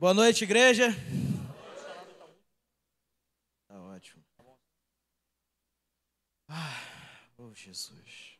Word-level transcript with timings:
Boa 0.00 0.14
noite, 0.14 0.44
igreja. 0.44 0.86
Tá 3.68 3.78
ótimo. 3.78 4.24
Ah, 6.48 7.28
oh 7.36 7.52
Jesus. 7.54 8.38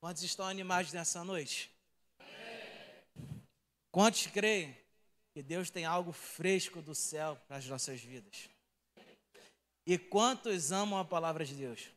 Quantos 0.00 0.24
estão 0.24 0.48
animados 0.48 0.92
nessa 0.92 1.22
noite? 1.22 1.72
Quantos 3.92 4.26
creem 4.26 4.76
que 5.32 5.40
Deus 5.40 5.70
tem 5.70 5.84
algo 5.84 6.10
fresco 6.10 6.82
do 6.82 6.96
céu 6.96 7.36
para 7.46 7.58
as 7.58 7.66
nossas 7.66 8.00
vidas? 8.00 8.50
E 9.86 9.96
quantos 9.96 10.72
amam 10.72 10.98
a 10.98 11.04
palavra 11.04 11.44
de 11.44 11.54
Deus? 11.54 11.95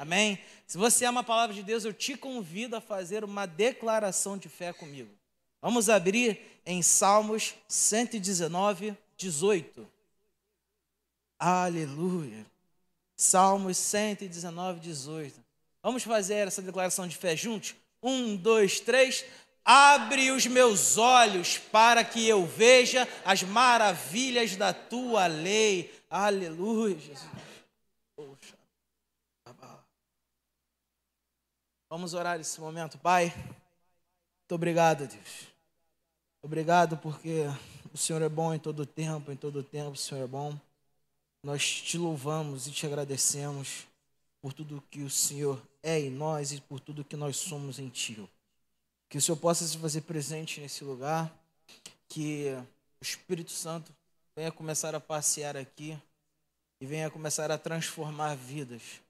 Amém? 0.00 0.38
Se 0.66 0.78
você 0.78 1.04
ama 1.04 1.20
a 1.20 1.22
palavra 1.22 1.54
de 1.54 1.62
Deus, 1.62 1.84
eu 1.84 1.92
te 1.92 2.16
convido 2.16 2.74
a 2.74 2.80
fazer 2.80 3.22
uma 3.22 3.44
declaração 3.44 4.38
de 4.38 4.48
fé 4.48 4.72
comigo. 4.72 5.10
Vamos 5.60 5.90
abrir 5.90 6.40
em 6.64 6.80
Salmos 6.80 7.54
119, 7.68 8.96
18. 9.18 9.86
Aleluia. 11.38 12.46
Salmos 13.14 13.76
119, 13.76 14.80
18. 14.80 15.38
Vamos 15.82 16.02
fazer 16.02 16.48
essa 16.48 16.62
declaração 16.62 17.06
de 17.06 17.18
fé 17.18 17.36
juntos? 17.36 17.74
Um, 18.02 18.36
dois, 18.36 18.80
três. 18.80 19.22
Abre 19.62 20.30
os 20.30 20.46
meus 20.46 20.96
olhos 20.96 21.58
para 21.58 22.02
que 22.02 22.26
eu 22.26 22.46
veja 22.46 23.06
as 23.22 23.42
maravilhas 23.42 24.56
da 24.56 24.72
tua 24.72 25.26
lei. 25.26 25.92
Aleluia, 26.08 26.98
Jesus. 26.98 27.28
Poxa. 28.16 28.59
Vamos 31.90 32.14
orar 32.14 32.38
nesse 32.38 32.60
momento, 32.60 32.96
Pai. 32.98 33.34
Muito 33.34 34.54
obrigado, 34.54 35.08
Deus. 35.08 35.48
Obrigado 36.40 36.96
porque 36.96 37.46
o 37.92 37.98
Senhor 37.98 38.22
é 38.22 38.28
bom 38.28 38.54
em 38.54 38.60
todo 38.60 38.86
tempo, 38.86 39.32
em 39.32 39.36
todo 39.36 39.60
tempo 39.64 39.90
o 39.90 39.96
Senhor 39.96 40.22
é 40.22 40.26
bom. 40.28 40.56
Nós 41.42 41.82
te 41.82 41.98
louvamos 41.98 42.68
e 42.68 42.70
te 42.70 42.86
agradecemos 42.86 43.88
por 44.40 44.52
tudo 44.52 44.80
que 44.88 45.02
o 45.02 45.10
Senhor 45.10 45.60
é 45.82 45.98
em 45.98 46.10
nós 46.10 46.52
e 46.52 46.60
por 46.60 46.78
tudo 46.78 47.04
que 47.04 47.16
nós 47.16 47.36
somos 47.36 47.80
em 47.80 47.88
Ti. 47.88 48.24
Que 49.08 49.18
o 49.18 49.20
Senhor 49.20 49.38
possa 49.38 49.66
se 49.66 49.76
fazer 49.76 50.02
presente 50.02 50.60
nesse 50.60 50.84
lugar, 50.84 51.28
que 52.08 52.56
o 53.00 53.02
Espírito 53.02 53.50
Santo 53.50 53.92
venha 54.36 54.52
começar 54.52 54.94
a 54.94 55.00
passear 55.00 55.56
aqui 55.56 55.98
e 56.80 56.86
venha 56.86 57.10
começar 57.10 57.50
a 57.50 57.58
transformar 57.58 58.36
vidas, 58.36 59.00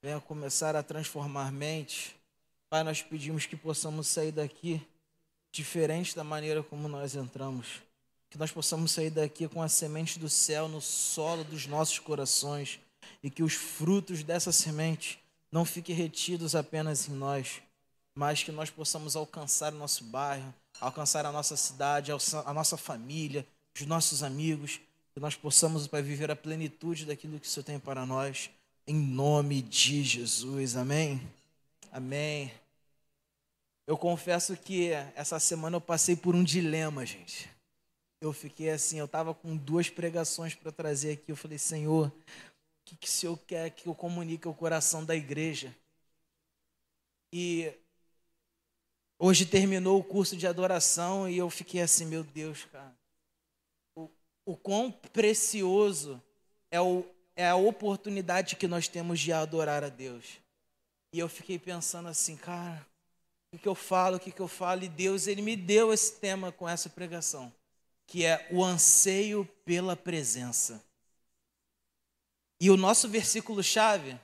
venha 0.00 0.18
começar 0.22 0.74
a 0.74 0.82
transformar 0.82 1.52
mentes 1.52 2.18
Pai, 2.70 2.84
nós 2.84 3.02
pedimos 3.02 3.46
que 3.46 3.56
possamos 3.56 4.06
sair 4.06 4.30
daqui 4.30 4.80
diferente 5.50 6.14
da 6.14 6.22
maneira 6.22 6.62
como 6.62 6.86
nós 6.86 7.16
entramos. 7.16 7.82
Que 8.30 8.38
nós 8.38 8.52
possamos 8.52 8.92
sair 8.92 9.10
daqui 9.10 9.48
com 9.48 9.60
a 9.60 9.68
semente 9.68 10.20
do 10.20 10.28
céu 10.28 10.68
no 10.68 10.80
solo 10.80 11.42
dos 11.42 11.66
nossos 11.66 11.98
corações 11.98 12.78
e 13.24 13.28
que 13.28 13.42
os 13.42 13.54
frutos 13.54 14.22
dessa 14.22 14.52
semente 14.52 15.20
não 15.50 15.64
fiquem 15.64 15.96
retidos 15.96 16.54
apenas 16.54 17.08
em 17.08 17.12
nós, 17.12 17.60
mas 18.14 18.44
que 18.44 18.52
nós 18.52 18.70
possamos 18.70 19.16
alcançar 19.16 19.74
o 19.74 19.76
nosso 19.76 20.04
bairro, 20.04 20.54
alcançar 20.80 21.26
a 21.26 21.32
nossa 21.32 21.56
cidade, 21.56 22.12
a 22.12 22.54
nossa 22.54 22.76
família, 22.76 23.44
os 23.74 23.84
nossos 23.84 24.22
amigos, 24.22 24.80
que 25.12 25.18
nós 25.18 25.34
possamos, 25.34 25.88
viver 25.88 26.30
a 26.30 26.36
plenitude 26.36 27.04
daquilo 27.04 27.40
que 27.40 27.48
o 27.48 27.50
Senhor 27.50 27.64
tem 27.64 27.80
para 27.80 28.06
nós, 28.06 28.48
em 28.86 28.94
nome 28.94 29.60
de 29.60 30.04
Jesus. 30.04 30.76
Amém. 30.76 31.20
Amém. 31.92 32.52
Eu 33.84 33.98
confesso 33.98 34.56
que 34.56 34.90
essa 35.16 35.40
semana 35.40 35.76
eu 35.76 35.80
passei 35.80 36.14
por 36.14 36.36
um 36.36 36.44
dilema, 36.44 37.04
gente. 37.04 37.50
Eu 38.20 38.32
fiquei 38.32 38.70
assim, 38.70 38.98
eu 38.98 39.06
estava 39.06 39.34
com 39.34 39.56
duas 39.56 39.90
pregações 39.90 40.54
para 40.54 40.70
trazer 40.70 41.12
aqui. 41.12 41.32
Eu 41.32 41.36
falei, 41.36 41.58
Senhor, 41.58 42.06
o 42.06 42.12
que, 42.84 42.96
que 42.96 43.08
o 43.08 43.10
Senhor 43.10 43.36
quer 43.38 43.70
que 43.70 43.88
eu 43.88 43.94
comunique 43.94 44.46
ao 44.46 44.54
coração 44.54 45.04
da 45.04 45.16
igreja? 45.16 45.74
E 47.32 47.72
hoje 49.18 49.44
terminou 49.44 49.98
o 49.98 50.04
curso 50.04 50.36
de 50.36 50.46
adoração 50.46 51.28
e 51.28 51.38
eu 51.38 51.50
fiquei 51.50 51.80
assim, 51.80 52.06
meu 52.06 52.22
Deus, 52.22 52.66
cara. 52.66 52.94
O, 53.96 54.08
o 54.44 54.56
quão 54.56 54.92
precioso 54.92 56.22
é, 56.70 56.80
o, 56.80 57.04
é 57.34 57.48
a 57.48 57.56
oportunidade 57.56 58.54
que 58.54 58.68
nós 58.68 58.86
temos 58.86 59.18
de 59.18 59.32
adorar 59.32 59.82
a 59.82 59.88
Deus. 59.88 60.38
E 61.12 61.18
eu 61.18 61.28
fiquei 61.28 61.58
pensando 61.58 62.08
assim, 62.08 62.36
cara, 62.36 62.86
o 63.52 63.58
que 63.58 63.66
eu 63.66 63.74
falo, 63.74 64.16
o 64.16 64.20
que 64.20 64.38
eu 64.38 64.48
falo, 64.48 64.84
e 64.84 64.88
Deus, 64.88 65.26
Ele 65.26 65.42
me 65.42 65.56
deu 65.56 65.92
esse 65.92 66.12
tema 66.20 66.52
com 66.52 66.68
essa 66.68 66.88
pregação, 66.88 67.52
que 68.06 68.24
é 68.24 68.48
o 68.50 68.64
anseio 68.64 69.44
pela 69.64 69.96
presença. 69.96 70.82
E 72.60 72.70
o 72.70 72.76
nosso 72.76 73.08
versículo-chave, 73.08 74.20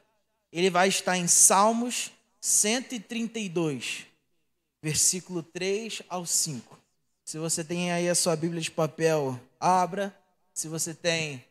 ele 0.52 0.70
vai 0.70 0.88
estar 0.88 1.16
em 1.16 1.26
Salmos 1.26 2.12
132, 2.40 4.06
versículo 4.82 5.42
3 5.42 6.02
ao 6.08 6.26
5. 6.26 6.78
Se 7.24 7.38
você 7.38 7.64
tem 7.64 7.90
aí 7.90 8.08
a 8.08 8.14
sua 8.14 8.36
Bíblia 8.36 8.60
de 8.60 8.70
papel, 8.70 9.40
abra. 9.58 10.16
Se 10.54 10.68
você 10.68 10.94
tem 10.94 11.44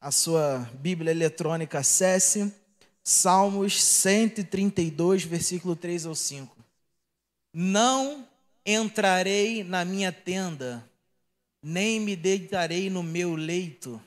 a 0.00 0.10
sua 0.10 0.58
Bíblia 0.74 1.12
eletrônica, 1.12 1.78
acesse. 1.78 2.52
Salmos 3.02 3.82
132, 3.82 5.24
versículo 5.24 5.74
3 5.74 6.06
ao 6.06 6.14
5. 6.14 6.56
Não 7.52 8.26
entrarei 8.64 9.64
na 9.64 9.84
minha 9.84 10.12
tenda, 10.12 10.88
nem 11.62 11.98
me 11.98 12.14
deitarei 12.14 12.88
no 12.90 13.02
meu 13.02 13.34
leito. 13.34 14.00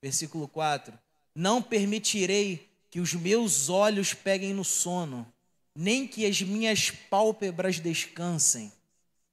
Versículo 0.00 0.46
4. 0.48 0.98
Não 1.34 1.62
permitirei 1.62 2.68
que 2.90 3.00
os 3.00 3.14
meus 3.14 3.68
olhos 3.68 4.12
peguem 4.12 4.52
no 4.52 4.64
sono, 4.64 5.26
nem 5.74 6.06
que 6.06 6.26
as 6.26 6.42
minhas 6.42 6.90
pálpebras 6.90 7.80
descansem. 7.80 8.70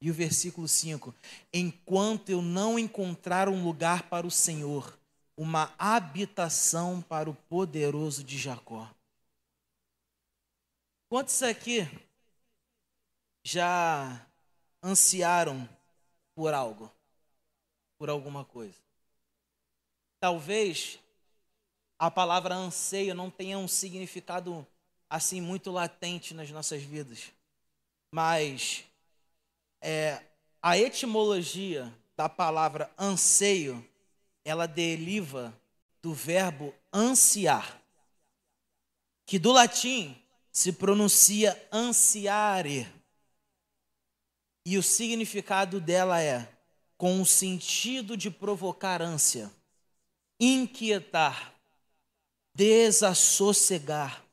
E 0.01 0.09
o 0.09 0.13
versículo 0.13 0.67
5: 0.67 1.13
Enquanto 1.53 2.29
eu 2.29 2.41
não 2.41 2.79
encontrar 2.79 3.49
um 3.49 3.63
lugar 3.63 4.03
para 4.03 4.25
o 4.25 4.31
Senhor, 4.31 4.98
uma 5.39 5.73
habitação 5.79 7.01
para 7.01 7.29
o 7.29 7.33
poderoso 7.33 8.25
de 8.25 8.37
Jacó. 8.37 8.93
Quantos 11.07 11.41
aqui 11.41 11.87
já 13.41 14.27
ansiaram 14.83 15.67
por 16.35 16.53
algo, 16.53 16.91
por 17.97 18.09
alguma 18.09 18.43
coisa? 18.43 18.75
Talvez 20.19 20.99
a 21.97 22.11
palavra 22.11 22.53
anseio 22.53 23.15
não 23.15 23.31
tenha 23.31 23.57
um 23.57 23.67
significado 23.67 24.67
assim 25.09 25.39
muito 25.39 25.71
latente 25.71 26.33
nas 26.33 26.51
nossas 26.51 26.83
vidas, 26.83 27.31
mas 28.13 28.83
é, 29.79 30.21
a 30.61 30.77
etimologia 30.77 31.93
da 32.17 32.27
palavra 32.27 32.93
anseio 32.99 33.88
ela 34.49 34.67
deriva 34.67 35.55
do 36.01 36.13
verbo 36.13 36.73
ansiar, 36.91 37.81
que 39.25 39.37
do 39.37 39.51
latim 39.51 40.19
se 40.51 40.73
pronuncia 40.73 41.55
ansiare. 41.71 42.87
E 44.65 44.77
o 44.77 44.83
significado 44.83 45.79
dela 45.79 46.21
é 46.21 46.51
com 46.97 47.21
o 47.21 47.25
sentido 47.25 48.17
de 48.17 48.31
provocar 48.31 49.01
ânsia, 49.01 49.51
inquietar, 50.39 51.53
desassossegar, 52.53 54.25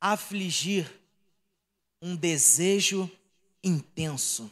afligir, 0.00 0.88
um 2.02 2.14
desejo 2.14 3.10
intenso. 3.64 4.50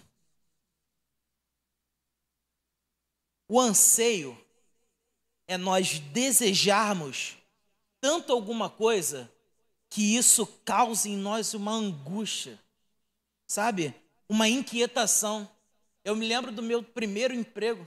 O 3.47 3.61
anseio 3.61 4.44
é 5.47 5.57
nós 5.57 5.99
desejarmos 5.99 7.37
tanto 8.01 8.33
alguma 8.33 8.69
coisa 8.69 9.31
que 9.89 10.17
isso 10.17 10.47
cause 10.65 11.09
em 11.09 11.17
nós 11.17 11.55
uma 11.55 11.73
angústia, 11.73 12.61
sabe? 13.47 13.95
Uma 14.29 14.49
inquietação. 14.49 15.49
Eu 16.05 16.17
me 16.17 16.27
lembro 16.27 16.51
do 16.51 16.63
meu 16.63 16.83
primeiro 16.83 17.35
emprego 17.35 17.87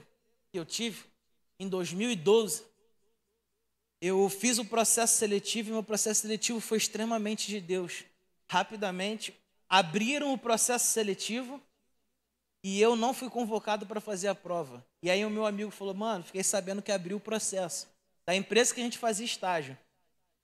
que 0.50 0.58
eu 0.58 0.64
tive 0.64 1.04
em 1.58 1.68
2012. 1.68 2.64
Eu 4.00 4.28
fiz 4.28 4.58
o 4.58 4.64
processo 4.64 5.18
seletivo 5.18 5.68
e 5.68 5.72
meu 5.72 5.82
processo 5.82 6.22
seletivo 6.22 6.60
foi 6.60 6.78
extremamente 6.78 7.48
de 7.48 7.60
Deus. 7.60 8.04
Rapidamente 8.48 9.34
abriram 9.68 10.32
o 10.32 10.38
processo 10.38 10.92
seletivo 10.92 11.60
e 12.62 12.80
eu 12.80 12.96
não 12.96 13.14
fui 13.14 13.30
convocado 13.30 13.86
para 13.86 14.00
fazer 14.00 14.28
a 14.28 14.34
prova. 14.34 14.84
E 15.02 15.10
aí 15.10 15.24
o 15.24 15.30
meu 15.30 15.46
amigo 15.46 15.70
falou, 15.70 15.94
mano, 15.94 16.24
fiquei 16.24 16.42
sabendo 16.42 16.82
que 16.82 16.92
abriu 16.92 17.16
o 17.16 17.20
processo 17.20 17.86
da 18.26 18.34
empresa 18.34 18.74
que 18.74 18.80
a 18.80 18.84
gente 18.84 18.98
fazia 18.98 19.24
estágio. 19.24 19.76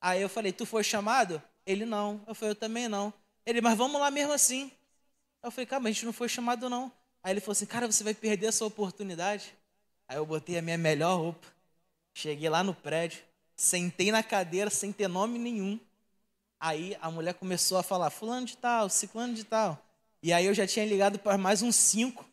Aí 0.01 0.21
eu 0.21 0.29
falei, 0.29 0.51
tu 0.51 0.65
foi 0.65 0.83
chamado? 0.83 1.41
Ele 1.65 1.85
não. 1.85 2.21
Eu 2.27 2.33
falei, 2.33 2.51
eu 2.51 2.55
também 2.55 2.87
não. 2.87 3.13
Ele, 3.45 3.61
mas 3.61 3.77
vamos 3.77 3.99
lá 3.99 4.09
mesmo 4.09 4.33
assim. 4.33 4.71
Eu 5.43 5.51
falei, 5.51 5.65
cara, 5.65 5.79
mas 5.79 5.91
a 5.91 5.93
gente 5.93 6.05
não 6.05 6.13
foi 6.13 6.27
chamado 6.27 6.69
não. 6.69 6.91
Aí 7.21 7.33
ele 7.33 7.39
falou 7.39 7.51
assim, 7.51 7.65
cara, 7.65 7.85
você 7.85 8.03
vai 8.03 8.13
perder 8.13 8.47
essa 8.47 8.65
oportunidade. 8.65 9.53
Aí 10.07 10.17
eu 10.17 10.25
botei 10.25 10.57
a 10.57 10.61
minha 10.61 10.77
melhor 10.77 11.17
roupa, 11.17 11.47
cheguei 12.13 12.49
lá 12.49 12.63
no 12.63 12.73
prédio, 12.73 13.23
sentei 13.55 14.11
na 14.11 14.21
cadeira 14.21 14.69
sem 14.69 14.91
ter 14.91 15.07
nome 15.07 15.39
nenhum. 15.39 15.79
Aí 16.59 16.97
a 17.01 17.11
mulher 17.11 17.33
começou 17.33 17.77
a 17.77 17.83
falar, 17.83 18.09
fulano 18.09 18.45
de 18.45 18.57
tal, 18.57 18.89
ciclano 18.89 19.33
de 19.33 19.43
tal. 19.43 19.84
E 20.25 20.33
aí 20.33 20.47
eu 20.47 20.55
já 20.55 20.65
tinha 20.65 20.83
ligado 20.83 21.19
para 21.19 21.37
mais 21.37 21.61
uns 21.61 21.75
cinco. 21.75 22.25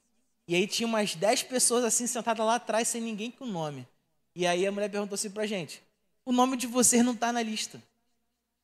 E 0.48 0.54
aí 0.54 0.66
tinha 0.66 0.86
umas 0.86 1.14
dez 1.14 1.42
pessoas 1.42 1.84
assim 1.84 2.06
sentadas 2.06 2.46
lá 2.46 2.54
atrás 2.54 2.88
sem 2.88 3.02
ninguém 3.02 3.30
com 3.30 3.44
nome. 3.44 3.86
E 4.34 4.46
aí 4.46 4.66
a 4.66 4.72
mulher 4.72 4.88
perguntou 4.88 5.14
assim 5.14 5.30
pra 5.30 5.44
gente: 5.44 5.82
o 6.24 6.32
nome 6.32 6.56
de 6.56 6.66
vocês 6.66 7.04
não 7.04 7.12
está 7.12 7.30
na 7.30 7.42
lista. 7.42 7.82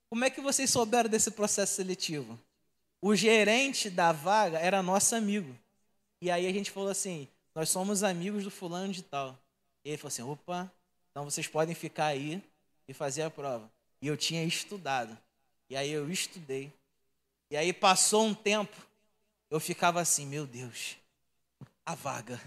Como 0.09 0.25
é 0.25 0.31
que 0.31 0.41
vocês 0.41 0.71
souberam 0.71 1.11
desse 1.11 1.31
processo 1.31 1.75
seletivo? 1.75 2.41
O 3.03 3.15
gerente 3.15 3.91
da 3.91 4.13
vaga 4.13 4.61
era 4.61 4.83
nosso 4.83 5.15
amigo. 5.15 5.55
E 6.23 6.31
aí 6.31 6.47
a 6.47 6.53
gente 6.55 6.71
falou 6.71 6.89
assim: 6.89 7.29
nós 7.55 7.69
somos 7.69 8.03
amigos 8.03 8.45
do 8.45 8.51
fulano 8.51 8.95
de 8.95 9.03
tal. 9.03 9.39
E 9.85 9.91
ele 9.91 9.99
falou 9.99 10.09
assim: 10.09 10.23
opa, 10.23 10.73
então 11.11 11.25
vocês 11.25 11.47
podem 11.47 11.75
ficar 11.75 12.07
aí 12.07 12.43
e 12.89 12.95
fazer 12.95 13.21
a 13.21 13.31
prova. 13.31 13.71
E 14.01 14.07
eu 14.07 14.17
tinha 14.17 14.43
estudado. 14.43 15.15
E 15.69 15.77
aí 15.77 15.91
eu 15.91 16.11
estudei. 16.11 16.73
E 17.51 17.59
aí 17.59 17.75
passou 17.75 18.25
um 18.25 18.33
tempo, 18.33 18.88
eu 19.50 19.61
ficava 19.61 20.00
assim: 20.00 20.27
meu 20.27 20.47
Deus, 20.47 20.97
a 21.85 21.95
vaga. 21.95 22.41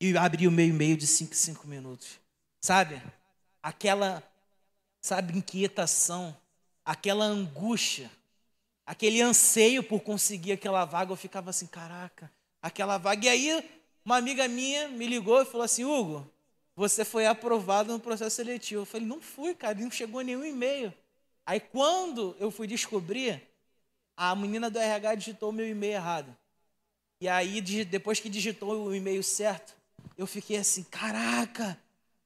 E 0.00 0.16
abri 0.16 0.46
o 0.46 0.50
meu 0.50 0.66
e-mail 0.66 0.96
de 0.96 1.06
5 1.06 1.34
5 1.34 1.66
minutos. 1.66 2.20
Sabe? 2.60 3.02
Aquela, 3.62 4.22
sabe, 5.00 5.36
inquietação, 5.36 6.36
aquela 6.84 7.24
angústia, 7.24 8.10
aquele 8.86 9.20
anseio 9.20 9.82
por 9.82 10.00
conseguir 10.00 10.52
aquela 10.52 10.84
vaga. 10.84 11.12
Eu 11.12 11.16
ficava 11.16 11.50
assim: 11.50 11.66
caraca, 11.66 12.30
aquela 12.62 12.98
vaga. 12.98 13.26
E 13.26 13.28
aí, 13.28 13.70
uma 14.04 14.16
amiga 14.16 14.46
minha 14.48 14.88
me 14.88 15.06
ligou 15.06 15.40
e 15.42 15.44
falou 15.44 15.64
assim: 15.64 15.84
Hugo, 15.84 16.28
você 16.76 17.04
foi 17.04 17.26
aprovado 17.26 17.92
no 17.92 18.00
processo 18.00 18.36
seletivo. 18.36 18.82
Eu 18.82 18.86
falei: 18.86 19.06
não 19.06 19.20
fui, 19.20 19.54
cara, 19.54 19.78
não 19.78 19.90
chegou 19.90 20.20
nenhum 20.20 20.44
e-mail. 20.44 20.94
Aí, 21.44 21.58
quando 21.58 22.36
eu 22.38 22.50
fui 22.50 22.66
descobrir, 22.66 23.47
a 24.20 24.34
menina 24.34 24.68
do 24.68 24.80
RH 24.80 25.14
digitou 25.14 25.52
meu 25.52 25.66
e-mail 25.68 25.92
errado. 25.92 26.36
E 27.20 27.28
aí, 27.28 27.60
depois 27.84 28.18
que 28.18 28.28
digitou 28.28 28.86
o 28.86 28.94
e-mail 28.94 29.22
certo, 29.22 29.72
eu 30.16 30.26
fiquei 30.26 30.56
assim: 30.56 30.82
caraca, 30.82 31.78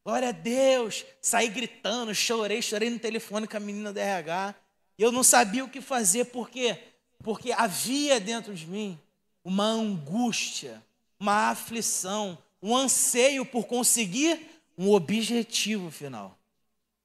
glória 0.02 0.30
a 0.30 0.32
Deus. 0.32 1.04
Saí 1.20 1.48
gritando, 1.48 2.14
chorei, 2.14 2.62
chorei 2.62 2.88
no 2.88 2.98
telefone 2.98 3.46
com 3.46 3.58
a 3.58 3.60
menina 3.60 3.92
do 3.92 3.98
RH. 3.98 4.54
Eu 4.98 5.12
não 5.12 5.22
sabia 5.22 5.62
o 5.62 5.68
que 5.68 5.82
fazer, 5.82 6.26
por 6.26 6.48
quê? 6.48 6.78
Porque 7.22 7.52
havia 7.52 8.18
dentro 8.18 8.54
de 8.54 8.66
mim 8.66 8.98
uma 9.44 9.66
angústia, 9.66 10.82
uma 11.20 11.50
aflição, 11.50 12.38
um 12.62 12.74
anseio 12.74 13.44
por 13.44 13.66
conseguir 13.66 14.40
um 14.78 14.90
objetivo 14.92 15.90
final. 15.90 16.38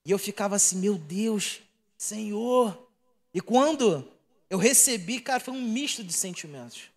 E 0.05 0.11
eu 0.11 0.17
ficava 0.17 0.55
assim, 0.55 0.77
meu 0.77 0.95
Deus, 0.95 1.59
Senhor. 1.97 2.87
E 3.33 3.41
quando 3.41 4.07
eu 4.49 4.57
recebi, 4.57 5.19
cara, 5.19 5.39
foi 5.39 5.53
um 5.53 5.61
misto 5.61 6.03
de 6.03 6.13
sentimentos. 6.13 6.89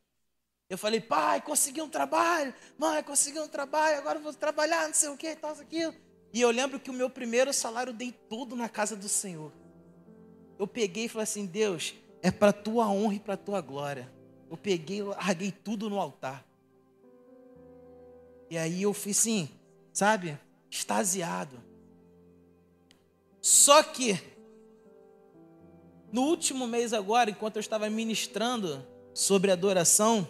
Eu 0.69 0.79
falei, 0.79 1.01
pai, 1.01 1.41
consegui 1.41 1.83
um 1.83 1.89
trabalho, 1.89 2.55
mãe, 2.79 3.03
consegui 3.03 3.41
um 3.41 3.49
trabalho, 3.49 3.99
agora 3.99 4.19
vou 4.21 4.33
trabalhar, 4.33 4.87
não 4.87 4.95
sei 4.95 5.09
o 5.09 5.17
que, 5.17 5.35
tal, 5.35 5.51
aquilo. 5.53 5.95
E 6.33 6.41
eu 6.41 6.51
lembro 6.51 6.79
que 6.79 6.91
o 6.91 6.95
meu 6.95 7.11
primeiro 7.11 7.53
salário 7.53 7.91
eu 7.91 7.95
dei 7.95 8.13
tudo 8.29 8.55
na 8.55 8.69
casa 8.69 8.95
do 8.95 9.09
Senhor. 9.09 9.53
Eu 10.59 10.67
peguei 10.67 11.07
e 11.07 11.09
falei 11.09 11.25
assim, 11.25 11.45
Deus, 11.45 11.95
é 12.23 12.31
para 12.31 12.53
tua 12.53 12.89
honra 12.89 13.15
e 13.15 13.21
para 13.21 13.37
tua 13.37 13.61
glória 13.61 14.21
eu 14.51 14.57
peguei, 14.57 15.01
larguei 15.01 15.53
tudo 15.53 15.89
no 15.89 16.01
altar. 16.01 16.45
E 18.51 18.59
aí 18.59 18.83
eu 18.83 18.93
fui 18.93 19.13
assim, 19.13 19.49
sabe, 19.93 20.37
extasiado. 20.69 21.63
Só 23.41 23.81
que, 23.85 24.21
no 26.13 26.23
último 26.23 26.67
mês 26.67 26.93
agora, 26.93 27.31
enquanto 27.31 27.57
eu 27.57 27.61
estava 27.61 27.89
ministrando 27.89 28.85
sobre 29.15 29.51
adoração, 29.51 30.27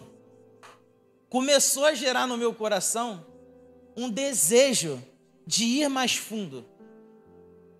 começou 1.29 1.85
a 1.85 1.93
gerar 1.93 2.27
no 2.27 2.37
meu 2.37 2.53
coração 2.53 3.25
um 3.95 4.09
desejo 4.09 5.01
de 5.45 5.63
ir 5.63 5.89
mais 5.89 6.15
fundo 6.15 6.65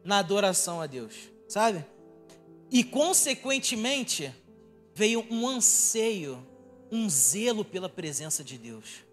na 0.03 0.17
adoração 0.19 0.81
a 0.81 0.87
Deus, 0.87 1.13
sabe? 1.47 1.85
E, 2.71 2.83
consequentemente, 2.83 4.33
veio 4.93 5.25
um 5.29 5.47
anseio, 5.47 6.45
um 6.91 7.09
zelo 7.09 7.63
pela 7.63 7.89
presença 7.89 8.43
de 8.43 8.57
Deus. 8.57 9.03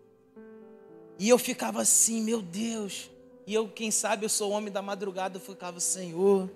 E 1.19 1.29
eu 1.29 1.39
ficava 1.39 1.83
assim, 1.83 2.23
meu 2.23 2.41
Deus. 2.41 3.11
E 3.47 3.53
eu, 3.53 3.69
quem 3.69 3.91
sabe, 3.91 4.25
eu 4.25 4.29
sou 4.29 4.53
homem 4.53 4.73
da 4.73 4.81
madrugada, 4.81 5.37
eu 5.37 5.41
ficava, 5.41 5.81
Senhor, 5.81 6.51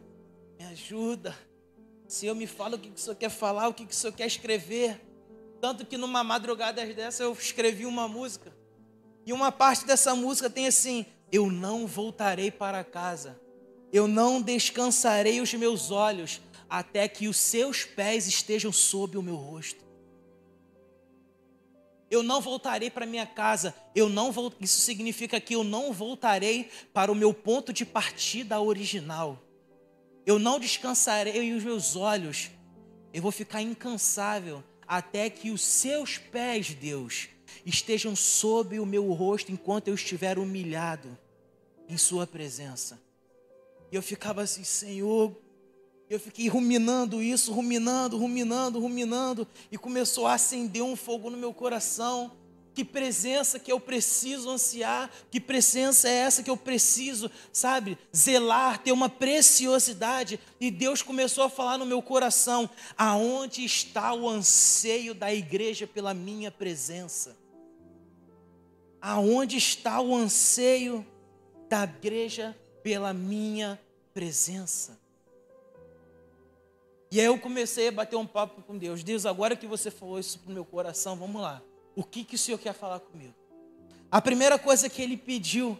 me 0.58 0.64
ajuda. 0.66 1.36
Senhor, 2.12 2.34
me 2.34 2.46
fala 2.46 2.76
o 2.76 2.78
que, 2.78 2.90
o 2.90 2.98
Senhor 2.98 3.16
quer 3.16 3.30
falar, 3.30 3.68
o 3.68 3.72
que, 3.72 3.86
que 3.86 3.94
o 3.94 3.96
Senhor 3.96 4.12
quer 4.12 4.26
escrever. 4.26 5.00
Tanto 5.62 5.86
que 5.86 5.96
numa 5.96 6.22
madrugada 6.22 6.84
dessa 6.84 7.22
eu 7.22 7.32
escrevi 7.32 7.86
uma 7.86 8.06
música. 8.06 8.54
E 9.24 9.32
uma 9.32 9.50
parte 9.50 9.86
dessa 9.86 10.14
música 10.14 10.50
tem 10.50 10.66
assim: 10.66 11.06
Eu 11.32 11.50
não 11.50 11.86
voltarei 11.86 12.50
para 12.50 12.84
casa, 12.84 13.40
eu 13.90 14.06
não 14.06 14.42
descansarei 14.42 15.40
os 15.40 15.54
meus 15.54 15.90
olhos 15.90 16.42
até 16.68 17.08
que 17.08 17.28
os 17.28 17.38
seus 17.38 17.86
pés 17.86 18.26
estejam 18.26 18.70
sob 18.70 19.16
o 19.16 19.22
meu 19.22 19.36
rosto. 19.36 19.82
Eu 22.10 22.22
não 22.22 22.42
voltarei 22.42 22.90
para 22.90 23.06
minha 23.06 23.24
casa, 23.24 23.74
eu 23.94 24.10
não 24.10 24.30
vou, 24.30 24.52
isso 24.60 24.80
significa 24.80 25.40
que 25.40 25.54
eu 25.54 25.64
não 25.64 25.94
voltarei 25.94 26.68
para 26.92 27.10
o 27.10 27.14
meu 27.14 27.32
ponto 27.32 27.72
de 27.72 27.86
partida 27.86 28.60
original. 28.60 29.42
Eu 30.24 30.38
não 30.38 30.58
descansarei 30.58 31.52
os 31.52 31.64
meus 31.64 31.96
olhos. 31.96 32.50
Eu 33.12 33.22
vou 33.22 33.32
ficar 33.32 33.60
incansável 33.60 34.62
até 34.86 35.28
que 35.28 35.50
os 35.50 35.62
seus 35.62 36.18
pés, 36.18 36.74
Deus, 36.74 37.28
estejam 37.64 38.14
sob 38.14 38.78
o 38.78 38.86
meu 38.86 39.12
rosto 39.12 39.52
enquanto 39.52 39.88
eu 39.88 39.94
estiver 39.94 40.38
humilhado 40.38 41.18
em 41.88 41.96
sua 41.96 42.26
presença. 42.26 43.00
E 43.90 43.96
eu 43.96 44.02
ficava 44.02 44.42
assim, 44.42 44.64
Senhor, 44.64 45.36
eu 46.08 46.20
fiquei 46.20 46.48
ruminando 46.48 47.22
isso, 47.22 47.52
ruminando, 47.52 48.18
ruminando, 48.18 48.78
ruminando, 48.78 49.46
e 49.70 49.78
começou 49.78 50.26
a 50.26 50.34
acender 50.34 50.82
um 50.82 50.96
fogo 50.96 51.30
no 51.30 51.36
meu 51.36 51.52
coração. 51.52 52.32
Que 52.74 52.84
presença 52.84 53.58
que 53.58 53.70
eu 53.70 53.78
preciso 53.78 54.48
ansiar, 54.48 55.10
que 55.30 55.38
presença 55.38 56.08
é 56.08 56.12
essa 56.12 56.42
que 56.42 56.48
eu 56.48 56.56
preciso, 56.56 57.30
sabe, 57.52 57.98
zelar, 58.16 58.78
ter 58.78 58.92
uma 58.92 59.10
preciosidade. 59.10 60.40
E 60.58 60.70
Deus 60.70 61.02
começou 61.02 61.44
a 61.44 61.50
falar 61.50 61.76
no 61.76 61.84
meu 61.84 62.00
coração: 62.00 62.68
aonde 62.96 63.64
está 63.64 64.14
o 64.14 64.28
anseio 64.28 65.14
da 65.14 65.32
igreja 65.32 65.86
pela 65.86 66.14
minha 66.14 66.50
presença? 66.50 67.36
Aonde 69.00 69.56
está 69.56 70.00
o 70.00 70.14
anseio 70.14 71.06
da 71.68 71.84
igreja 71.84 72.56
pela 72.82 73.12
minha 73.12 73.78
presença? 74.14 74.98
E 77.10 77.20
aí 77.20 77.26
eu 77.26 77.38
comecei 77.38 77.88
a 77.88 77.92
bater 77.92 78.16
um 78.16 78.26
papo 78.26 78.62
com 78.62 78.78
Deus. 78.78 79.04
Deus, 79.04 79.26
agora 79.26 79.54
que 79.54 79.66
você 79.66 79.90
falou 79.90 80.18
isso 80.18 80.38
para 80.38 80.50
o 80.50 80.54
meu 80.54 80.64
coração, 80.64 81.14
vamos 81.14 81.42
lá. 81.42 81.60
O 81.94 82.04
que, 82.04 82.24
que 82.24 82.34
o 82.34 82.38
Senhor 82.38 82.58
quer 82.58 82.74
falar 82.74 83.00
comigo? 83.00 83.34
A 84.10 84.20
primeira 84.20 84.58
coisa 84.58 84.88
que 84.88 85.02
ele 85.02 85.16
pediu 85.16 85.78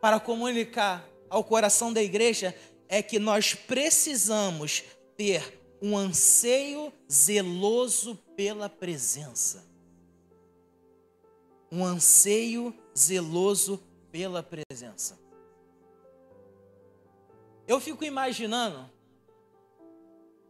para 0.00 0.18
comunicar 0.18 1.08
ao 1.28 1.44
coração 1.44 1.92
da 1.92 2.02
igreja 2.02 2.56
é 2.88 3.02
que 3.02 3.18
nós 3.18 3.54
precisamos 3.54 4.84
ter 5.16 5.60
um 5.80 5.96
anseio 5.96 6.92
zeloso 7.10 8.16
pela 8.36 8.68
presença. 8.68 9.64
Um 11.70 11.84
anseio 11.84 12.74
zeloso 12.96 13.82
pela 14.10 14.42
presença. 14.42 15.18
Eu 17.66 17.80
fico 17.80 18.04
imaginando 18.04 18.90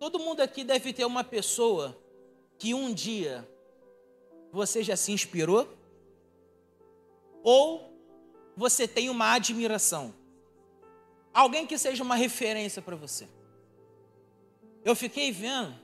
Todo 0.02 0.18
mundo 0.18 0.40
aqui 0.40 0.64
deve 0.64 0.92
ter 0.92 1.04
uma 1.04 1.22
pessoa 1.22 1.96
que 2.58 2.75
um 2.75 2.92
dia 2.92 3.49
você 4.52 4.82
já 4.82 4.97
se 4.97 5.11
inspirou 5.11 5.66
ou 7.42 7.90
você 8.56 8.87
tem 8.87 9.09
uma 9.09 9.32
admiração. 9.32 10.14
Alguém 11.32 11.66
que 11.66 11.78
seja 11.78 12.02
uma 12.02 12.14
referência 12.14 12.82
para 12.82 12.94
você. 12.94 13.26
Eu 14.85 14.94
fiquei 14.94 15.32
vendo 15.32 15.75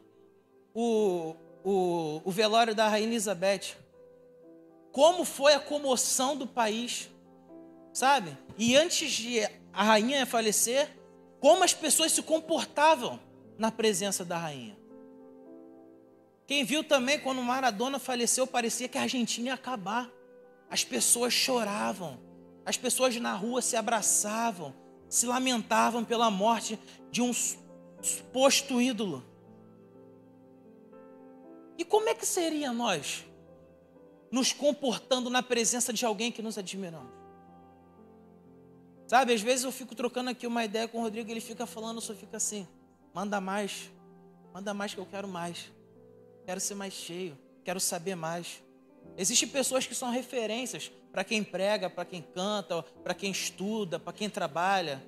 o, 0.75 1.35
o, 1.65 2.21
o 2.25 2.31
velório 2.31 2.75
da 2.75 2.87
Rainha 2.87 3.09
Elizabeth. 3.09 3.77
Como 4.93 5.25
foi 5.25 5.55
a 5.55 5.61
comoção 5.61 6.37
do 6.37 6.47
país, 6.47 7.09
sabe? 7.93 8.37
E 8.59 8.77
antes 8.77 9.11
de 9.11 9.41
a 9.73 9.83
rainha 9.83 10.27
falecer, 10.27 10.89
como 11.41 11.65
as 11.65 11.73
pessoas 11.73 12.13
se 12.13 12.23
comportavam 12.23 13.19
na 13.57 13.71
presença 13.71 14.25
da 14.25 14.37
rainha. 14.37 14.77
Quem 16.49 16.65
viu 16.65 16.83
também 16.83 17.21
quando 17.21 17.43
Maradona 17.43 17.99
faleceu, 17.99 18.47
parecia 18.47 18.89
que 18.89 18.97
a 18.97 19.03
Argentina 19.03 19.49
ia 19.49 19.55
acabar. 19.55 20.11
As 20.71 20.83
pessoas 20.83 21.31
choravam, 21.31 22.19
as 22.65 22.75
pessoas 22.75 23.15
na 23.17 23.35
rua 23.35 23.61
se 23.61 23.77
abraçavam, 23.77 24.75
se 25.11 25.27
lamentavam 25.27 26.03
pela 26.07 26.31
morte 26.31 26.79
de 27.11 27.21
um 27.21 27.35
suposto 27.35 28.81
ídolo. 28.81 29.23
E 31.77 31.85
como 31.85 32.09
é 32.09 32.15
que 32.15 32.25
seria 32.25 32.73
nós 32.73 33.27
nos 34.33 34.51
comportando 34.51 35.29
na 35.29 35.43
presença 35.43 35.93
de 35.93 36.07
alguém 36.07 36.33
que 36.33 36.41
nos 36.41 36.57
admiramos? 36.57 37.13
Sabe, 39.07 39.35
às 39.35 39.43
vezes 39.43 39.67
eu 39.67 39.73
fico 39.73 39.95
trocando 39.95 40.31
aqui 40.31 40.47
uma 40.47 40.65
ideia 40.65 40.89
com 40.89 40.99
o 40.99 41.03
Rodrigo, 41.03 41.31
ele 41.31 41.43
fica 41.43 41.67
falando, 41.67 42.01
só 42.01 42.15
fica 42.15 42.39
assim: 42.39 42.67
manda 43.13 43.39
mais, 43.39 43.91
manda 44.55 44.73
mais 44.73 44.95
que 44.95 45.01
eu 45.01 45.07
quero 45.07 45.29
mais 45.29 45.77
quero 46.49 46.61
ser 46.61 46.77
mais 46.77 46.95
cheio, 46.95 47.37
quero 47.63 47.79
saber 47.79 48.15
mais. 48.15 48.63
Existem 49.19 49.47
pessoas 49.47 49.87
que 49.87 49.95
são 49.95 50.11
referências 50.11 50.91
para 51.13 51.23
quem 51.23 51.45
prega, 51.45 51.91
para 51.91 52.07
quem 52.07 52.23
canta, 52.23 52.83
para 52.83 53.13
quem 53.13 53.31
estuda, 53.31 54.01
para 54.01 54.15
quem 54.15 54.31
trabalha. 54.31 55.05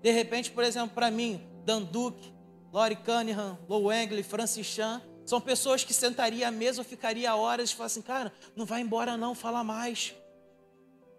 De 0.00 0.12
repente, 0.12 0.52
por 0.52 0.62
exemplo, 0.62 0.94
para 0.94 1.10
mim, 1.10 1.44
Dan 1.64 1.82
Duke, 1.82 2.32
Lori 2.72 2.94
Cunningham, 2.94 3.58
Lou 3.68 3.92
Engley, 3.92 4.22
Francis 4.22 4.64
Chan, 4.64 5.02
são 5.26 5.40
pessoas 5.40 5.82
que 5.82 5.92
sentaria 5.92 6.46
à 6.46 6.52
mesa, 6.52 6.84
ficaria 6.84 7.34
horas 7.34 7.70
e 7.70 7.74
falaria 7.74 7.86
assim, 7.86 8.02
cara, 8.02 8.32
não 8.54 8.64
vai 8.64 8.80
embora 8.80 9.16
não, 9.16 9.34
fala 9.34 9.64
mais. 9.64 10.14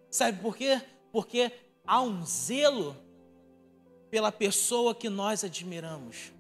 Sabe 0.10 0.42
por 0.42 0.56
quê? 0.56 0.82
Porque 1.12 1.52
há 1.86 2.02
um 2.02 2.26
zelo 2.26 2.96
pela 4.10 4.32
pessoa 4.32 4.96
que 4.96 5.10
nós 5.10 5.44
admiramos. 5.44 6.32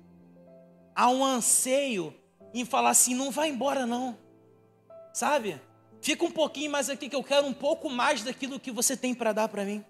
Há 0.96 1.10
um 1.10 1.26
anseio 1.26 2.16
em 2.62 2.66
falar 2.66 2.92
assim: 2.92 3.14
não 3.14 3.32
vai 3.32 3.50
embora, 3.50 3.86
não. 3.86 4.18
Sabe? 5.14 5.62
Fica 6.02 6.24
um 6.24 6.32
pouquinho 6.32 6.72
mais 6.72 6.90
aqui 6.90 7.10
que 7.10 7.16
eu 7.16 7.24
quero 7.24 7.48
um 7.48 7.54
pouco 7.54 7.90
mais 7.90 8.24
daquilo 8.24 8.60
que 8.60 8.72
você 8.72 8.96
tem 8.96 9.14
para 9.14 9.34
dar 9.34 9.48
para 9.48 9.66
mim. 9.66 9.84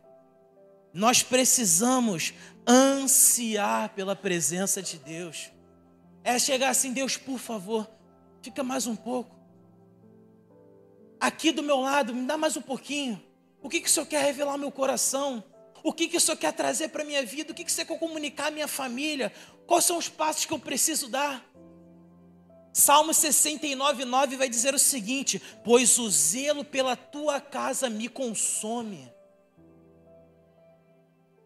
Nós 0.94 1.22
precisamos 1.22 2.34
ansiar 2.66 3.90
pela 3.90 4.16
presença 4.16 4.82
de 4.82 4.98
Deus. 4.98 5.52
É 6.24 6.40
chegar 6.40 6.70
assim, 6.70 6.94
Deus, 6.94 7.18
por 7.18 7.38
favor, 7.38 7.90
fica 8.42 8.64
mais 8.64 8.88
um 8.88 8.96
pouco. 8.96 9.36
Aqui 11.20 11.52
do 11.52 11.62
meu 11.62 11.82
lado, 11.82 12.16
me 12.16 12.26
dá 12.26 12.38
mais 12.38 12.56
um 12.56 12.62
pouquinho. 12.62 13.22
O 13.62 13.70
que, 13.70 13.82
que 13.82 13.88
o 13.88 13.92
Senhor 13.92 14.06
quer 14.06 14.24
revelar 14.24 14.54
ao 14.54 14.58
meu 14.58 14.72
coração? 14.72 15.44
O 15.84 15.92
que, 15.92 16.08
que 16.08 16.18
o 16.18 16.22
Senhor 16.22 16.38
quer 16.38 16.54
trazer 16.54 16.90
para 16.90 17.04
a 17.04 17.06
minha 17.06 17.26
vida? 17.26 17.52
O 17.52 17.56
que, 17.56 17.64
que 17.64 17.72
Senhor 17.72 17.88
quer 17.88 18.00
comunicar 18.00 18.48
à 18.48 18.52
minha 18.52 18.68
família? 18.68 19.34
Quais 19.68 19.84
são 19.86 19.98
os 19.98 20.08
passos 20.08 20.46
que 20.46 20.54
eu 20.54 20.60
preciso 20.60 21.08
dar? 21.10 21.46
Salmo 22.78 23.14
69, 23.14 24.04
9 24.04 24.36
vai 24.36 24.50
dizer 24.50 24.76
o 24.76 24.80
seguinte: 24.80 25.42
Pois 25.64 25.98
o 25.98 26.10
zelo 26.10 26.66
pela 26.66 26.94
tua 26.94 27.40
casa 27.40 27.90
me 27.90 28.10
consome. 28.10 29.10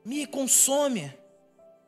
Me 0.04 0.26
consome. 0.26 1.14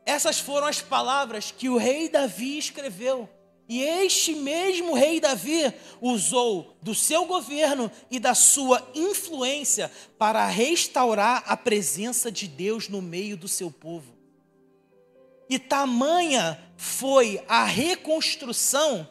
Essas 0.05 0.39
foram 0.39 0.67
as 0.67 0.79
palavras 0.79 1.49
que 1.49 1.69
o 1.69 1.77
rei 1.77 2.07
Davi 2.07 2.59
escreveu. 2.59 3.27
E 3.67 3.81
este 3.81 4.35
mesmo 4.35 4.93
rei 4.93 5.19
Davi 5.19 5.73
usou 5.99 6.77
do 6.79 6.93
seu 6.93 7.25
governo 7.25 7.91
e 8.11 8.19
da 8.19 8.35
sua 8.35 8.91
influência 8.93 9.91
para 10.19 10.45
restaurar 10.45 11.43
a 11.47 11.57
presença 11.57 12.31
de 12.31 12.47
Deus 12.47 12.87
no 12.87 13.01
meio 13.01 13.35
do 13.35 13.47
seu 13.47 13.71
povo. 13.71 14.15
E 15.49 15.57
tamanha 15.57 16.61
foi 16.77 17.43
a 17.47 17.63
reconstrução 17.63 19.09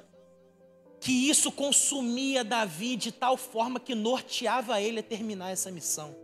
que 1.01 1.31
isso 1.31 1.51
consumia 1.51 2.45
Davi 2.45 2.95
de 2.95 3.11
tal 3.11 3.37
forma 3.37 3.81
que 3.81 3.95
norteava 3.95 4.81
ele 4.81 5.01
a 5.01 5.03
terminar 5.03 5.51
essa 5.51 5.71
missão. 5.71 6.15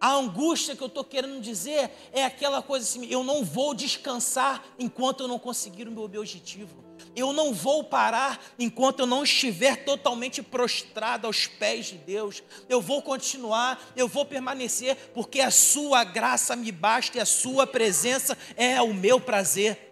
A 0.00 0.12
angústia 0.12 0.76
que 0.76 0.82
eu 0.82 0.86
estou 0.86 1.04
querendo 1.04 1.40
dizer 1.40 1.90
é 2.12 2.24
aquela 2.24 2.62
coisa 2.62 2.84
assim: 2.84 3.06
eu 3.10 3.24
não 3.24 3.44
vou 3.44 3.74
descansar 3.74 4.64
enquanto 4.78 5.20
eu 5.20 5.28
não 5.28 5.38
conseguir 5.38 5.88
o 5.88 5.92
meu 5.92 6.04
objetivo. 6.04 6.84
Eu 7.14 7.32
não 7.32 7.52
vou 7.52 7.84
parar 7.84 8.40
enquanto 8.58 9.00
eu 9.00 9.06
não 9.06 9.22
estiver 9.22 9.84
totalmente 9.84 10.42
prostrado 10.42 11.26
aos 11.26 11.46
pés 11.46 11.86
de 11.86 11.98
Deus. 11.98 12.42
Eu 12.68 12.80
vou 12.80 13.02
continuar, 13.02 13.92
eu 13.96 14.08
vou 14.08 14.24
permanecer, 14.24 14.96
porque 15.14 15.40
a 15.40 15.50
Sua 15.50 16.04
graça 16.04 16.54
me 16.54 16.70
basta 16.70 17.18
e 17.18 17.20
a 17.20 17.26
Sua 17.26 17.66
presença 17.66 18.36
é 18.56 18.80
o 18.80 18.94
meu 18.94 19.20
prazer. 19.20 19.86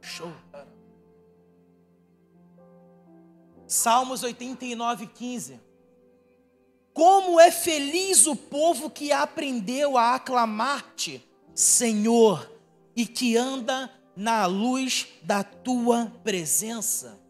Show. 0.00 0.45
Salmos 3.66 4.22
89, 4.22 5.08
15. 5.08 5.60
Como 6.92 7.38
é 7.40 7.50
feliz 7.50 8.26
o 8.26 8.36
povo 8.36 8.88
que 8.88 9.12
aprendeu 9.12 9.98
a 9.98 10.14
aclamar-te, 10.14 11.22
Senhor, 11.54 12.50
e 12.94 13.06
que 13.06 13.36
anda 13.36 13.92
na 14.16 14.46
luz 14.46 15.08
da 15.22 15.44
tua 15.44 16.10
presença. 16.24 17.20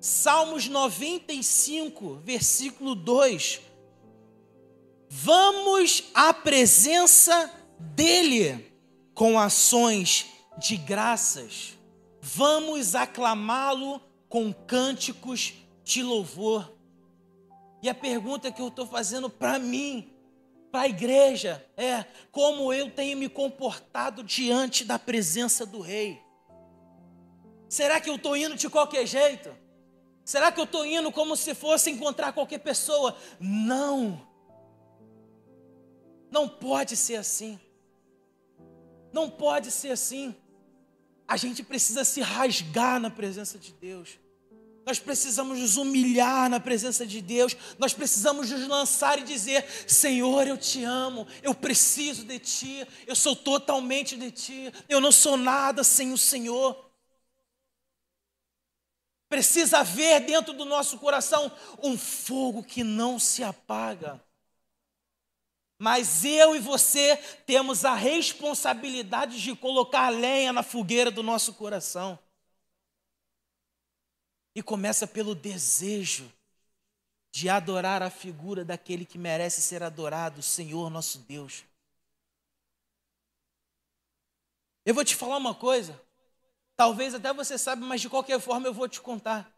Salmos 0.00 0.68
95, 0.68 2.16
versículo 2.24 2.94
2. 2.94 3.60
Vamos 5.08 6.04
à 6.14 6.34
presença 6.34 7.52
dEle 7.78 8.72
com 9.14 9.38
ações 9.38 10.26
de 10.58 10.76
graças 10.76 11.77
vamos 12.34 12.94
aclamá-lo 12.94 14.00
com 14.28 14.52
cânticos 14.52 15.54
de 15.82 16.02
louvor. 16.02 16.70
E 17.82 17.88
a 17.88 17.94
pergunta 17.94 18.52
que 18.52 18.60
eu 18.60 18.68
estou 18.68 18.86
fazendo 18.86 19.30
para 19.30 19.58
mim, 19.58 20.12
para 20.70 20.82
a 20.82 20.88
igreja, 20.88 21.64
é: 21.76 22.04
como 22.30 22.72
eu 22.72 22.90
tenho 22.90 23.16
me 23.16 23.28
comportado 23.28 24.22
diante 24.22 24.84
da 24.84 24.98
presença 24.98 25.64
do 25.64 25.80
Rei? 25.80 26.20
Será 27.68 28.00
que 28.00 28.10
eu 28.10 28.16
estou 28.16 28.36
indo 28.36 28.56
de 28.56 28.68
qualquer 28.68 29.06
jeito? 29.06 29.54
Será 30.24 30.52
que 30.52 30.60
eu 30.60 30.64
estou 30.64 30.84
indo 30.84 31.10
como 31.10 31.34
se 31.36 31.54
fosse 31.54 31.90
encontrar 31.90 32.32
qualquer 32.32 32.58
pessoa? 32.58 33.16
Não. 33.40 34.26
Não 36.30 36.46
pode 36.46 36.94
ser 36.96 37.16
assim. 37.16 37.58
Não 39.12 39.30
pode 39.30 39.70
ser 39.70 39.92
assim. 39.92 40.34
A 41.28 41.36
gente 41.36 41.62
precisa 41.62 42.04
se 42.04 42.22
rasgar 42.22 42.98
na 42.98 43.10
presença 43.10 43.58
de 43.58 43.72
Deus. 43.74 44.18
Nós 44.86 44.98
precisamos 44.98 45.58
nos 45.58 45.76
humilhar 45.76 46.48
na 46.48 46.58
presença 46.58 47.06
de 47.06 47.20
Deus. 47.20 47.54
Nós 47.78 47.92
precisamos 47.92 48.50
nos 48.50 48.66
lançar 48.66 49.18
e 49.18 49.22
dizer: 49.22 49.62
Senhor, 49.86 50.46
eu 50.46 50.56
te 50.56 50.82
amo. 50.82 51.26
Eu 51.42 51.54
preciso 51.54 52.24
de 52.24 52.38
ti. 52.38 52.88
Eu 53.06 53.14
sou 53.14 53.36
totalmente 53.36 54.16
de 54.16 54.30
ti. 54.30 54.72
Eu 54.88 54.98
não 54.98 55.12
sou 55.12 55.36
nada 55.36 55.84
sem 55.84 56.10
o 56.10 56.16
Senhor. 56.16 56.90
Precisa 59.28 59.80
haver 59.80 60.20
dentro 60.20 60.54
do 60.54 60.64
nosso 60.64 60.96
coração 60.96 61.52
um 61.82 61.98
fogo 61.98 62.62
que 62.62 62.82
não 62.82 63.18
se 63.18 63.44
apaga. 63.44 64.18
Mas 65.78 66.24
eu 66.24 66.56
e 66.56 66.58
você 66.58 67.16
temos 67.46 67.84
a 67.84 67.94
responsabilidade 67.94 69.40
de 69.40 69.54
colocar 69.54 70.08
lenha 70.08 70.52
na 70.52 70.64
fogueira 70.64 71.08
do 71.08 71.22
nosso 71.22 71.54
coração. 71.54 72.18
E 74.54 74.62
começa 74.62 75.06
pelo 75.06 75.36
desejo 75.36 76.32
de 77.30 77.48
adorar 77.48 78.02
a 78.02 78.10
figura 78.10 78.64
daquele 78.64 79.04
que 79.04 79.16
merece 79.16 79.60
ser 79.60 79.84
adorado, 79.84 80.40
o 80.40 80.42
Senhor 80.42 80.90
nosso 80.90 81.20
Deus. 81.20 81.62
Eu 84.84 84.94
vou 84.94 85.04
te 85.04 85.14
falar 85.14 85.36
uma 85.36 85.54
coisa, 85.54 86.00
talvez 86.76 87.14
até 87.14 87.32
você 87.32 87.56
saiba, 87.56 87.86
mas 87.86 88.00
de 88.00 88.08
qualquer 88.08 88.40
forma 88.40 88.66
eu 88.66 88.74
vou 88.74 88.88
te 88.88 89.00
contar. 89.00 89.54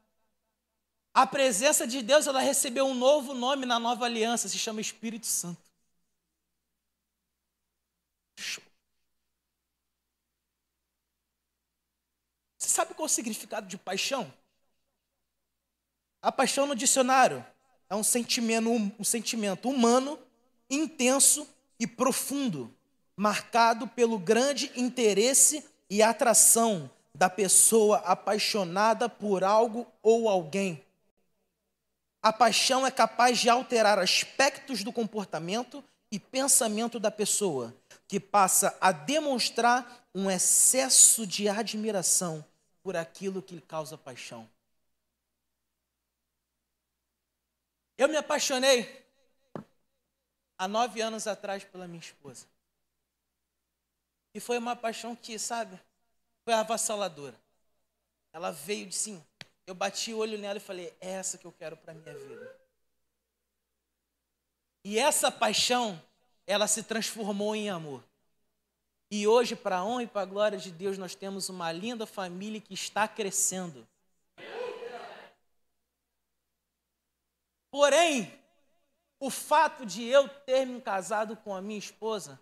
A 1.14 1.26
presença 1.26 1.86
de 1.86 2.02
Deus, 2.02 2.26
ela 2.26 2.40
recebeu 2.40 2.84
um 2.84 2.94
novo 2.94 3.32
nome 3.32 3.64
na 3.64 3.78
nova 3.78 4.04
aliança, 4.04 4.48
se 4.48 4.58
chama 4.58 4.80
Espírito 4.80 5.26
Santo. 5.26 5.69
Você 12.58 12.68
sabe 12.68 12.94
qual 12.94 13.06
é 13.06 13.10
o 13.10 13.12
significado 13.12 13.66
de 13.66 13.78
paixão? 13.78 14.32
A 16.22 16.30
paixão 16.30 16.66
no 16.66 16.74
dicionário 16.74 17.44
é 17.88 17.94
um 17.94 18.02
sentimento, 18.02 18.68
um 18.98 19.04
sentimento 19.04 19.68
humano, 19.68 20.18
intenso 20.68 21.48
e 21.78 21.86
profundo, 21.86 22.74
marcado 23.16 23.88
pelo 23.88 24.18
grande 24.18 24.70
interesse 24.76 25.64
e 25.88 26.02
atração 26.02 26.90
da 27.14 27.28
pessoa 27.28 27.98
apaixonada 27.98 29.08
por 29.08 29.42
algo 29.42 29.86
ou 30.02 30.28
alguém. 30.28 30.84
A 32.22 32.32
paixão 32.32 32.86
é 32.86 32.90
capaz 32.90 33.38
de 33.38 33.48
alterar 33.48 33.98
aspectos 33.98 34.84
do 34.84 34.92
comportamento 34.92 35.82
e 36.12 36.18
pensamento 36.18 37.00
da 37.00 37.10
pessoa, 37.10 37.74
que 38.10 38.18
passa 38.18 38.76
a 38.80 38.90
demonstrar 38.90 40.04
um 40.12 40.28
excesso 40.28 41.24
de 41.24 41.48
admiração 41.48 42.44
por 42.82 42.96
aquilo 42.96 43.40
que 43.40 43.54
lhe 43.54 43.60
causa 43.60 43.96
paixão. 43.96 44.50
Eu 47.96 48.08
me 48.08 48.16
apaixonei 48.16 49.06
há 50.58 50.66
nove 50.66 51.00
anos 51.00 51.28
atrás 51.28 51.62
pela 51.62 51.86
minha 51.86 52.00
esposa. 52.00 52.48
E 54.34 54.40
foi 54.40 54.58
uma 54.58 54.74
paixão 54.74 55.14
que, 55.14 55.38
sabe, 55.38 55.80
foi 56.44 56.52
avassaladora. 56.52 57.40
Ela 58.32 58.50
veio 58.50 58.88
de 58.88 58.94
sim. 58.96 59.24
Eu 59.64 59.74
bati 59.76 60.12
o 60.12 60.18
olho 60.18 60.36
nela 60.36 60.56
e 60.56 60.60
falei: 60.60 60.92
é 61.00 61.10
essa 61.10 61.38
que 61.38 61.46
eu 61.46 61.52
quero 61.52 61.76
para 61.76 61.94
minha 61.94 62.18
vida. 62.18 62.60
E 64.84 64.98
essa 64.98 65.30
paixão, 65.30 66.02
ela 66.50 66.66
se 66.66 66.82
transformou 66.82 67.54
em 67.54 67.70
amor. 67.70 68.02
E 69.08 69.24
hoje, 69.24 69.54
para 69.54 69.78
a 69.78 69.84
honra 69.84 70.02
e 70.02 70.06
para 70.08 70.22
a 70.22 70.24
glória 70.24 70.58
de 70.58 70.72
Deus, 70.72 70.98
nós 70.98 71.14
temos 71.14 71.48
uma 71.48 71.70
linda 71.70 72.06
família 72.06 72.60
que 72.60 72.74
está 72.74 73.06
crescendo. 73.06 73.86
Porém, 77.70 78.36
o 79.20 79.30
fato 79.30 79.86
de 79.86 80.04
eu 80.04 80.28
ter 80.28 80.64
me 80.66 80.80
casado 80.80 81.36
com 81.36 81.54
a 81.54 81.62
minha 81.62 81.78
esposa 81.78 82.40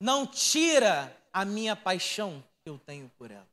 não 0.00 0.26
tira 0.26 1.16
a 1.32 1.44
minha 1.44 1.76
paixão 1.76 2.42
que 2.64 2.68
eu 2.68 2.76
tenho 2.76 3.08
por 3.10 3.30
ela. 3.30 3.48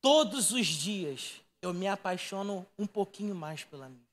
Todos 0.00 0.52
os 0.52 0.66
dias 0.66 1.38
eu 1.60 1.74
me 1.74 1.86
apaixono 1.86 2.66
um 2.78 2.86
pouquinho 2.86 3.34
mais 3.34 3.62
pela 3.62 3.90
minha. 3.90 4.08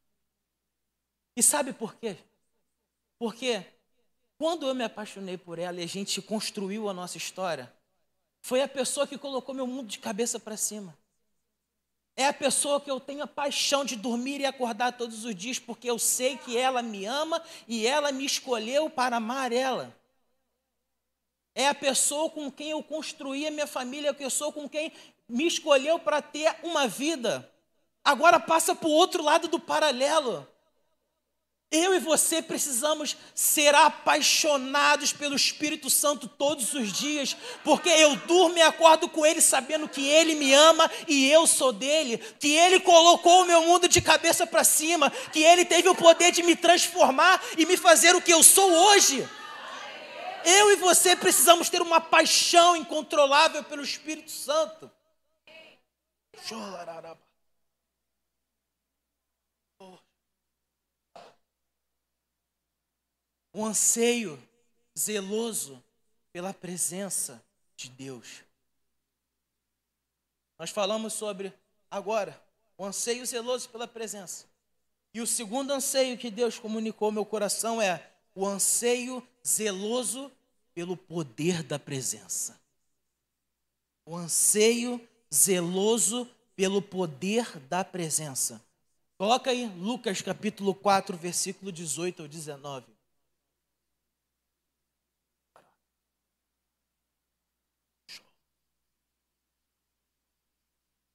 E 1.38 1.42
sabe 1.42 1.72
por 1.72 1.96
quê? 1.96 2.18
Porque 3.20 3.66
quando 4.38 4.66
eu 4.66 4.74
me 4.74 4.86
apaixonei 4.86 5.38
por 5.38 5.60
ela 5.60 5.82
e 5.82 5.84
a 5.84 5.88
gente 5.88 6.22
construiu 6.22 6.88
a 6.88 6.94
nossa 6.94 7.18
história, 7.18 7.72
foi 8.42 8.62
a 8.62 8.68
pessoa 8.68 9.06
que 9.06 9.18
colocou 9.18 9.54
meu 9.54 9.68
mundo 9.68 9.90
de 9.90 10.00
cabeça 10.00 10.40
para 10.40 10.56
cima. 10.56 10.98
É 12.16 12.26
a 12.28 12.34
pessoa 12.34 12.82
que 12.82 12.90
eu 12.90 13.00
tenho 13.00 13.24
a 13.24 13.28
paixão 13.28 13.84
de 13.84 13.96
dormir 13.96 14.40
e 14.40 14.46
acordar 14.46 14.98
todos 14.98 15.26
os 15.26 15.36
dias, 15.36 15.60
porque 15.60 15.90
eu 15.90 16.00
sei 16.00 16.38
que 16.38 16.58
ela 16.58 16.82
me 16.82 17.06
ama 17.06 17.44
e 17.68 17.86
ela 17.86 18.12
me 18.12 18.26
escolheu 18.26 18.90
para 18.90 19.18
amar 19.18 19.52
ela. 19.52 19.94
É 21.54 21.68
a 21.68 21.76
pessoa 21.76 22.30
com 22.30 22.50
quem 22.50 22.70
eu 22.72 22.82
construí 22.82 23.46
a 23.46 23.52
minha 23.52 23.68
família, 23.68 24.12
a 24.12 24.14
pessoa 24.14 24.52
com 24.52 24.68
quem 24.70 24.92
me 25.28 25.46
escolheu 25.46 26.00
para 26.00 26.22
ter 26.22 26.56
uma 26.64 26.88
vida. 26.88 27.50
Agora 28.04 28.40
passa 28.40 28.74
para 28.74 28.88
o 28.88 28.92
outro 28.92 29.22
lado 29.22 29.50
do 29.50 29.60
paralelo. 29.60 30.48
Eu 31.72 31.94
e 31.94 32.00
você 32.00 32.42
precisamos 32.42 33.16
ser 33.36 33.76
apaixonados 33.76 35.14
pelo 35.14 35.36
Espírito 35.36 35.88
Santo 35.88 36.28
todos 36.28 36.74
os 36.74 36.92
dias, 36.92 37.38
porque 37.64 37.90
eu 37.90 38.16
durmo 38.16 38.58
e 38.58 38.62
acordo 38.62 39.08
com 39.08 39.24
Ele 39.24 39.40
sabendo 39.40 39.88
que 39.88 40.08
Ele 40.08 40.34
me 40.34 40.52
ama 40.52 40.90
e 41.08 41.30
eu 41.30 41.46
sou 41.46 41.72
dele, 41.72 42.18
que 42.40 42.56
Ele 42.56 42.80
colocou 42.80 43.44
o 43.44 43.46
meu 43.46 43.62
mundo 43.62 43.88
de 43.88 44.02
cabeça 44.02 44.48
para 44.48 44.64
cima, 44.64 45.12
que 45.32 45.44
Ele 45.44 45.64
teve 45.64 45.88
o 45.88 45.94
poder 45.94 46.32
de 46.32 46.42
me 46.42 46.56
transformar 46.56 47.40
e 47.56 47.68
me 47.68 47.78
fazer 47.78 48.16
o 48.16 48.22
que 48.22 48.34
eu 48.34 48.42
sou 48.42 48.72
hoje. 48.72 49.30
Eu 50.44 50.72
e 50.72 50.76
você 50.78 51.16
precisamos 51.16 51.70
ter 51.70 51.84
uma 51.84 52.02
paixão 52.02 52.76
incontrolável 52.76 53.64
pelo 53.64 53.84
Espírito 53.84 54.32
Santo. 54.32 54.90
Um 63.60 63.66
anseio 63.66 64.42
zeloso 64.98 65.84
pela 66.32 66.54
presença 66.54 67.44
de 67.76 67.90
Deus. 67.90 68.42
Nós 70.58 70.70
falamos 70.70 71.12
sobre 71.12 71.54
agora 71.92 72.42
o 72.78 72.86
anseio 72.86 73.26
zeloso 73.26 73.68
pela 73.68 73.86
presença. 73.86 74.46
E 75.14 75.20
o 75.20 75.28
segundo 75.28 75.72
anseio 75.72 76.18
que 76.18 76.32
Deus 76.32 76.58
comunicou 76.58 77.08
ao 77.08 77.12
meu 77.12 77.26
coração 77.26 77.82
é 77.82 78.10
o 78.34 78.48
anseio 78.48 79.22
zeloso 79.46 80.32
pelo 80.74 80.96
poder 80.96 81.62
da 81.62 81.78
presença. 81.78 82.58
O 84.06 84.16
anseio 84.16 85.06
zeloso 85.34 86.26
pelo 86.56 86.82
poder 86.82 87.60
da 87.68 87.84
presença. 87.84 88.64
Coloca 89.18 89.52
aí 89.52 89.66
Lucas 89.66 90.22
capítulo 90.22 90.74
4, 90.74 91.18
versículo 91.18 91.74
18 91.74 92.22
ao 92.22 92.28
19. 92.30 92.99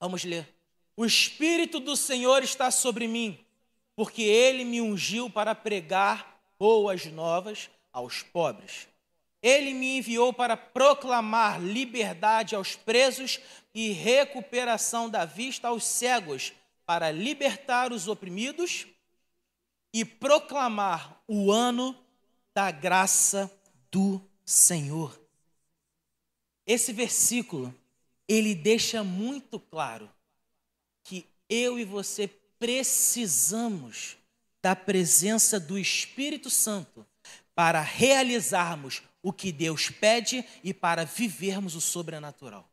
Vamos 0.04 0.24
ler. 0.24 0.46
O 0.96 1.04
Espírito 1.04 1.80
do 1.80 1.96
Senhor 1.96 2.42
está 2.42 2.70
sobre 2.70 3.08
mim, 3.08 3.38
porque 3.96 4.22
ele 4.22 4.64
me 4.64 4.80
ungiu 4.80 5.30
para 5.30 5.54
pregar 5.54 6.40
boas 6.58 7.06
novas 7.06 7.70
aos 7.92 8.22
pobres 8.22 8.86
ele 9.44 9.74
me 9.74 9.98
enviou 9.98 10.32
para 10.32 10.56
proclamar 10.56 11.62
liberdade 11.62 12.54
aos 12.54 12.74
presos 12.76 13.38
e 13.74 13.92
recuperação 13.92 15.10
da 15.10 15.26
vista 15.26 15.68
aos 15.68 15.84
cegos, 15.84 16.54
para 16.86 17.10
libertar 17.10 17.92
os 17.92 18.08
oprimidos 18.08 18.86
e 19.92 20.02
proclamar 20.02 21.22
o 21.28 21.52
ano 21.52 21.94
da 22.54 22.70
graça 22.70 23.50
do 23.90 24.18
Senhor. 24.46 25.20
Esse 26.66 26.90
versículo, 26.90 27.74
ele 28.28 28.54
deixa 28.54 29.04
muito 29.04 29.58
claro 29.60 30.10
que 31.04 31.26
eu 31.48 31.78
e 31.78 31.84
você 31.84 32.28
precisamos 32.58 34.16
da 34.62 34.74
presença 34.74 35.60
do 35.60 35.78
Espírito 35.78 36.48
Santo 36.48 37.06
para 37.54 37.80
realizarmos 37.80 39.02
o 39.22 39.32
que 39.32 39.52
Deus 39.52 39.90
pede 39.90 40.44
e 40.62 40.72
para 40.72 41.04
vivermos 41.04 41.74
o 41.74 41.80
sobrenatural. 41.80 42.70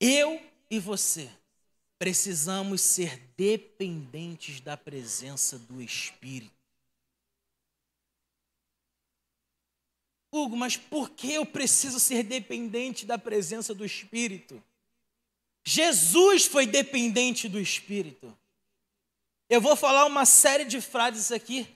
Eu 0.00 0.40
e 0.70 0.78
você 0.78 1.30
precisamos 1.98 2.82
ser 2.82 3.18
dependentes 3.36 4.60
da 4.60 4.76
presença 4.76 5.58
do 5.58 5.80
Espírito. 5.80 6.55
Hugo, 10.36 10.56
mas 10.56 10.76
por 10.76 11.10
que 11.10 11.32
eu 11.32 11.46
preciso 11.46 11.98
ser 11.98 12.22
dependente 12.22 13.06
da 13.06 13.18
presença 13.18 13.74
do 13.74 13.84
Espírito? 13.84 14.62
Jesus 15.64 16.46
foi 16.46 16.66
dependente 16.66 17.48
do 17.48 17.58
Espírito. 17.58 18.36
Eu 19.48 19.60
vou 19.60 19.74
falar 19.76 20.04
uma 20.06 20.24
série 20.24 20.64
de 20.64 20.80
frases 20.80 21.32
aqui 21.32 21.66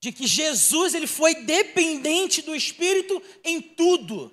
de 0.00 0.12
que 0.12 0.26
Jesus 0.26 0.94
ele 0.94 1.06
foi 1.06 1.34
dependente 1.34 2.42
do 2.42 2.54
Espírito 2.54 3.22
em 3.42 3.60
tudo. 3.60 4.32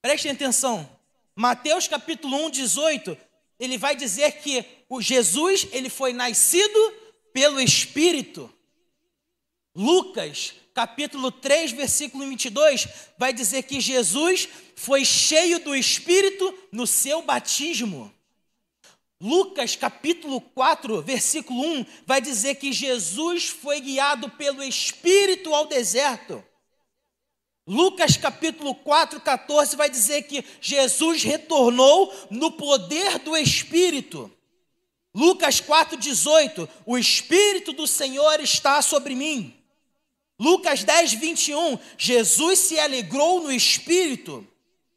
Prestem 0.00 0.32
atenção. 0.32 0.88
Mateus 1.34 1.88
capítulo 1.88 2.46
1, 2.46 2.50
18, 2.50 3.18
ele 3.58 3.76
vai 3.76 3.94
dizer 3.96 4.40
que 4.40 4.64
o 4.88 5.00
Jesus 5.00 5.66
ele 5.72 5.90
foi 5.90 6.12
nascido 6.12 6.78
pelo 7.32 7.60
Espírito. 7.60 8.52
Lucas 9.74 10.54
capítulo 10.74 11.32
3, 11.32 11.72
versículo 11.72 12.28
22, 12.28 12.86
vai 13.18 13.32
dizer 13.32 13.64
que 13.64 13.80
Jesus 13.80 14.48
foi 14.76 15.04
cheio 15.04 15.58
do 15.58 15.74
Espírito 15.74 16.54
no 16.70 16.86
seu 16.86 17.22
batismo. 17.22 18.12
Lucas 19.20 19.74
capítulo 19.74 20.40
4, 20.40 21.02
versículo 21.02 21.60
1, 21.60 21.86
vai 22.06 22.20
dizer 22.20 22.54
que 22.54 22.72
Jesus 22.72 23.48
foi 23.48 23.80
guiado 23.80 24.30
pelo 24.30 24.62
Espírito 24.62 25.52
ao 25.52 25.66
deserto. 25.66 26.44
Lucas 27.66 28.16
capítulo 28.16 28.74
4, 28.76 29.20
14 29.20 29.76
vai 29.76 29.90
dizer 29.90 30.22
que 30.22 30.44
Jesus 30.60 31.24
retornou 31.24 32.14
no 32.30 32.52
poder 32.52 33.18
do 33.18 33.36
Espírito. 33.36 34.32
Lucas 35.12 35.60
4, 35.60 35.96
18, 35.96 36.68
o 36.86 36.96
Espírito 36.96 37.72
do 37.72 37.86
Senhor 37.88 38.38
está 38.40 38.80
sobre 38.80 39.16
mim. 39.16 39.57
Lucas 40.38 40.84
10, 40.84 41.14
21, 41.14 41.78
Jesus 41.96 42.58
se 42.60 42.78
alegrou 42.78 43.42
no 43.42 43.50
Espírito. 43.50 44.46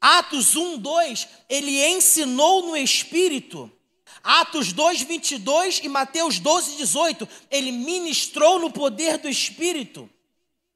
Atos 0.00 0.54
1, 0.54 0.78
2, 0.78 1.28
ele 1.48 1.84
ensinou 1.84 2.66
no 2.66 2.76
Espírito. 2.76 3.70
Atos 4.22 4.72
2, 4.72 5.02
22 5.02 5.80
e 5.82 5.88
Mateus 5.88 6.38
12, 6.38 6.76
18, 6.76 7.28
ele 7.50 7.72
ministrou 7.72 8.60
no 8.60 8.70
poder 8.70 9.18
do 9.18 9.28
Espírito. 9.28 10.08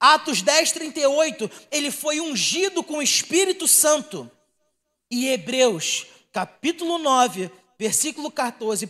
Atos 0.00 0.42
10, 0.42 0.72
38, 0.72 1.50
ele 1.70 1.92
foi 1.92 2.20
ungido 2.20 2.82
com 2.82 2.98
o 2.98 3.02
Espírito 3.02 3.68
Santo. 3.68 4.28
E 5.08 5.28
Hebreus, 5.28 6.06
capítulo 6.32 6.98
9, 6.98 7.50
versículo 7.78 8.32
14, 8.32 8.84
1 8.84 8.88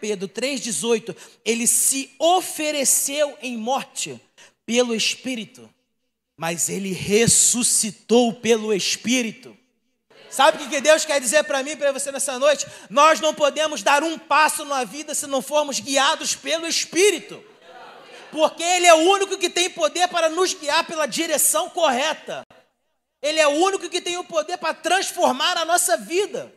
Pedro 0.00 0.26
3,18, 0.26 1.14
ele 1.44 1.66
se 1.66 2.10
ofereceu 2.18 3.36
em 3.42 3.58
morte 3.58 4.18
pelo 4.70 4.94
Espírito, 4.94 5.68
mas 6.36 6.68
ele 6.68 6.92
ressuscitou 6.92 8.34
pelo 8.34 8.72
Espírito. 8.72 9.58
Sabe 10.30 10.62
o 10.62 10.68
que 10.68 10.80
Deus 10.80 11.04
quer 11.04 11.20
dizer 11.20 11.42
para 11.42 11.60
mim 11.64 11.70
e 11.70 11.76
para 11.76 11.90
você 11.90 12.12
nessa 12.12 12.38
noite? 12.38 12.68
Nós 12.88 13.18
não 13.18 13.34
podemos 13.34 13.82
dar 13.82 14.04
um 14.04 14.16
passo 14.16 14.64
na 14.64 14.84
vida 14.84 15.12
se 15.12 15.26
não 15.26 15.42
formos 15.42 15.80
guiados 15.80 16.36
pelo 16.36 16.68
Espírito. 16.68 17.42
Porque 18.30 18.62
Ele 18.62 18.86
é 18.86 18.94
o 18.94 19.10
único 19.10 19.36
que 19.36 19.50
tem 19.50 19.68
poder 19.68 20.06
para 20.06 20.28
nos 20.28 20.54
guiar 20.54 20.86
pela 20.86 21.04
direção 21.04 21.68
correta. 21.68 22.44
Ele 23.20 23.40
é 23.40 23.48
o 23.48 23.64
único 23.64 23.88
que 23.88 24.00
tem 24.00 24.18
o 24.18 24.24
poder 24.24 24.56
para 24.56 24.72
transformar 24.72 25.58
a 25.58 25.64
nossa 25.64 25.96
vida. 25.96 26.54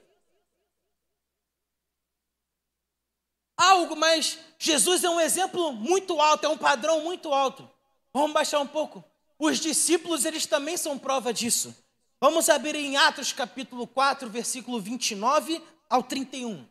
Algo, 3.58 3.96
mas 3.96 4.38
Jesus 4.60 5.04
é 5.04 5.10
um 5.10 5.20
exemplo 5.20 5.74
muito 5.74 6.22
alto, 6.22 6.46
é 6.46 6.50
um 6.50 6.60
padrão 6.60 7.02
muito 7.02 7.34
alto. 7.34 7.73
Vamos 8.14 8.34
baixar 8.34 8.60
um 8.60 8.68
pouco. 8.68 9.04
Os 9.40 9.60
discípulos, 9.60 10.24
eles 10.24 10.46
também 10.46 10.78
são 10.78 11.00
prova 11.00 11.34
disso. 11.34 11.76
Vamos 12.22 12.48
abrir 12.48 12.76
em 12.76 12.96
Atos 12.96 13.34
capítulo 13.34 13.88
4, 13.88 14.30
versículo 14.30 14.80
29 14.80 15.62
ao 15.90 16.04
31. 16.04 16.66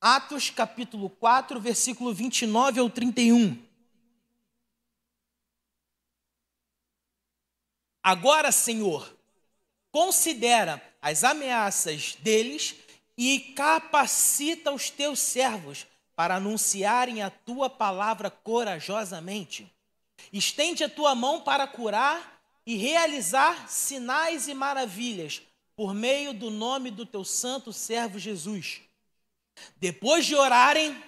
Atos 0.00 0.50
capítulo 0.50 1.08
4, 1.08 1.60
versículo 1.60 2.12
29 2.12 2.80
ao 2.80 2.90
31. 2.90 3.64
Agora, 8.02 8.52
Senhor, 8.52 9.16
considera 9.90 10.82
as 11.00 11.24
ameaças 11.24 12.16
deles 12.16 12.74
e 13.16 13.38
capacita 13.54 14.72
os 14.72 14.90
teus 14.90 15.20
servos 15.20 15.86
para 16.14 16.36
anunciarem 16.36 17.22
a 17.22 17.30
tua 17.30 17.70
palavra 17.70 18.30
corajosamente. 18.30 19.72
Estende 20.36 20.84
a 20.84 20.88
tua 20.88 21.14
mão 21.14 21.40
para 21.40 21.66
curar 21.66 22.40
e 22.66 22.76
realizar 22.76 23.68
sinais 23.68 24.48
e 24.48 24.54
maravilhas 24.54 25.42
por 25.74 25.94
meio 25.94 26.34
do 26.34 26.50
nome 26.50 26.90
do 26.90 27.06
teu 27.06 27.24
santo 27.24 27.72
servo 27.72 28.18
Jesus. 28.18 28.80
Depois 29.76 30.26
de 30.26 30.34
orarem, 30.34 31.02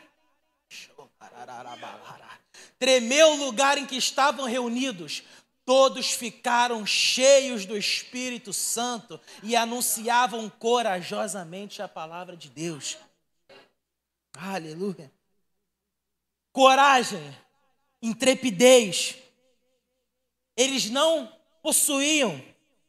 tremeu 2.79 3.33
o 3.33 3.45
lugar 3.45 3.77
em 3.77 3.87
que 3.87 3.97
estavam 3.97 4.47
reunidos. 4.47 5.23
Todos 5.65 6.13
ficaram 6.13 6.87
cheios 6.87 7.67
do 7.67 7.77
Espírito 7.77 8.55
Santo 8.55 9.21
e 9.43 9.55
anunciavam 9.55 10.49
corajosamente 10.49 11.83
a 11.83 11.89
palavra 11.89 12.37
de 12.37 12.49
Deus. 12.49 12.97
Aleluia. 14.33 15.13
Coragem, 16.53 17.37
intrepidez. 18.03 19.17
Eles 20.57 20.91
não 20.91 21.33
possuíam, 21.63 22.43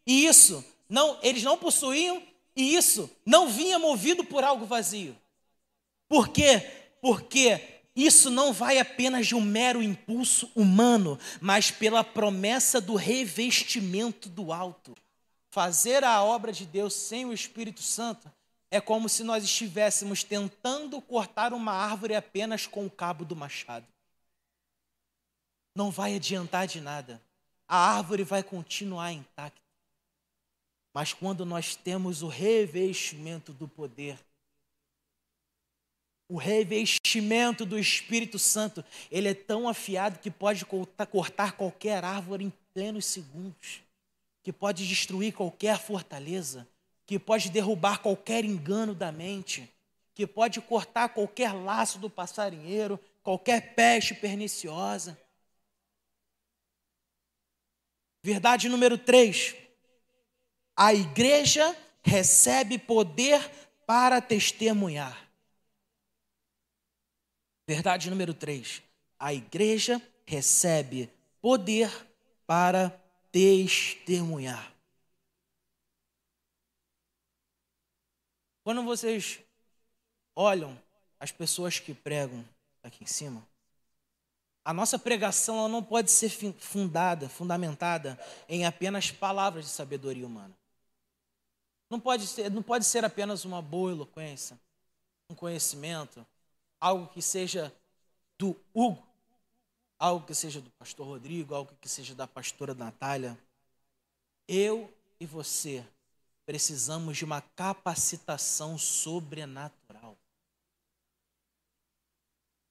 isso 0.05 0.63
não, 0.89 1.19
eles 1.21 1.43
não 1.43 1.57
possuíam, 1.57 2.21
e 2.55 2.75
isso 2.75 3.09
não 3.25 3.47
vinha 3.47 3.77
movido 3.77 4.23
por 4.23 4.43
algo 4.43 4.65
vazio. 4.65 5.15
Por 6.07 6.29
quê? 6.29 6.69
Porque 7.01 7.81
isso 7.95 8.29
não 8.29 8.51
vai 8.51 8.79
apenas 8.79 9.27
de 9.27 9.35
um 9.35 9.41
mero 9.41 9.83
impulso 9.83 10.51
humano, 10.55 11.19
mas 11.39 11.69
pela 11.69 12.03
promessa 12.03 12.81
do 12.81 12.95
revestimento 12.95 14.27
do 14.27 14.51
alto. 14.51 14.95
Fazer 15.51 16.03
a 16.03 16.23
obra 16.23 16.51
de 16.51 16.65
Deus 16.65 16.93
sem 16.93 17.25
o 17.25 17.33
Espírito 17.33 17.81
Santo 17.81 18.31
é 18.71 18.79
como 18.79 19.09
se 19.09 19.23
nós 19.23 19.43
estivéssemos 19.43 20.23
tentando 20.23 21.01
cortar 21.01 21.53
uma 21.53 21.71
árvore 21.71 22.15
apenas 22.15 22.67
com 22.67 22.85
o 22.85 22.89
cabo 22.89 23.25
do 23.25 23.35
machado. 23.35 23.85
Não 25.75 25.91
vai 25.91 26.15
adiantar 26.15 26.67
de 26.67 26.81
nada 26.81 27.21
a 27.69 27.77
árvore 27.77 28.23
vai 28.23 28.41
continuar 28.41 29.13
intacta. 29.13 29.61
Mas 30.91 31.13
quando 31.13 31.45
nós 31.45 31.75
temos 31.75 32.23
o 32.23 32.27
revestimento 32.27 33.53
do 33.53 33.67
poder, 33.67 34.17
o 36.27 36.35
revestimento 36.35 37.67
do 37.67 37.77
Espírito 37.77 38.39
Santo, 38.39 38.83
ele 39.11 39.29
é 39.29 39.33
tão 39.35 39.69
afiado 39.69 40.17
que 40.17 40.31
pode 40.31 40.65
cortar 40.65 41.51
qualquer 41.51 42.03
árvore 42.03 42.43
em 42.43 42.53
plenos 42.73 43.05
segundos, 43.05 43.81
que 44.41 44.51
pode 44.51 44.87
destruir 44.87 45.33
qualquer 45.33 45.77
fortaleza, 45.77 46.67
que 47.05 47.19
pode 47.19 47.51
derrubar 47.51 47.99
qualquer 47.99 48.43
engano 48.43 48.95
da 48.95 49.11
mente, 49.11 49.71
que 50.15 50.25
pode 50.25 50.59
cortar 50.59 51.09
qualquer 51.09 51.53
laço 51.53 51.99
do 51.99 52.09
passarinheiro, 52.09 52.99
qualquer 53.23 53.75
peste 53.75 54.15
perniciosa. 54.15 55.17
Verdade 58.21 58.67
número 58.67 58.97
3. 58.97 59.55
A 60.75 60.93
igreja 60.93 61.75
recebe 62.03 62.77
poder 62.77 63.39
para 63.85 64.21
testemunhar. 64.21 65.29
Verdade 67.67 68.09
número 68.09 68.33
3. 68.33 68.81
A 69.17 69.33
igreja 69.33 70.01
recebe 70.25 71.09
poder 71.41 71.89
para 72.45 72.89
testemunhar. 73.31 74.73
Quando 78.63 78.83
vocês 78.83 79.39
olham 80.35 80.79
as 81.19 81.31
pessoas 81.31 81.79
que 81.79 81.93
pregam 81.93 82.47
aqui 82.83 83.03
em 83.03 83.07
cima, 83.07 83.48
a 84.69 84.73
nossa 84.73 84.99
pregação 84.99 85.57
ela 85.57 85.67
não 85.67 85.83
pode 85.83 86.11
ser 86.11 86.29
fundada, 86.29 87.27
fundamentada 87.27 88.19
em 88.47 88.67
apenas 88.67 89.09
palavras 89.09 89.65
de 89.65 89.71
sabedoria 89.71 90.27
humana. 90.27 90.55
Não 91.89 91.99
pode 91.99 92.27
ser, 92.27 92.51
não 92.51 92.61
pode 92.61 92.85
ser 92.85 93.03
apenas 93.03 93.45
uma 93.45 93.63
boa 93.63 93.89
eloquência, 93.89 94.59
um 95.27 95.33
conhecimento, 95.33 96.23
algo 96.79 97.07
que 97.07 97.19
seja 97.19 97.75
do 98.37 98.55
Hugo, 98.71 99.03
algo 99.97 100.23
que 100.23 100.35
seja 100.35 100.61
do 100.61 100.69
pastor 100.69 101.07
Rodrigo, 101.07 101.55
algo 101.55 101.75
que 101.81 101.89
seja 101.89 102.13
da 102.13 102.27
pastora 102.27 102.75
Natália. 102.75 103.35
Eu 104.47 104.93
e 105.19 105.25
você 105.25 105.83
precisamos 106.45 107.17
de 107.17 107.25
uma 107.25 107.41
capacitação 107.41 108.77
sobrenatural. 108.77 110.15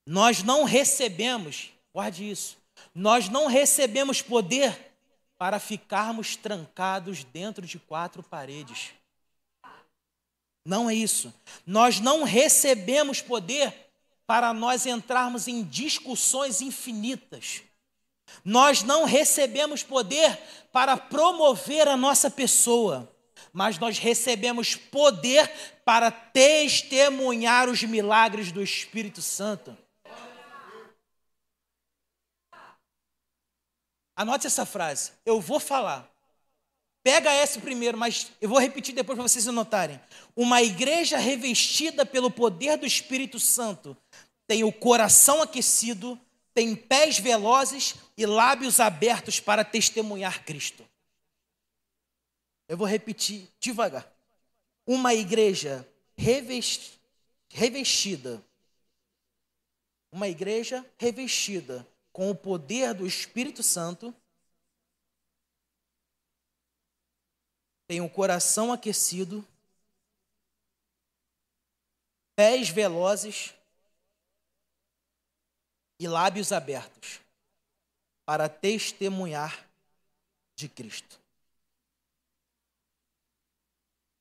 Nós 0.06 0.44
não 0.44 0.62
recebemos 0.62 1.76
Guarde 1.92 2.30
isso. 2.30 2.56
Nós 2.94 3.28
não 3.28 3.46
recebemos 3.46 4.22
poder 4.22 4.88
para 5.36 5.58
ficarmos 5.58 6.36
trancados 6.36 7.24
dentro 7.24 7.64
de 7.64 7.78
quatro 7.78 8.22
paredes. 8.22 8.90
Não 10.64 10.90
é 10.90 10.94
isso. 10.94 11.32
Nós 11.66 12.00
não 12.00 12.24
recebemos 12.24 13.20
poder 13.20 13.74
para 14.26 14.52
nós 14.52 14.84
entrarmos 14.84 15.48
em 15.48 15.62
discussões 15.62 16.60
infinitas. 16.60 17.62
Nós 18.44 18.82
não 18.82 19.04
recebemos 19.04 19.82
poder 19.82 20.38
para 20.70 20.96
promover 20.96 21.88
a 21.88 21.96
nossa 21.96 22.30
pessoa, 22.30 23.10
mas 23.52 23.78
nós 23.78 23.98
recebemos 23.98 24.74
poder 24.74 25.50
para 25.84 26.10
testemunhar 26.10 27.68
os 27.68 27.82
milagres 27.84 28.52
do 28.52 28.62
Espírito 28.62 29.22
Santo. 29.22 29.74
Anote 34.18 34.46
essa 34.48 34.66
frase. 34.66 35.12
Eu 35.24 35.40
vou 35.40 35.60
falar. 35.60 36.12
Pega 37.04 37.30
essa 37.32 37.60
primeiro, 37.60 37.96
mas 37.96 38.32
eu 38.40 38.48
vou 38.48 38.58
repetir 38.58 38.92
depois 38.92 39.16
para 39.16 39.28
vocês 39.28 39.46
anotarem. 39.46 40.00
Uma 40.34 40.60
igreja 40.60 41.18
revestida 41.18 42.04
pelo 42.04 42.28
poder 42.28 42.76
do 42.76 42.84
Espírito 42.84 43.38
Santo 43.38 43.96
tem 44.44 44.64
o 44.64 44.72
coração 44.72 45.40
aquecido, 45.40 46.20
tem 46.52 46.74
pés 46.74 47.20
velozes 47.20 47.94
e 48.16 48.26
lábios 48.26 48.80
abertos 48.80 49.38
para 49.38 49.64
testemunhar 49.64 50.44
Cristo. 50.44 50.84
Eu 52.66 52.76
vou 52.76 52.88
repetir 52.88 53.48
devagar. 53.60 54.12
Uma 54.84 55.14
igreja 55.14 55.88
revestida, 56.16 56.84
uma 60.10 60.26
igreja 60.26 60.84
revestida 60.98 61.86
com 62.18 62.32
o 62.32 62.34
poder 62.34 62.94
do 62.94 63.06
Espírito 63.06 63.62
Santo, 63.62 64.12
tem 67.86 68.00
um 68.00 68.08
coração 68.08 68.72
aquecido, 68.72 69.46
pés 72.34 72.70
velozes 72.70 73.54
e 76.00 76.08
lábios 76.08 76.50
abertos 76.50 77.20
para 78.26 78.48
testemunhar 78.48 79.70
de 80.56 80.68
Cristo. 80.68 81.20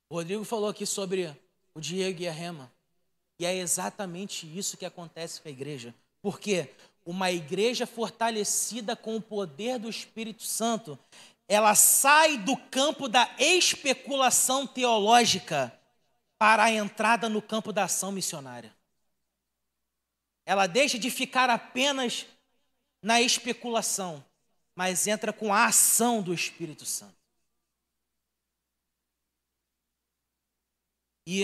O 0.07 0.17
Rodrigo 0.17 0.45
falou 0.45 0.69
aqui 0.69 0.85
sobre 0.85 1.35
o 1.73 1.81
Diego 1.81 2.21
e 2.21 2.27
a 2.27 2.31
Rema. 2.31 2.71
E 3.39 3.45
é 3.47 3.55
exatamente 3.55 4.45
isso 4.55 4.77
que 4.77 4.85
acontece 4.85 5.41
com 5.41 5.47
a 5.47 5.51
igreja. 5.51 5.95
Porque 6.21 6.71
uma 7.07 7.31
igreja 7.31 7.87
fortalecida 7.87 8.93
com 8.93 9.15
o 9.15 9.21
poder 9.21 9.79
do 9.79 9.89
Espírito 9.89 10.43
Santo, 10.43 10.99
ela 11.47 11.73
sai 11.73 12.37
do 12.37 12.57
campo 12.57 13.07
da 13.07 13.33
especulação 13.39 14.67
teológica 14.67 15.73
para 16.37 16.65
a 16.65 16.71
entrada 16.71 17.29
no 17.29 17.41
campo 17.41 17.71
da 17.71 17.85
ação 17.85 18.11
missionária. 18.11 18.75
Ela 20.45 20.67
deixa 20.67 20.99
de 20.99 21.09
ficar 21.09 21.49
apenas 21.49 22.25
na 23.01 23.21
especulação, 23.21 24.21
mas 24.75 25.07
entra 25.07 25.31
com 25.31 25.53
a 25.53 25.65
ação 25.65 26.21
do 26.21 26.33
Espírito 26.33 26.85
Santo. 26.85 27.15
E 31.25 31.43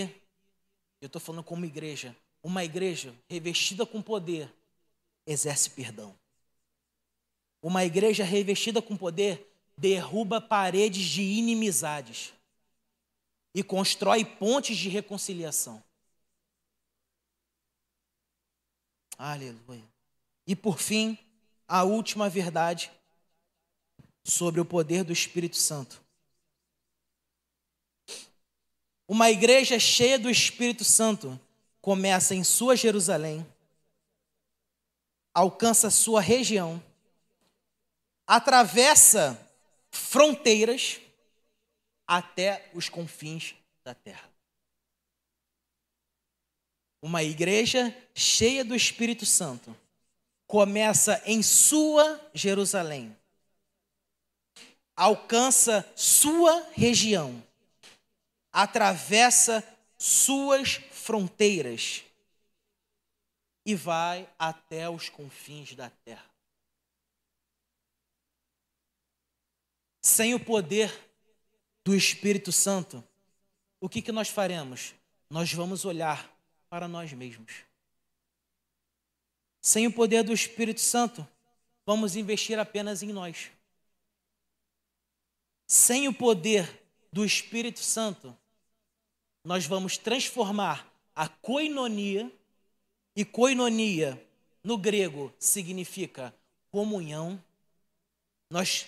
eu 1.00 1.06
estou 1.06 1.20
falando 1.20 1.42
como 1.42 1.64
igreja, 1.64 2.14
uma 2.42 2.62
igreja 2.62 3.14
revestida 3.30 3.86
com 3.86 4.02
poder 4.02 4.52
exerce 5.26 5.70
perdão. 5.70 6.14
Uma 7.62 7.84
igreja 7.84 8.24
revestida 8.24 8.82
com 8.82 8.96
poder 8.96 9.50
derruba 9.76 10.40
paredes 10.40 11.04
de 11.06 11.22
inimizades 11.22 12.32
e 13.54 13.62
constrói 13.62 14.24
pontes 14.24 14.76
de 14.76 14.88
reconciliação. 14.88 15.82
Aleluia. 19.16 19.84
E 20.46 20.54
por 20.54 20.78
fim, 20.78 21.18
a 21.66 21.84
última 21.84 22.28
verdade 22.28 22.90
sobre 24.24 24.60
o 24.60 24.64
poder 24.64 25.04
do 25.04 25.12
Espírito 25.12 25.56
Santo. 25.56 26.02
Uma 29.06 29.30
igreja 29.30 29.78
cheia 29.78 30.18
do 30.18 30.30
Espírito 30.30 30.82
Santo 30.82 31.38
começa 31.80 32.34
em 32.34 32.42
sua 32.42 32.74
Jerusalém, 32.74 33.46
alcança 35.34 35.90
sua 35.90 36.20
região, 36.20 36.80
atravessa 38.24 39.38
fronteiras 39.90 41.00
até 42.06 42.70
os 42.72 42.88
confins 42.88 43.54
da 43.82 43.94
terra. 43.94 44.30
Uma 47.02 47.22
igreja 47.22 47.94
cheia 48.14 48.64
do 48.64 48.74
Espírito 48.74 49.26
Santo 49.26 49.76
começa 50.46 51.20
em 51.26 51.42
sua 51.42 52.20
Jerusalém, 52.32 53.14
alcança 54.96 55.86
sua 55.96 56.66
região, 56.72 57.42
atravessa 58.52 59.62
suas 59.98 60.74
fronteiras 60.92 62.03
e 63.64 63.74
vai 63.74 64.28
até 64.38 64.88
os 64.88 65.08
confins 65.08 65.74
da 65.74 65.88
terra. 65.90 66.30
Sem 70.02 70.34
o 70.34 70.40
poder 70.40 70.92
do 71.82 71.94
Espírito 71.94 72.52
Santo, 72.52 73.02
o 73.80 73.88
que, 73.88 74.02
que 74.02 74.12
nós 74.12 74.28
faremos? 74.28 74.94
Nós 75.30 75.52
vamos 75.52 75.84
olhar 75.84 76.30
para 76.68 76.86
nós 76.86 77.12
mesmos. 77.12 77.64
Sem 79.60 79.86
o 79.86 79.92
poder 79.92 80.22
do 80.22 80.32
Espírito 80.32 80.80
Santo, 80.80 81.26
vamos 81.86 82.16
investir 82.16 82.58
apenas 82.58 83.02
em 83.02 83.12
nós. 83.12 83.50
Sem 85.66 86.06
o 86.06 86.12
poder 86.12 86.86
do 87.10 87.24
Espírito 87.24 87.80
Santo, 87.80 88.36
nós 89.42 89.66
vamos 89.66 89.96
transformar 89.96 90.90
a 91.14 91.28
coinonia, 91.28 92.30
e 93.16 93.24
coinonia 93.24 94.20
no 94.62 94.76
grego 94.76 95.32
significa 95.38 96.34
comunhão. 96.70 97.42
Nós, 98.50 98.86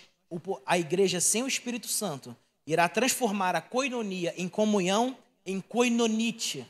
a 0.65 0.79
igreja 0.79 1.21
sem 1.21 1.43
o 1.43 1.49
Espírito 1.49 1.89
Santo 1.89 2.37
irá 2.67 2.89
transformar 2.89 3.55
a 3.55 3.61
coinonia 3.61 4.35
em 4.37 4.49
comunhão 4.49 5.17
em 5.45 5.61
koinonite. 5.61 6.67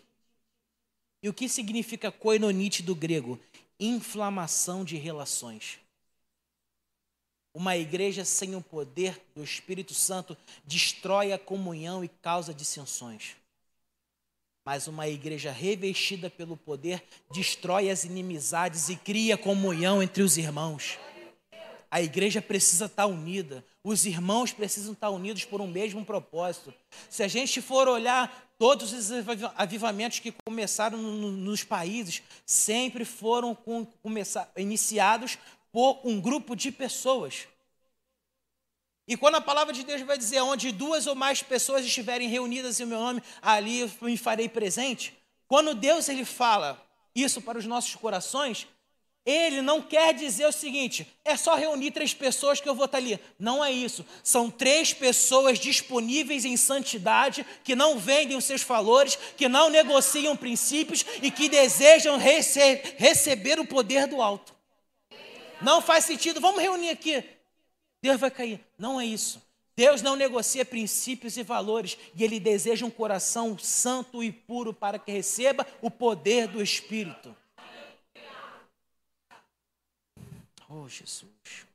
E 1.23 1.29
o 1.29 1.35
que 1.35 1.49
significa 1.49 2.13
koinonite 2.13 2.83
do 2.83 2.95
grego? 2.95 3.41
Inflamação 3.81 4.85
de 4.85 4.97
relações. 4.97 5.79
Uma 7.55 7.75
igreja 7.75 8.23
sem 8.23 8.55
o 8.55 8.61
poder 8.61 9.19
do 9.35 9.43
Espírito 9.43 9.95
Santo 9.95 10.37
destrói 10.67 11.33
a 11.33 11.39
comunhão 11.39 12.05
e 12.05 12.09
causa 12.09 12.53
dissensões. 12.53 13.35
Mas 14.67 14.89
uma 14.89 15.07
igreja 15.07 15.53
revestida 15.53 16.29
pelo 16.29 16.57
poder 16.57 17.01
destrói 17.33 17.89
as 17.89 18.03
inimizades 18.03 18.89
e 18.89 18.97
cria 18.97 19.39
comunhão 19.39 20.03
entre 20.03 20.25
os 20.25 20.37
irmãos. 20.37 20.99
A 21.89 22.03
igreja 22.03 22.43
precisa 22.43 22.87
estar 22.87 23.07
unida, 23.07 23.65
os 23.85 24.05
irmãos 24.05 24.53
precisam 24.53 24.93
estar 24.93 25.11
unidos 25.11 25.45
por 25.45 25.61
um 25.61 25.69
mesmo 25.69 26.05
propósito. 26.05 26.75
Se 27.09 27.23
a 27.23 27.29
gente 27.29 27.63
for 27.63 27.87
olhar 27.87 28.53
todos 28.59 28.93
os 28.93 29.09
avivamentos 29.57 30.19
que 30.19 30.35
começaram 30.45 30.99
nos 30.99 31.63
países, 31.63 32.21
sempre 32.45 33.05
foram 33.05 33.57
iniciados 34.57 35.39
por 35.71 36.01
um 36.03 36.21
grupo 36.21 36.57
de 36.57 36.73
pessoas. 36.73 37.47
E 39.09 39.17
quando 39.17 39.37
a 39.37 39.41
palavra 39.41 39.73
de 39.73 39.85
Deus 39.85 40.03
vai 40.03 40.19
dizer 40.19 40.41
onde 40.41 40.73
duas 40.73 41.07
ou 41.07 41.15
mais 41.15 41.43
pessoas 41.43 41.85
estiverem 41.85 42.29
reunidas 42.29 42.81
em 42.81 42.87
meu 42.87 42.99
nome, 42.99 43.23
ali 43.41 43.81
eu 43.81 43.91
me 44.03 44.17
farei 44.17 44.49
presente. 44.49 45.17
Quando 45.47 45.75
Deus 45.75 46.09
ele 46.09 46.25
fala 46.25 46.83
isso 47.15 47.41
para 47.41 47.57
os 47.57 47.65
nossos 47.65 47.95
corações, 47.95 48.67
ele 49.25 49.63
não 49.63 49.81
quer 49.81 50.13
dizer 50.13 50.47
o 50.47 50.53
seguinte: 50.53 51.07
é 51.25 51.37
só 51.37 51.55
reunir 51.55 51.93
três 51.93 52.15
pessoas 52.15 52.61
que 52.61 52.69
eu 52.69 52.75
vou 52.75 52.87
estar 52.87 52.99
ali. 52.99 53.19
Não 53.39 53.65
é 53.65 53.73
isso. 53.73 54.05
São 54.25 54.51
três 54.51 54.93
pessoas 54.93 55.59
disponíveis 55.59 56.45
em 56.45 56.57
santidade, 56.57 57.47
que 57.63 57.77
não 57.77 57.99
vendem 57.99 58.37
os 58.37 58.45
seus 58.45 58.63
valores, 58.63 59.17
que 59.37 59.49
não 59.49 59.69
negociam 59.71 60.37
princípios 60.37 61.05
e 61.23 61.31
que 61.31 61.49
desejam 61.49 62.17
rece 62.17 62.83
receber 62.97 63.61
o 63.61 63.67
poder 63.67 64.07
do 64.07 64.21
alto. 64.21 64.55
Não 65.61 65.81
faz 65.81 66.05
sentido, 66.05 66.41
vamos 66.41 66.61
reunir 66.61 66.91
aqui. 66.91 67.25
Deus 68.07 68.21
vai 68.21 68.31
cair. 68.31 68.65
Não 68.79 69.01
é 69.01 69.05
isso. 69.05 69.43
Deus 69.75 70.01
não 70.01 70.15
negocia 70.15 70.65
princípios 70.65 71.37
e 71.37 71.43
valores 71.43 71.99
e 72.15 72.23
Ele 72.23 72.39
deseja 72.39 72.87
um 72.87 72.91
coração 72.91 73.59
santo 73.59 74.23
e 74.23 74.31
puro 74.31 74.73
para 74.73 74.97
que 74.97 75.11
receba 75.11 75.67
o 75.83 75.91
poder 75.91 76.47
do 76.47 76.63
Espírito. 76.63 77.37
Oh, 80.69 80.89
Jesus. 80.89 81.67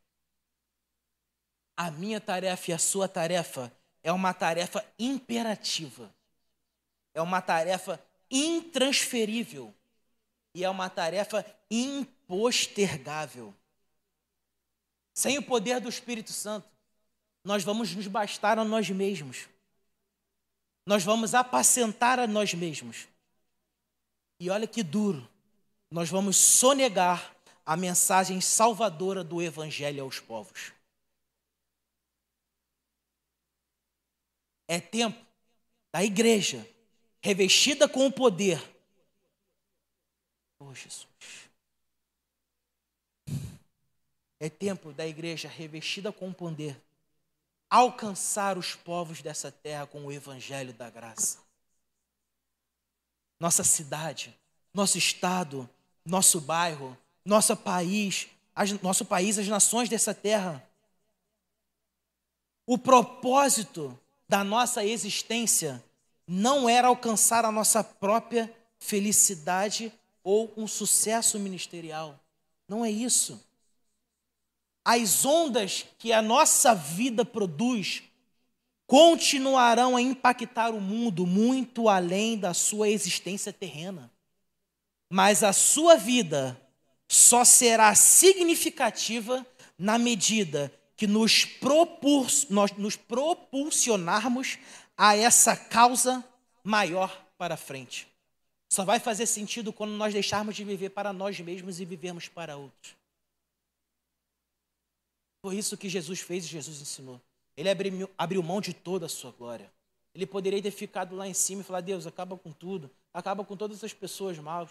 A 1.76 1.92
minha 1.92 2.22
tarefa 2.22 2.72
e 2.72 2.74
a 2.74 2.78
sua 2.78 3.10
tarefa 3.10 3.70
é 4.02 4.12
uma 4.12 4.34
tarefa 4.34 4.86
imperativa. 4.98 6.10
É 7.14 7.22
uma 7.22 7.42
tarefa 7.42 8.02
intransferível. 8.30 9.74
E 10.56 10.64
é 10.64 10.70
uma 10.70 10.90
tarefa 10.90 11.46
impostergável. 11.70 13.54
Sem 15.14 15.38
o 15.38 15.44
poder 15.44 15.80
do 15.80 15.90
Espírito 15.90 16.32
Santo, 16.32 16.68
nós 17.44 17.64
vamos 17.64 17.94
nos 17.94 18.08
bastar 18.08 18.58
a 18.58 18.64
nós 18.64 18.90
mesmos. 18.90 19.48
Nós 20.86 21.04
vamos 21.04 21.34
apacentar 21.34 22.20
a 22.20 22.28
nós 22.28 22.54
mesmos. 22.54 23.08
E 24.40 24.50
olha 24.50 24.68
que 24.68 24.82
duro, 24.82 25.28
nós 25.90 26.10
vamos 26.10 26.38
sonegar 26.38 27.36
a 27.66 27.78
mensagem 27.78 28.42
salvadora 28.42 29.24
do 29.24 29.42
Evangelho 29.42 30.04
aos 30.04 30.20
povos. 30.20 30.74
É 34.68 34.80
tempo 34.80 35.24
da 35.94 36.04
igreja, 36.04 36.66
revestida 37.22 37.88
com 37.88 38.08
o 38.08 38.12
poder. 38.12 38.60
Oh, 40.60 40.74
Jesus. 40.74 41.11
É 44.42 44.50
tempo 44.50 44.92
da 44.92 45.06
igreja 45.06 45.48
revestida 45.48 46.12
com 46.12 46.34
poder 46.34 46.82
alcançar 47.70 48.58
os 48.58 48.74
povos 48.74 49.22
dessa 49.22 49.52
terra 49.52 49.86
com 49.86 50.04
o 50.04 50.12
evangelho 50.12 50.74
da 50.74 50.90
graça. 50.90 51.38
Nossa 53.40 53.64
cidade, 53.64 54.36
nosso 54.74 54.98
estado, 54.98 55.70
nosso 56.04 56.42
bairro, 56.42 56.98
nosso 57.24 57.56
país, 57.56 58.30
as, 58.56 58.72
nosso 58.82 59.06
país, 59.06 59.38
as 59.38 59.48
nações 59.48 59.88
dessa 59.88 60.12
terra. 60.12 60.68
O 62.66 62.80
propósito 62.80 63.96
da 64.28 64.44
nossa 64.44 64.84
existência 64.84 65.84
não 66.26 66.68
era 66.68 66.88
alcançar 66.88 67.46
a 67.46 67.52
nossa 67.52 67.84
própria 67.84 68.52
felicidade 68.80 69.94
ou 70.24 70.52
um 70.58 70.68
sucesso 70.68 71.38
ministerial. 71.38 72.20
Não 72.68 72.84
é 72.84 72.90
isso 72.90 73.40
as 74.84 75.26
ondas 75.26 75.86
que 75.98 76.12
a 76.12 76.22
nossa 76.22 76.74
vida 76.74 77.24
produz 77.24 78.04
continuarão 78.88 79.96
a 79.96 80.02
impactar 80.02 80.72
o 80.72 80.82
mundo 80.82 81.26
muito 81.26 81.88
além 81.88 82.38
da 82.38 82.54
sua 82.54 82.90
existência 82.90 83.54
terrena. 83.54 84.12
Mas 85.10 85.44
a 85.44 85.54
sua 85.54 85.96
vida 85.96 86.60
só 87.08 87.46
será 87.46 87.94
significativa 87.96 89.46
na 89.78 89.98
medida 89.98 90.74
que 90.96 91.08
nos, 91.08 91.46
propul 91.46 92.28
nós 92.50 92.72
nos 92.74 92.96
propulsionarmos 92.96 94.58
a 94.98 95.16
essa 95.16 95.56
causa 95.56 96.24
maior 96.64 97.26
para 97.38 97.58
frente. 97.58 98.08
Só 98.70 98.86
vai 98.86 99.00
fazer 99.00 99.26
sentido 99.26 99.74
quando 99.74 99.92
nós 99.92 100.14
deixarmos 100.14 100.56
de 100.56 100.64
viver 100.64 100.90
para 100.90 101.12
nós 101.12 101.40
mesmos 101.40 101.80
e 101.80 101.86
vivermos 101.86 102.28
para 102.28 102.56
outros. 102.56 103.01
Foi 105.42 105.56
isso 105.56 105.78
que 105.78 105.90
Jesus 105.90 106.20
fez 106.20 106.46
e 106.46 106.50
Jesus 106.50 106.82
ensinou. 106.82 107.20
Ele 107.58 107.70
abriu, 107.70 108.10
abriu 108.18 108.44
mão 108.44 108.62
de 108.62 108.74
toda 108.74 109.08
a 109.08 109.10
sua 109.10 109.32
glória. 109.32 109.72
Ele 110.14 110.26
poderia 110.26 110.62
ter 110.62 110.72
ficado 110.72 111.16
lá 111.16 111.28
em 111.28 111.34
cima 111.34 111.62
e 111.62 111.64
falar: 111.64 111.82
Deus, 111.82 112.06
acaba 112.06 112.38
com 112.38 112.52
tudo, 112.52 112.90
acaba 113.14 113.44
com 113.44 113.56
todas 113.58 113.84
as 113.84 113.94
pessoas 113.94 114.38
maus. 114.38 114.70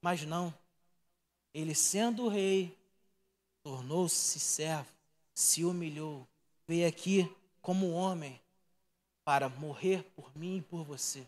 Mas 0.00 0.22
não. 0.24 0.54
Ele, 1.52 1.74
sendo 1.74 2.28
rei, 2.28 2.76
tornou-se 3.62 4.38
servo, 4.38 4.88
se 5.34 5.64
humilhou, 5.64 6.26
veio 6.66 6.86
aqui 6.86 7.30
como 7.60 7.90
homem 7.90 8.40
para 9.24 9.48
morrer 9.48 10.04
por 10.14 10.30
mim 10.36 10.58
e 10.58 10.62
por 10.62 10.84
você. 10.84 11.26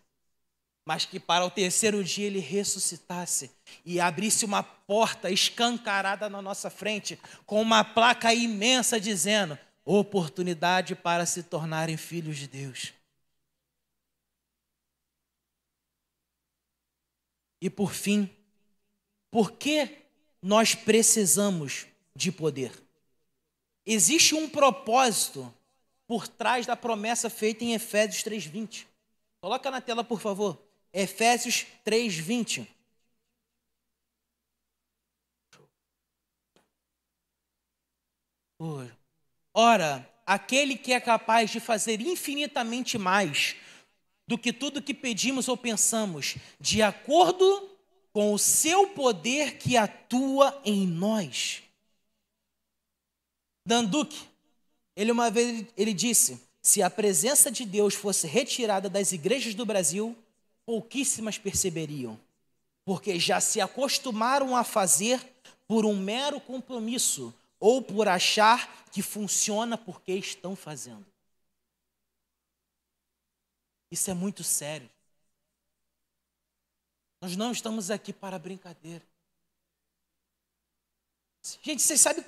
Mas 0.88 1.04
que 1.04 1.20
para 1.20 1.44
o 1.44 1.50
terceiro 1.50 2.02
dia 2.02 2.28
ele 2.28 2.38
ressuscitasse 2.38 3.50
e 3.84 4.00
abrisse 4.00 4.46
uma 4.46 4.62
porta 4.62 5.30
escancarada 5.30 6.30
na 6.30 6.40
nossa 6.40 6.70
frente, 6.70 7.20
com 7.44 7.60
uma 7.60 7.84
placa 7.84 8.32
imensa 8.32 8.98
dizendo: 8.98 9.58
oportunidade 9.84 10.94
para 10.94 11.26
se 11.26 11.42
tornarem 11.42 11.98
filhos 11.98 12.38
de 12.38 12.48
Deus. 12.48 12.94
E 17.60 17.68
por 17.68 17.92
fim, 17.92 18.34
por 19.30 19.52
que 19.52 20.06
nós 20.40 20.74
precisamos 20.74 21.86
de 22.16 22.32
poder? 22.32 22.72
Existe 23.84 24.34
um 24.34 24.48
propósito 24.48 25.54
por 26.06 26.26
trás 26.26 26.64
da 26.64 26.74
promessa 26.74 27.28
feita 27.28 27.62
em 27.62 27.74
Efésios 27.74 28.22
3:20. 28.22 28.86
Coloca 29.42 29.70
na 29.70 29.82
tela, 29.82 30.02
por 30.02 30.18
favor. 30.18 30.66
Efésios 30.92 31.66
3:20. 31.84 32.66
Ora, 39.54 40.08
aquele 40.26 40.76
que 40.76 40.92
é 40.92 41.00
capaz 41.00 41.50
de 41.50 41.60
fazer 41.60 42.00
infinitamente 42.00 42.98
mais 42.98 43.56
do 44.26 44.36
que 44.36 44.52
tudo 44.52 44.82
que 44.82 44.92
pedimos 44.92 45.48
ou 45.48 45.56
pensamos, 45.56 46.36
de 46.60 46.82
acordo 46.82 47.70
com 48.12 48.32
o 48.32 48.38
seu 48.38 48.88
poder 48.90 49.58
que 49.58 49.76
atua 49.76 50.60
em 50.64 50.86
nós. 50.86 51.62
Danduque, 53.64 54.28
ele 54.96 55.12
uma 55.12 55.30
vez 55.30 55.66
ele 55.76 55.94
disse: 55.94 56.40
se 56.60 56.82
a 56.82 56.90
presença 56.90 57.50
de 57.50 57.64
Deus 57.64 57.94
fosse 57.94 58.26
retirada 58.26 58.88
das 58.88 59.12
igrejas 59.12 59.54
do 59.54 59.64
Brasil, 59.64 60.16
pouquíssimas 60.68 61.38
perceberiam, 61.38 62.20
porque 62.84 63.18
já 63.18 63.40
se 63.40 63.58
acostumaram 63.58 64.54
a 64.54 64.62
fazer 64.62 65.18
por 65.66 65.86
um 65.86 65.96
mero 65.96 66.38
compromisso 66.42 67.34
ou 67.58 67.80
por 67.80 68.06
achar 68.06 68.84
que 68.90 69.00
funciona 69.00 69.78
porque 69.78 70.12
estão 70.12 70.54
fazendo. 70.54 71.06
Isso 73.90 74.10
é 74.10 74.14
muito 74.14 74.44
sério. 74.44 74.90
Nós 77.22 77.34
não 77.34 77.50
estamos 77.50 77.90
aqui 77.90 78.12
para 78.12 78.38
brincadeira. 78.38 79.08
Gente, 81.62 81.80
vocês 81.80 81.98
sabem 81.98 82.22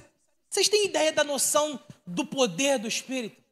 vocês 0.48 0.66
têm 0.66 0.86
ideia 0.86 1.12
da 1.12 1.22
noção 1.22 1.78
do 2.06 2.26
poder 2.26 2.78
do 2.78 2.88
Espírito? 2.88 3.44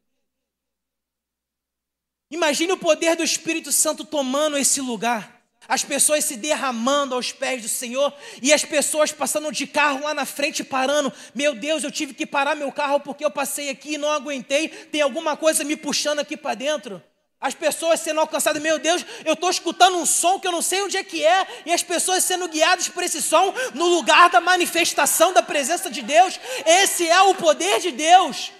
Imagine 2.31 2.73
o 2.73 2.77
poder 2.77 3.15
do 3.15 3.23
Espírito 3.23 3.71
Santo 3.71 4.05
tomando 4.05 4.57
esse 4.57 4.79
lugar. 4.79 5.39
As 5.67 5.83
pessoas 5.83 6.25
se 6.25 6.35
derramando 6.35 7.13
aos 7.13 7.31
pés 7.31 7.61
do 7.61 7.69
Senhor 7.69 8.11
e 8.41 8.51
as 8.51 8.65
pessoas 8.65 9.11
passando 9.11 9.51
de 9.51 9.67
carro 9.67 10.03
lá 10.03 10.13
na 10.13 10.25
frente 10.25 10.63
parando. 10.63 11.13
Meu 11.33 11.53
Deus, 11.53 11.83
eu 11.83 11.91
tive 11.91 12.13
que 12.13 12.25
parar 12.25 12.55
meu 12.55 12.71
carro 12.71 12.99
porque 12.99 13.23
eu 13.23 13.29
passei 13.29 13.69
aqui 13.69 13.93
e 13.93 13.97
não 13.97 14.11
aguentei. 14.11 14.69
Tem 14.69 15.01
alguma 15.01 15.37
coisa 15.37 15.63
me 15.63 15.75
puxando 15.75 16.19
aqui 16.19 16.35
para 16.35 16.55
dentro. 16.55 17.01
As 17.41 17.53
pessoas 17.53 18.01
sendo 18.01 18.19
alcançadas, 18.19 18.61
meu 18.61 18.77
Deus, 18.77 19.05
eu 19.23 19.33
estou 19.33 19.49
escutando 19.49 19.97
um 19.97 20.05
som 20.05 20.39
que 20.39 20.47
eu 20.47 20.51
não 20.51 20.61
sei 20.61 20.81
onde 20.81 20.97
é 20.97 21.03
que 21.03 21.25
é, 21.25 21.47
e 21.65 21.71
as 21.71 21.81
pessoas 21.81 22.23
sendo 22.23 22.49
guiadas 22.49 22.89
por 22.89 23.01
esse 23.01 23.21
som 23.21 23.53
no 23.73 23.85
lugar 23.85 24.29
da 24.29 24.41
manifestação 24.41 25.31
da 25.31 25.41
presença 25.41 25.89
de 25.89 26.01
Deus. 26.01 26.37
Esse 26.65 27.07
é 27.07 27.21
o 27.21 27.35
poder 27.35 27.79
de 27.79 27.91
Deus. 27.91 28.51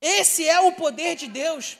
Esse 0.00 0.48
é 0.48 0.60
o 0.60 0.72
poder 0.72 1.16
de 1.16 1.26
Deus. 1.26 1.76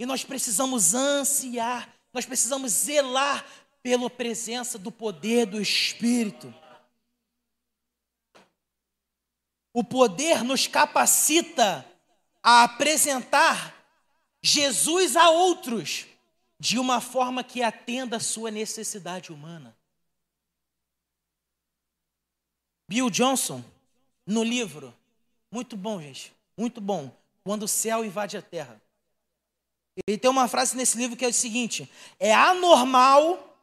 E 0.00 0.06
nós 0.06 0.24
precisamos 0.24 0.94
ansiar, 0.94 1.94
nós 2.10 2.24
precisamos 2.24 2.72
zelar 2.72 3.44
pela 3.82 4.08
presença 4.08 4.78
do 4.78 4.90
poder 4.90 5.44
do 5.44 5.60
Espírito. 5.60 6.54
O 9.74 9.84
poder 9.84 10.42
nos 10.42 10.66
capacita 10.66 11.84
a 12.42 12.64
apresentar 12.64 13.76
Jesus 14.42 15.16
a 15.16 15.28
outros 15.28 16.06
de 16.58 16.78
uma 16.78 17.02
forma 17.02 17.44
que 17.44 17.62
atenda 17.62 18.16
a 18.16 18.20
sua 18.20 18.50
necessidade 18.50 19.30
humana. 19.30 19.76
Bill 22.88 23.10
Johnson, 23.10 23.62
no 24.24 24.42
livro, 24.42 24.96
muito 25.52 25.76
bom, 25.76 26.00
gente, 26.00 26.32
muito 26.56 26.80
bom, 26.80 27.14
Quando 27.44 27.64
o 27.64 27.68
céu 27.68 28.02
invade 28.02 28.38
a 28.38 28.42
terra. 28.42 28.80
Ele 30.06 30.18
tem 30.18 30.30
uma 30.30 30.48
frase 30.48 30.76
nesse 30.76 30.96
livro 30.96 31.16
que 31.16 31.24
é 31.24 31.28
o 31.28 31.32
seguinte: 31.32 31.90
é 32.18 32.34
anormal 32.34 33.56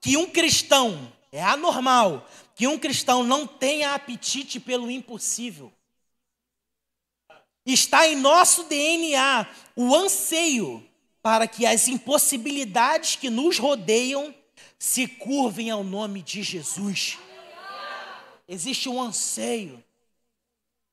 que 0.00 0.16
um 0.16 0.26
cristão, 0.26 1.12
é 1.32 1.42
anormal 1.42 2.28
que 2.54 2.66
um 2.66 2.78
cristão 2.78 3.24
não 3.24 3.46
tenha 3.46 3.94
apetite 3.94 4.60
pelo 4.60 4.90
impossível. 4.90 5.72
Está 7.66 8.06
em 8.06 8.16
nosso 8.16 8.64
DNA 8.64 9.46
o 9.74 9.94
anseio 9.94 10.86
para 11.22 11.48
que 11.48 11.64
as 11.64 11.88
impossibilidades 11.88 13.16
que 13.16 13.30
nos 13.30 13.58
rodeiam 13.58 14.34
se 14.78 15.06
curvem 15.08 15.70
ao 15.70 15.82
nome 15.82 16.20
de 16.20 16.42
Jesus. 16.42 17.18
Existe 18.46 18.88
um 18.90 19.00
anseio. 19.00 19.82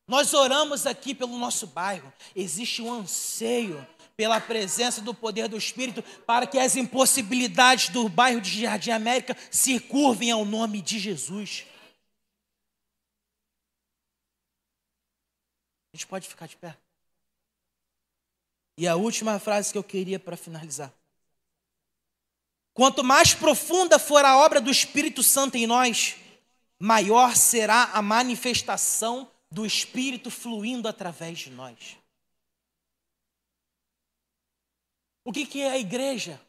Nós 0.08 0.34
oramos 0.34 0.88
aqui 0.88 1.14
pelo 1.14 1.38
nosso 1.38 1.68
bairro. 1.68 2.12
Existe 2.34 2.82
um 2.82 2.92
anseio 2.94 3.86
pela 4.22 4.40
presença 4.40 5.02
do 5.02 5.16
poder 5.16 5.48
do 5.48 5.58
Espírito 5.58 6.04
para 6.28 6.46
que 6.46 6.60
as 6.60 6.76
impossibilidades 6.76 7.90
do 7.90 8.08
bairro 8.08 8.40
de 8.40 8.62
Jardim 8.62 8.92
América 8.92 9.36
se 9.50 9.80
curvem 9.80 10.30
ao 10.30 10.46
nome 10.46 10.80
de 10.80 11.00
Jesus. 11.00 11.66
A 15.92 15.98
gente 15.98 16.06
pode 16.06 16.28
ficar 16.28 16.46
de 16.46 16.56
pé. 16.56 16.78
E 18.78 18.88
a 18.88 18.96
última 18.96 19.40
frase 19.40 19.72
que 19.72 19.78
eu 19.80 19.84
queria 19.84 20.20
para 20.20 20.38
finalizar. 20.38 20.94
Quanto 22.76 23.04
mais 23.04 23.34
profunda 23.34 23.98
for 23.98 24.24
a 24.24 24.38
obra 24.38 24.62
do 24.62 24.70
Espírito 24.70 25.24
Santo 25.24 25.58
em 25.58 25.66
nós, 25.66 26.16
maior 26.78 27.36
será 27.36 27.86
a 27.86 28.04
manifestação 28.04 29.32
do 29.50 29.66
Espírito 29.66 30.30
fluindo 30.30 30.88
através 30.88 31.40
de 31.40 31.50
nós. 31.50 32.01
O 35.24 35.32
que, 35.32 35.45
que 35.45 35.63
a 35.63 35.78
igreja 35.78 36.41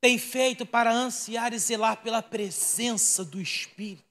tem 0.00 0.18
feito 0.18 0.64
para 0.64 0.92
ansiar 0.92 1.52
e 1.52 1.58
zelar 1.58 2.02
pela 2.02 2.22
presença 2.22 3.24
do 3.24 3.40
Espírito? 3.40 4.04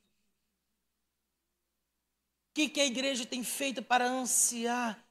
O 2.50 2.54
que, 2.54 2.70
que 2.70 2.82
a 2.82 2.86
igreja 2.86 3.26
tem 3.26 3.44
feito 3.44 3.82
para 3.82 4.08
ansiar 4.08 5.04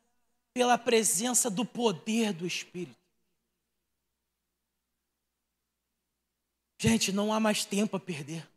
pela 0.55 0.79
presença 0.79 1.51
do 1.51 1.65
poder 1.65 2.33
do 2.33 2.47
Espírito? 2.47 2.97
Gente, 6.79 7.13
não 7.13 7.33
há 7.33 7.39
mais 7.39 7.65
tempo 7.65 7.97
a 7.97 8.01
perder. 8.01 8.49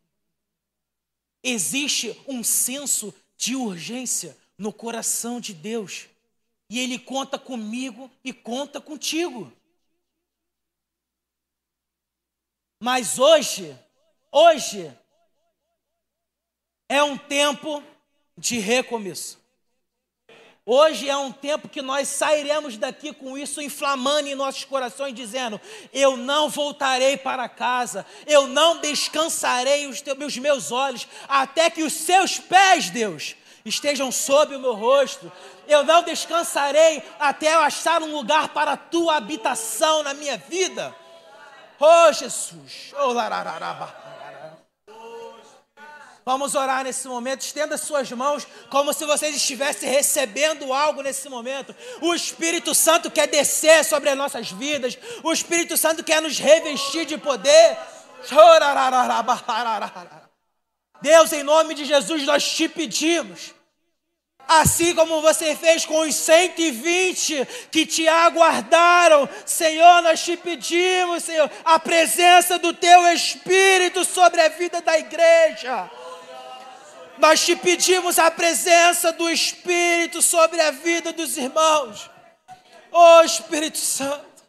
Existe 1.42 2.20
um 2.26 2.42
senso 2.42 3.14
de 3.36 3.54
urgência 3.54 4.36
no 4.58 4.72
coração 4.72 5.40
de 5.40 5.54
Deus. 5.54 6.08
E 6.68 6.80
Ele 6.80 6.98
conta 6.98 7.38
comigo 7.38 8.10
e 8.24 8.32
conta 8.32 8.80
contigo. 8.80 9.52
Mas 12.78 13.18
hoje, 13.18 13.76
hoje, 14.30 14.92
é 16.88 17.02
um 17.02 17.16
tempo 17.16 17.82
de 18.36 18.58
recomeço. 18.58 19.38
Hoje 20.68 21.08
é 21.08 21.16
um 21.16 21.30
tempo 21.30 21.68
que 21.68 21.80
nós 21.80 22.08
sairemos 22.08 22.76
daqui 22.76 23.14
com 23.14 23.38
isso 23.38 23.62
inflamando 23.62 24.28
em 24.28 24.34
nossos 24.34 24.64
corações, 24.64 25.14
dizendo: 25.14 25.60
Eu 25.92 26.16
não 26.16 26.50
voltarei 26.50 27.16
para 27.16 27.48
casa, 27.48 28.04
eu 28.26 28.48
não 28.48 28.80
descansarei 28.80 29.86
os, 29.86 30.00
teus, 30.00 30.18
os 30.18 30.36
meus 30.36 30.72
olhos, 30.72 31.06
até 31.28 31.70
que 31.70 31.84
os 31.84 31.92
seus 31.92 32.40
pés, 32.40 32.90
Deus, 32.90 33.36
estejam 33.64 34.10
sob 34.10 34.56
o 34.56 34.60
meu 34.60 34.74
rosto. 34.74 35.30
Eu 35.68 35.84
não 35.84 36.02
descansarei 36.02 37.00
até 37.18 37.54
eu 37.54 37.60
achar 37.60 38.02
um 38.02 38.12
lugar 38.12 38.48
para 38.48 38.72
a 38.72 38.76
tua 38.76 39.16
habitação 39.16 40.02
na 40.02 40.14
minha 40.14 40.36
vida. 40.36 40.94
Oh, 41.78 42.12
Jesus! 42.12 42.92
Oh, 42.98 43.12
larararaba. 43.12 44.06
Vamos 46.24 46.56
orar 46.56 46.82
nesse 46.82 47.06
momento. 47.06 47.42
Estenda 47.42 47.78
suas 47.78 48.10
mãos 48.10 48.44
como 48.68 48.92
se 48.92 49.06
vocês 49.06 49.36
estivessem 49.36 49.88
recebendo 49.88 50.72
algo 50.72 51.00
nesse 51.00 51.28
momento. 51.28 51.72
O 52.00 52.12
Espírito 52.14 52.74
Santo 52.74 53.08
quer 53.12 53.28
descer 53.28 53.84
sobre 53.84 54.10
as 54.10 54.18
nossas 54.18 54.50
vidas. 54.50 54.98
O 55.22 55.32
Espírito 55.32 55.76
Santo 55.76 56.02
quer 56.02 56.20
nos 56.20 56.36
revestir 56.36 57.06
de 57.06 57.16
poder. 57.16 57.78
Deus, 61.00 61.32
em 61.32 61.44
nome 61.44 61.74
de 61.74 61.84
Jesus, 61.84 62.24
nós 62.24 62.44
te 62.44 62.68
pedimos. 62.68 63.54
Assim 64.48 64.94
como 64.94 65.20
você 65.20 65.56
fez 65.56 65.84
com 65.84 66.00
os 66.00 66.14
120 66.14 67.46
que 67.70 67.84
te 67.84 68.06
aguardaram, 68.06 69.28
Senhor, 69.44 70.02
nós 70.02 70.22
te 70.22 70.36
pedimos, 70.36 71.24
Senhor, 71.24 71.50
a 71.64 71.80
presença 71.80 72.56
do 72.56 72.72
teu 72.72 73.08
Espírito 73.08 74.04
sobre 74.04 74.40
a 74.40 74.48
vida 74.48 74.80
da 74.80 74.96
igreja. 74.98 75.90
Nós 77.18 77.44
te 77.44 77.56
pedimos 77.56 78.18
a 78.20 78.30
presença 78.30 79.12
do 79.12 79.28
Espírito 79.28 80.22
sobre 80.22 80.60
a 80.60 80.70
vida 80.70 81.12
dos 81.12 81.36
irmãos. 81.36 82.08
Oh 82.92 83.22
Espírito 83.22 83.78
Santo, 83.78 84.44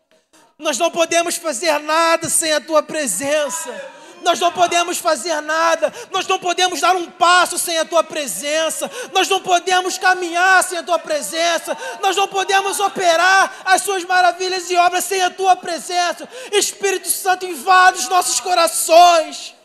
nós 0.60 0.78
não 0.78 0.92
podemos 0.92 1.38
fazer 1.38 1.80
nada 1.80 2.30
sem 2.30 2.54
a 2.54 2.62
tua 2.62 2.84
presença. 2.84 3.97
Nós 4.24 4.40
não 4.40 4.52
podemos 4.52 4.98
fazer 4.98 5.40
nada, 5.42 5.94
nós 6.12 6.28
não 6.28 6.40
podemos 6.40 6.82
dar 6.82 6.96
um 6.96 7.10
passo 7.10 7.58
sem 7.58 7.78
a 7.78 7.86
tua 7.86 8.04
presença, 8.04 8.90
nós 9.14 9.28
não 9.30 9.42
podemos 9.42 9.98
caminhar 9.98 10.64
sem 10.64 10.78
a 10.78 10.84
tua 10.84 11.00
presença, 11.00 11.76
nós 12.02 12.16
não 12.16 12.28
podemos 12.28 12.80
operar 12.80 13.62
as 13.66 13.82
suas 13.82 14.04
maravilhas 14.04 14.70
e 14.70 14.76
obras 14.76 15.04
sem 15.04 15.22
a 15.22 15.30
tua 15.30 15.56
presença. 15.56 16.28
Espírito 16.52 17.08
Santo, 17.08 17.46
invade 17.46 18.00
os 18.00 18.10
nossos 18.10 18.40
corações. 18.40 19.56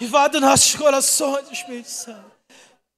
Invada 0.00 0.40
nossos 0.40 0.74
corações, 0.74 1.50
Espírito 1.50 1.90
Santo. 1.90 2.32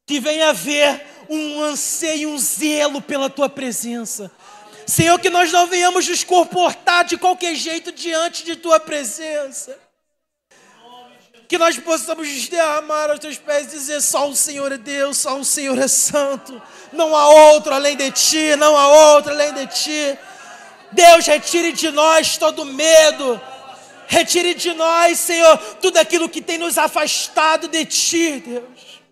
Que 0.07 0.21
venha 0.21 0.51
haver 0.51 1.07
um 1.29 1.61
anseio, 1.63 2.31
um 2.31 2.39
zelo 2.39 3.03
pela 3.03 3.29
tua 3.29 3.49
presença. 3.49 4.31
Senhor, 4.89 5.18
que 5.20 5.28
nós 5.28 5.53
não 5.53 5.66
venhamos 5.66 6.09
nos 6.09 6.24
comportar 6.24 7.05
de 7.05 7.18
qualquer 7.18 7.55
jeito 7.55 7.93
diante 7.93 8.43
de 8.43 8.57
tua 8.57 8.80
presença. 8.80 9.78
Que 11.47 11.59
nós 11.59 11.78
possamos 11.78 12.26
nos 12.26 12.49
derramar 12.49 13.11
aos 13.11 13.18
teus 13.18 13.36
pés 13.36 13.66
e 13.66 13.76
dizer: 13.76 14.01
só 14.01 14.26
o 14.26 14.34
Senhor 14.34 14.72
é 14.72 14.78
Deus, 14.78 15.18
só 15.18 15.39
o 15.39 15.45
Senhor 15.45 15.78
é 15.78 15.86
santo. 15.86 16.61
Não 16.91 17.14
há 17.14 17.28
outro 17.53 17.74
além 17.74 17.99
de 17.99 18.11
ti, 18.11 18.57
não 18.57 18.74
há 18.78 19.14
outro 19.14 19.30
além 19.30 19.53
de 19.53 19.66
ti. 19.66 20.18
Deus, 20.91 21.26
retire 21.26 21.70
de 21.72 21.91
nós 21.91 22.39
todo 22.39 22.64
medo. 22.64 23.39
Retire 24.07 24.55
de 24.55 24.72
nós, 24.72 25.18
Senhor, 25.18 25.59
tudo 25.82 25.99
aquilo 25.99 26.30
que 26.30 26.41
tem 26.41 26.57
nos 26.57 26.78
afastado 26.78 27.68
de 27.68 27.84
Ti, 27.84 28.41
Deus. 28.41 29.03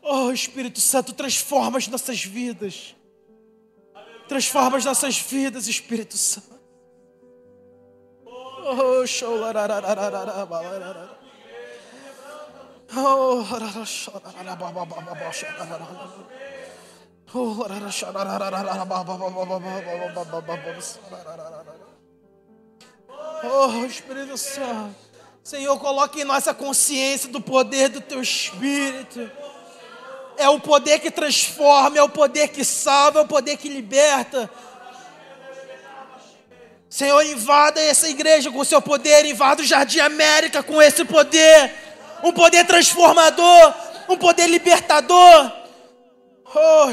Oh, 0.00 0.32
Espírito 0.32 0.80
Santo, 0.80 1.12
transforma 1.12 1.76
as 1.76 1.86
nossas 1.86 2.24
vidas. 2.24 2.95
Transforma 4.28 4.76
as 4.76 4.84
nossas 4.84 5.18
vidas, 5.18 5.68
Espírito 5.68 6.16
Santo. 6.16 6.56
Oh, 8.24 9.06
show, 9.06 9.38
Oh, 23.44 23.84
Espírito 23.86 24.36
Santo. 24.36 24.94
Senhor, 25.42 25.78
coloque 25.78 26.22
em 26.22 26.24
nossa 26.24 26.52
consciência 26.52 27.30
do 27.30 27.40
poder 27.40 27.88
do 27.88 28.00
Teu 28.00 28.20
Espírito. 28.20 29.30
É 30.38 30.48
o 30.48 30.60
poder 30.60 30.98
que 31.00 31.10
transforma, 31.10 31.98
é 31.98 32.02
o 32.02 32.08
poder 32.08 32.48
que 32.48 32.64
salva, 32.64 33.20
é 33.20 33.22
o 33.22 33.26
poder 33.26 33.56
que 33.56 33.68
liberta. 33.68 34.50
Senhor, 36.88 37.22
invada 37.24 37.80
essa 37.80 38.08
igreja 38.08 38.50
com 38.50 38.58
o 38.58 38.64
seu 38.64 38.80
poder, 38.80 39.24
invada 39.24 39.62
o 39.62 39.64
Jardim 39.64 39.98
América 40.00 40.62
com 40.62 40.80
esse 40.80 41.04
poder. 41.04 41.74
Um 42.22 42.32
poder 42.32 42.66
transformador, 42.66 43.74
um 44.08 44.16
poder 44.16 44.46
libertador. 44.48 45.52
Oh, 46.54 46.90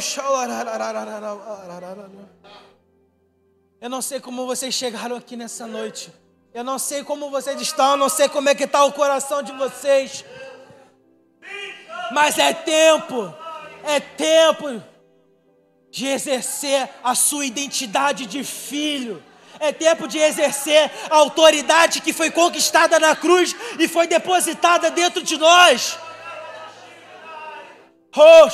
eu 3.80 3.90
não 3.90 4.02
sei 4.02 4.20
como 4.20 4.46
vocês 4.46 4.74
chegaram 4.74 5.16
aqui 5.16 5.36
nessa 5.36 5.68
noite. 5.68 6.12
Eu 6.54 6.64
não 6.64 6.78
sei 6.78 7.04
como 7.04 7.30
vocês 7.30 7.60
estão, 7.60 7.98
não 7.98 8.10
sei 8.10 8.30
como 8.30 8.48
é 8.48 8.56
que 8.56 8.64
está 8.64 8.84
o 8.84 8.94
coração 8.94 9.42
de 9.42 9.52
vocês. 9.54 10.24
Mas 12.14 12.38
é 12.38 12.54
tempo, 12.54 13.34
é 13.84 14.00
tempo 14.00 14.82
de 15.90 16.08
exercer 16.08 16.88
a 17.04 17.16
sua 17.16 17.46
identidade 17.46 18.28
de 18.28 18.44
filho. 18.44 19.22
É 19.60 19.72
tempo 19.72 20.08
de 20.08 20.20
exercer 20.20 20.92
a 21.10 21.16
autoridade 21.16 22.02
que 22.02 22.14
foi 22.14 22.30
conquistada 22.30 23.00
na 23.00 23.16
cruz 23.16 23.56
e 23.80 23.88
foi 23.88 24.06
depositada 24.06 24.92
dentro 24.92 25.24
de 25.24 25.38
nós. 25.38 25.98
Oh, 28.16 28.50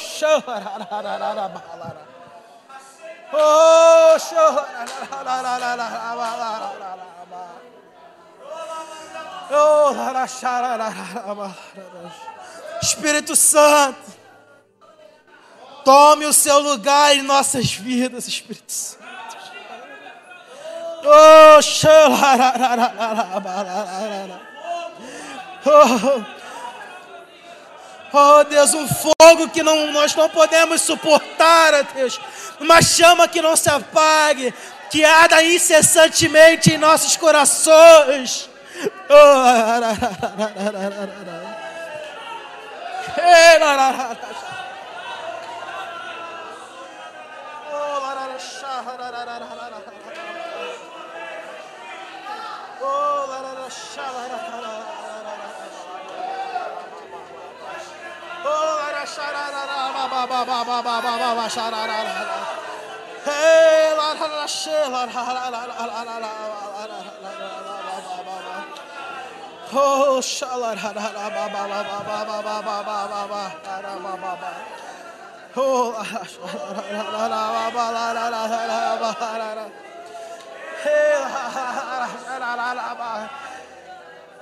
Espírito 12.81 13.35
Santo, 13.35 13.99
tome 15.83 16.25
o 16.25 16.33
seu 16.33 16.59
lugar 16.59 17.15
em 17.15 17.21
nossas 17.21 17.71
vidas, 17.71 18.27
Espírito 18.27 18.71
Santo. 18.71 18.99
Oh, 25.65 26.23
oh, 28.13 28.43
Deus, 28.45 28.73
um 28.73 28.87
fogo 28.87 29.49
que 29.51 29.61
não, 29.61 29.91
nós 29.91 30.15
não 30.15 30.29
podemos 30.29 30.81
suportar, 30.81 31.83
Deus. 31.93 32.19
Uma 32.59 32.81
chama 32.81 33.27
que 33.27 33.41
não 33.41 33.55
se 33.55 33.69
apague, 33.69 34.53
que 34.89 35.03
arda 35.03 35.43
incessantemente 35.43 36.73
em 36.73 36.77
nossos 36.77 37.15
corações. 37.15 38.49
Hey, 42.99 43.39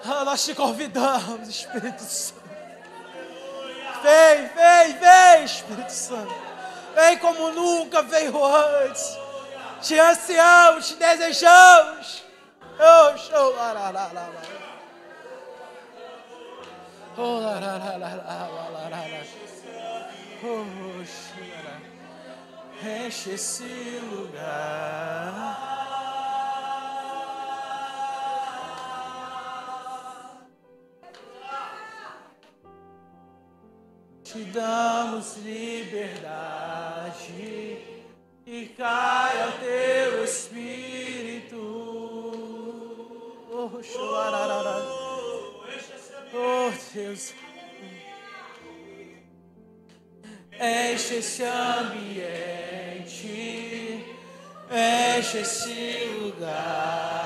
Oh, 0.06 0.24
nós 0.24 0.46
te 0.46 0.56
convidamos, 0.56 1.50
Espírito 1.50 2.04
Santo. 2.04 2.42
Vem, 4.04 4.48
vem, 4.48 4.98
vem, 4.98 5.44
Espírito 5.44 5.92
Santo. 5.92 6.34
Vem 6.96 7.18
como 7.18 7.52
nunca 7.52 8.02
veio 8.02 8.46
antes. 8.46 9.18
Te 9.82 10.00
ansiamos, 10.00 10.88
te 10.88 10.96
desejamos. 10.96 12.24
Oh, 12.80 13.18
show, 13.18 13.56
lá, 13.56 13.74
lá, 13.74 13.90
lá, 13.90 14.10
lá. 14.14 14.67
Oh, 17.20 17.42
xará. 21.04 21.82
Enche 22.84 23.32
esse 23.32 24.00
lugar. 24.12 25.58
Te 34.24 34.44
damos 34.44 35.38
liberdade 35.38 37.32
e 38.46 38.66
caia 38.78 39.48
o 39.48 39.52
teu 39.54 40.24
espírito. 40.24 41.58
Oh, 43.50 43.82
xararara. 43.82 44.47
Deus. 46.98 47.34
Enche 50.60 51.18
esse 51.18 51.44
ambiente, 51.44 53.06
enche 54.72 55.38
esse 55.42 56.06
lugar. 56.20 57.17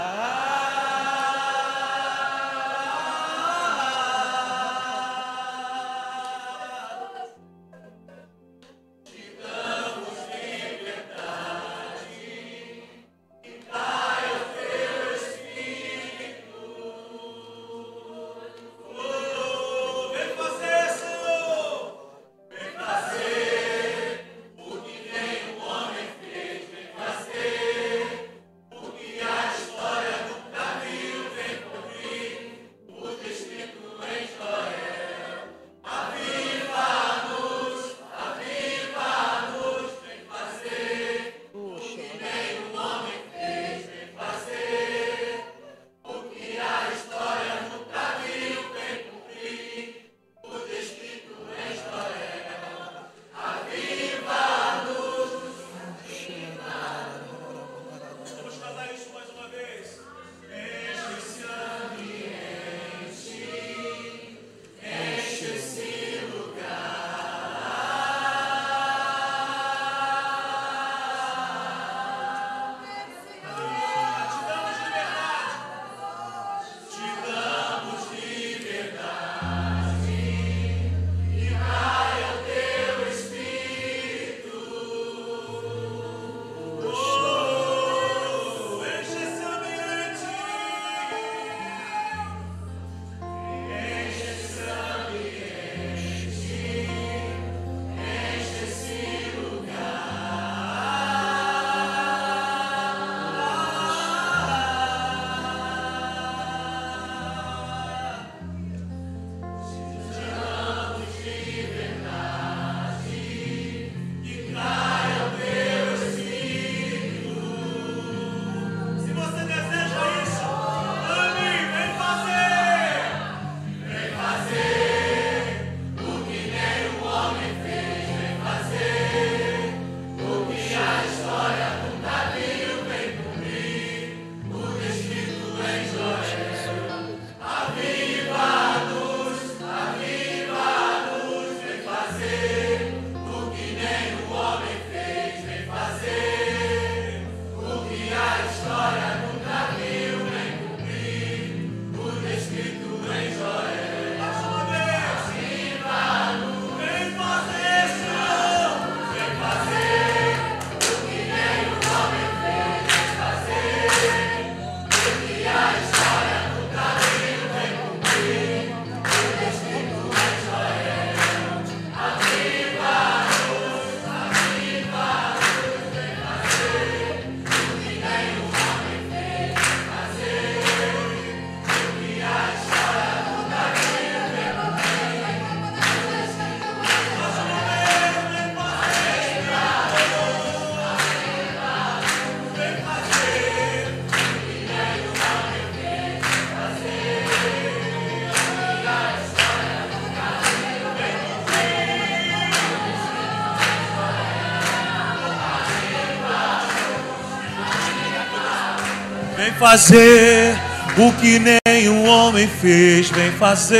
Vem 209.42 209.52
fazer 209.54 210.56
o 210.96 211.12
que 211.14 211.42
nenhum 211.66 212.08
homem 212.08 212.48
fez, 212.48 213.10
vem 213.10 213.32
fazer. 213.32 213.80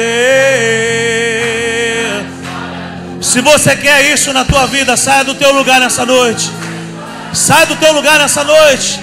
Se 3.22 3.42
você 3.42 3.76
quer 3.76 4.12
isso 4.12 4.34
na 4.34 4.44
tua 4.44 4.66
vida, 4.66 4.98
saia 4.98 5.24
do 5.24 5.36
teu 5.36 5.54
lugar 5.54 5.80
nessa 5.80 6.04
noite. 6.04 6.50
Sai 7.32 7.68
do 7.68 7.76
teu 7.76 7.94
lugar 7.94 8.18
nessa 8.18 8.44
noite. 8.44 9.00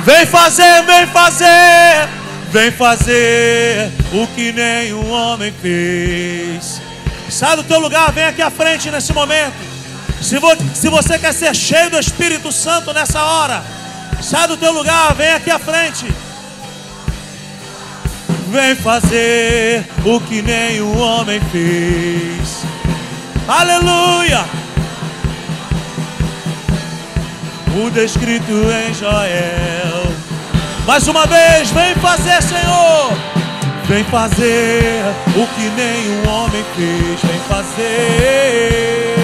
Vem 0.00 0.26
fazer, 0.26 0.82
vem 0.82 1.06
fazer. 1.06 2.08
Vem 2.52 2.70
fazer 2.70 3.90
o 4.12 4.26
que 4.34 4.52
nenhum 4.52 5.10
homem 5.10 5.50
fez. 5.62 6.78
Sai 7.30 7.56
do 7.56 7.64
teu 7.64 7.80
lugar, 7.80 8.12
vem 8.12 8.24
aqui 8.24 8.42
à 8.42 8.50
frente 8.50 8.90
nesse 8.90 9.14
momento. 9.14 9.54
Se, 10.20 10.38
vo- 10.38 10.58
se 10.74 10.90
você 10.90 11.18
quer 11.18 11.32
ser 11.32 11.56
cheio 11.56 11.88
do 11.88 11.98
Espírito 11.98 12.52
Santo 12.52 12.92
nessa 12.92 13.22
hora, 13.22 13.64
sai 14.20 14.48
do 14.48 14.56
teu 14.56 14.72
lugar, 14.72 15.14
vem 15.14 15.32
aqui 15.32 15.50
à 15.50 15.58
frente. 15.58 16.06
Vem 18.48 18.76
fazer 18.76 19.84
o 20.04 20.20
que 20.20 20.40
nenhum 20.40 20.98
homem 20.98 21.40
fez. 21.52 22.62
Aleluia! 23.48 24.44
O 27.76 27.90
descrito 27.90 28.52
em 28.52 28.94
Joel. 28.94 30.12
Mais 30.86 31.06
uma 31.08 31.26
vez, 31.26 31.70
vem 31.70 31.94
fazer, 31.96 32.42
Senhor. 32.42 33.12
Vem 33.88 34.02
fazer 34.04 35.04
o 35.36 35.46
que 35.46 35.68
nenhum 35.70 36.28
homem 36.28 36.64
fez. 36.74 37.20
Vem 37.20 37.40
fazer. 37.48 39.16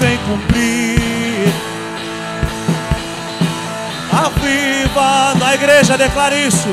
Vem 0.00 0.18
cumprir. 0.26 0.97
Aviva 4.48 5.34
na 5.38 5.54
igreja, 5.54 5.98
declara 5.98 6.34
isso. 6.34 6.68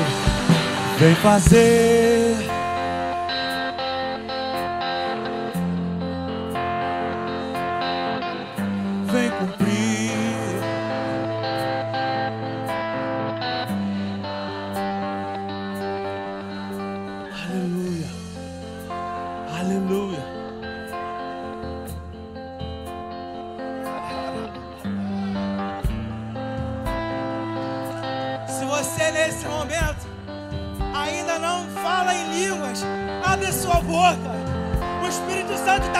Vem 0.97 1.13
fazer. 1.15 2.54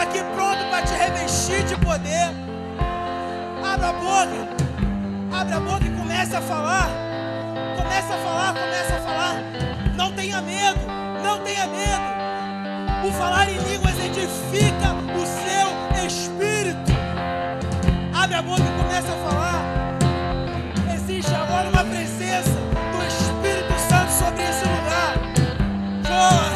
Aqui 0.06 0.22
pronto 0.34 0.64
para 0.70 0.82
te 0.82 0.94
revestir 0.94 1.62
de 1.64 1.76
poder. 1.76 2.30
Abra 3.64 3.88
a 3.88 3.92
boca, 3.92 4.48
abre 5.32 5.54
a 5.54 5.60
boca 5.60 5.84
e 5.84 5.90
comece 5.90 6.36
a 6.36 6.40
falar. 6.40 6.88
Comece 7.76 8.12
a 8.12 8.16
falar, 8.18 8.54
comece 8.54 8.92
a 8.92 9.00
falar. 9.00 9.34
Não 9.96 10.12
tenha 10.12 10.40
medo, 10.40 10.80
não 11.22 11.38
tenha 11.40 11.66
medo. 11.66 13.06
O 13.06 13.12
falar 13.12 13.48
em 13.48 13.58
línguas 13.58 13.94
edifica 13.98 14.94
o 15.14 15.26
seu 15.26 16.06
espírito. 16.06 16.92
Abre 18.14 18.36
a 18.36 18.42
boca 18.42 18.62
e 18.62 18.82
comece 18.82 19.08
a 19.08 19.28
falar. 19.28 19.60
Existe 20.94 21.34
agora 21.34 21.68
uma 21.68 21.84
presença 21.84 22.50
do 22.50 23.06
Espírito 23.06 23.78
Santo 23.88 24.12
sobre 24.12 24.42
esse 24.42 24.64
lugar. 24.64 25.14
Ei! 26.04 26.55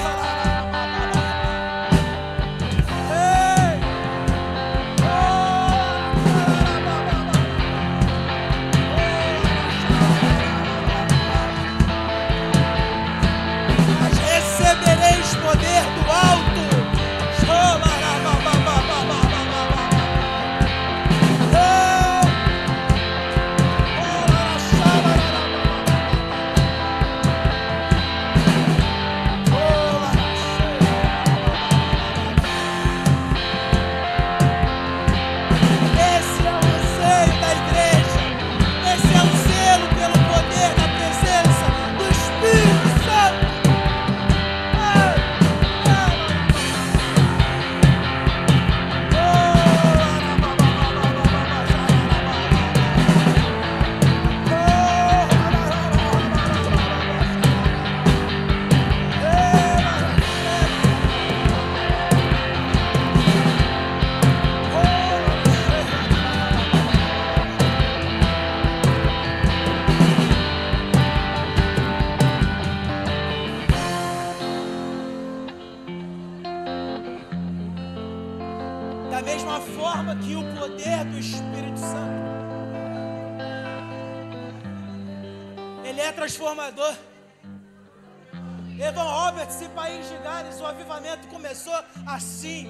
Evan 89.00 89.08
Roberts, 89.08 89.66
País 89.74 90.08
de 90.08 90.16
Gales, 90.18 90.60
o 90.60 90.66
avivamento 90.66 91.26
começou 91.28 91.74
assim: 92.06 92.68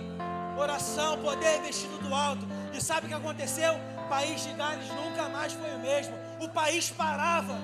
oração, 0.56 1.18
poder 1.18 1.60
vestido 1.62 1.98
do 1.98 2.14
alto. 2.14 2.46
E 2.72 2.80
sabe 2.80 3.06
o 3.06 3.08
que 3.08 3.14
aconteceu? 3.14 3.74
País 4.08 4.42
de 4.44 4.52
Gales 4.52 4.88
nunca 4.90 5.28
mais 5.28 5.52
foi 5.52 5.74
o 5.74 5.78
mesmo. 5.80 6.14
O 6.40 6.48
país 6.48 6.90
parava. 6.90 7.58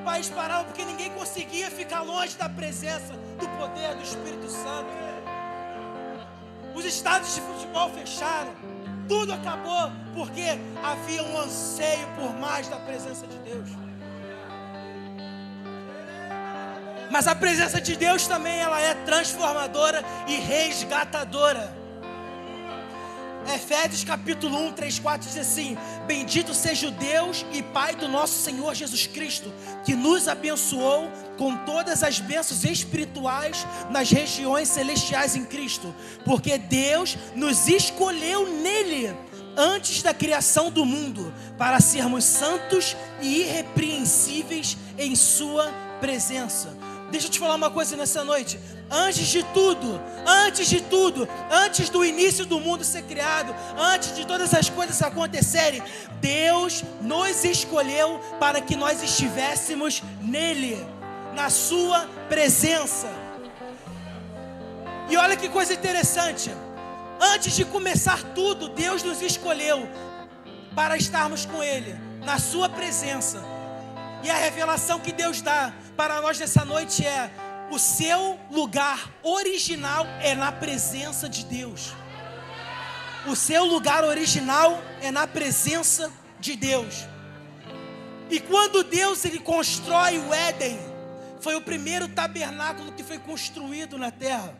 O 0.00 0.04
país 0.04 0.28
parava 0.28 0.64
porque 0.64 0.84
ninguém 0.84 1.10
conseguia 1.10 1.70
ficar 1.70 2.02
longe 2.02 2.36
da 2.36 2.48
presença, 2.48 3.14
do 3.38 3.48
poder 3.58 3.96
do 3.96 4.02
Espírito 4.02 4.48
Santo. 4.48 4.90
Os 6.74 6.84
estádios 6.84 7.34
de 7.34 7.40
futebol 7.40 7.90
fecharam. 7.90 8.54
Tudo 9.08 9.32
acabou 9.32 9.90
porque 10.14 10.46
havia 10.84 11.22
um 11.24 11.40
anseio 11.40 12.06
por 12.14 12.32
mais 12.38 12.68
da 12.68 12.76
presença 12.76 13.26
de 13.26 13.38
Deus. 13.38 13.87
Mas 17.10 17.26
a 17.26 17.34
presença 17.34 17.80
de 17.80 17.96
Deus 17.96 18.26
também 18.26 18.58
ela 18.58 18.80
é 18.80 18.94
transformadora 18.94 20.04
e 20.26 20.36
resgatadora. 20.36 21.78
Efésios 23.54 24.04
capítulo 24.04 24.58
1, 24.58 24.72
3, 24.72 24.98
4 24.98 25.28
diz 25.28 25.38
assim: 25.38 25.76
Bendito 26.06 26.52
seja 26.52 26.88
o 26.88 26.90
Deus 26.90 27.46
e 27.52 27.62
Pai 27.62 27.94
do 27.94 28.06
nosso 28.06 28.42
Senhor 28.42 28.74
Jesus 28.74 29.06
Cristo, 29.06 29.52
que 29.84 29.94
nos 29.94 30.28
abençoou 30.28 31.10
com 31.38 31.56
todas 31.64 32.02
as 32.02 32.20
bênçãos 32.20 32.64
espirituais 32.64 33.66
nas 33.90 34.10
regiões 34.10 34.68
celestiais 34.68 35.34
em 35.34 35.44
Cristo, 35.44 35.94
porque 36.24 36.58
Deus 36.58 37.16
nos 37.34 37.68
escolheu 37.68 38.46
nele 38.46 39.16
antes 39.56 40.02
da 40.02 40.12
criação 40.12 40.70
do 40.70 40.84
mundo, 40.84 41.32
para 41.56 41.80
sermos 41.80 42.24
santos 42.24 42.96
e 43.20 43.40
irrepreensíveis 43.40 44.76
em 44.98 45.16
Sua 45.16 45.72
presença. 46.00 46.77
Deixa 47.10 47.26
eu 47.26 47.30
te 47.30 47.38
falar 47.38 47.54
uma 47.54 47.70
coisa 47.70 47.96
nessa 47.96 48.22
noite. 48.22 48.60
Antes 48.90 49.26
de 49.28 49.42
tudo, 49.54 50.00
antes 50.26 50.68
de 50.68 50.80
tudo, 50.82 51.26
antes 51.50 51.88
do 51.88 52.04
início 52.04 52.44
do 52.44 52.60
mundo 52.60 52.84
ser 52.84 53.02
criado, 53.02 53.54
antes 53.78 54.14
de 54.14 54.26
todas 54.26 54.52
as 54.52 54.68
coisas 54.68 55.00
acontecerem, 55.00 55.82
Deus 56.20 56.84
nos 57.00 57.44
escolheu 57.44 58.20
para 58.38 58.60
que 58.60 58.76
nós 58.76 59.02
estivéssemos 59.02 60.02
nele, 60.20 60.78
na 61.34 61.48
Sua 61.48 62.06
presença. 62.28 63.08
E 65.08 65.16
olha 65.16 65.36
que 65.36 65.48
coisa 65.48 65.72
interessante. 65.72 66.50
Antes 67.20 67.56
de 67.56 67.64
começar 67.64 68.22
tudo, 68.34 68.68
Deus 68.68 69.02
nos 69.02 69.22
escolheu 69.22 69.88
para 70.74 70.96
estarmos 70.96 71.46
com 71.46 71.62
Ele, 71.62 71.96
na 72.22 72.38
Sua 72.38 72.68
presença. 72.68 73.57
E 74.22 74.30
a 74.30 74.36
revelação 74.36 75.00
que 75.00 75.12
Deus 75.12 75.40
dá 75.40 75.72
para 75.96 76.20
nós 76.20 76.38
nessa 76.38 76.64
noite 76.64 77.06
é: 77.06 77.30
o 77.70 77.78
seu 77.78 78.38
lugar 78.50 79.10
original 79.22 80.06
é 80.20 80.34
na 80.34 80.50
presença 80.50 81.28
de 81.28 81.44
Deus. 81.44 81.94
O 83.26 83.36
seu 83.36 83.64
lugar 83.64 84.04
original 84.04 84.80
é 85.00 85.10
na 85.10 85.26
presença 85.26 86.10
de 86.40 86.56
Deus. 86.56 87.06
E 88.30 88.40
quando 88.40 88.84
Deus 88.84 89.24
ele 89.24 89.38
constrói 89.38 90.18
o 90.18 90.32
Éden, 90.32 90.78
foi 91.40 91.54
o 91.54 91.60
primeiro 91.60 92.08
tabernáculo 92.08 92.92
que 92.92 93.02
foi 93.02 93.18
construído 93.18 93.96
na 93.98 94.10
terra. 94.10 94.56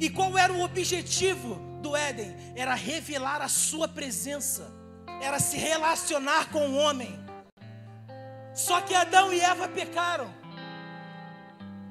E 0.00 0.10
qual 0.10 0.36
era 0.36 0.52
o 0.52 0.62
objetivo 0.62 1.54
do 1.80 1.94
Éden? 1.94 2.34
Era 2.56 2.74
revelar 2.74 3.40
a 3.40 3.48
sua 3.48 3.86
presença, 3.86 4.72
era 5.20 5.38
se 5.38 5.56
relacionar 5.56 6.50
com 6.50 6.68
o 6.70 6.76
homem. 6.76 7.21
Só 8.54 8.80
que 8.80 8.94
Adão 8.94 9.32
e 9.32 9.40
Eva 9.40 9.68
pecaram. 9.68 10.32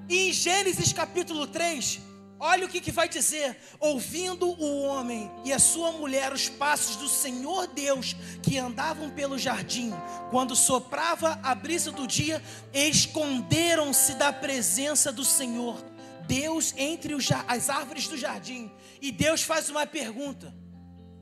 E 0.07 0.29
em 0.29 0.33
Gênesis 0.33 0.93
capítulo 0.93 1.47
3, 1.47 2.01
Olha 2.43 2.65
o 2.65 2.67
que, 2.69 2.81
que 2.81 2.91
vai 2.91 3.07
dizer: 3.07 3.55
ouvindo 3.79 4.47
o 4.47 4.81
homem 4.81 5.31
e 5.45 5.53
a 5.53 5.59
sua 5.59 5.91
mulher 5.91 6.33
os 6.33 6.49
passos 6.49 6.95
do 6.95 7.07
Senhor 7.07 7.67
Deus 7.67 8.15
que 8.41 8.57
andavam 8.57 9.11
pelo 9.11 9.37
jardim, 9.37 9.93
quando 10.31 10.55
soprava 10.55 11.39
a 11.43 11.53
brisa 11.53 11.91
do 11.91 12.07
dia, 12.07 12.41
esconderam-se 12.73 14.15
da 14.15 14.33
presença 14.33 15.11
do 15.11 15.23
Senhor, 15.23 15.77
Deus 16.25 16.73
entre 16.77 17.13
os, 17.13 17.29
as 17.47 17.69
árvores 17.69 18.07
do 18.07 18.17
jardim. 18.17 18.71
E 18.99 19.11
Deus 19.11 19.43
faz 19.43 19.69
uma 19.69 19.85
pergunta. 19.85 20.51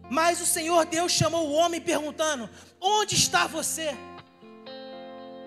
Mas 0.09 0.39
o 0.39 0.45
Senhor 0.45 0.85
Deus 0.85 1.11
chamou 1.11 1.49
o 1.49 1.53
homem 1.53 1.81
perguntando: 1.81 2.49
Onde 2.79 3.15
está 3.15 3.45
você? 3.45 3.93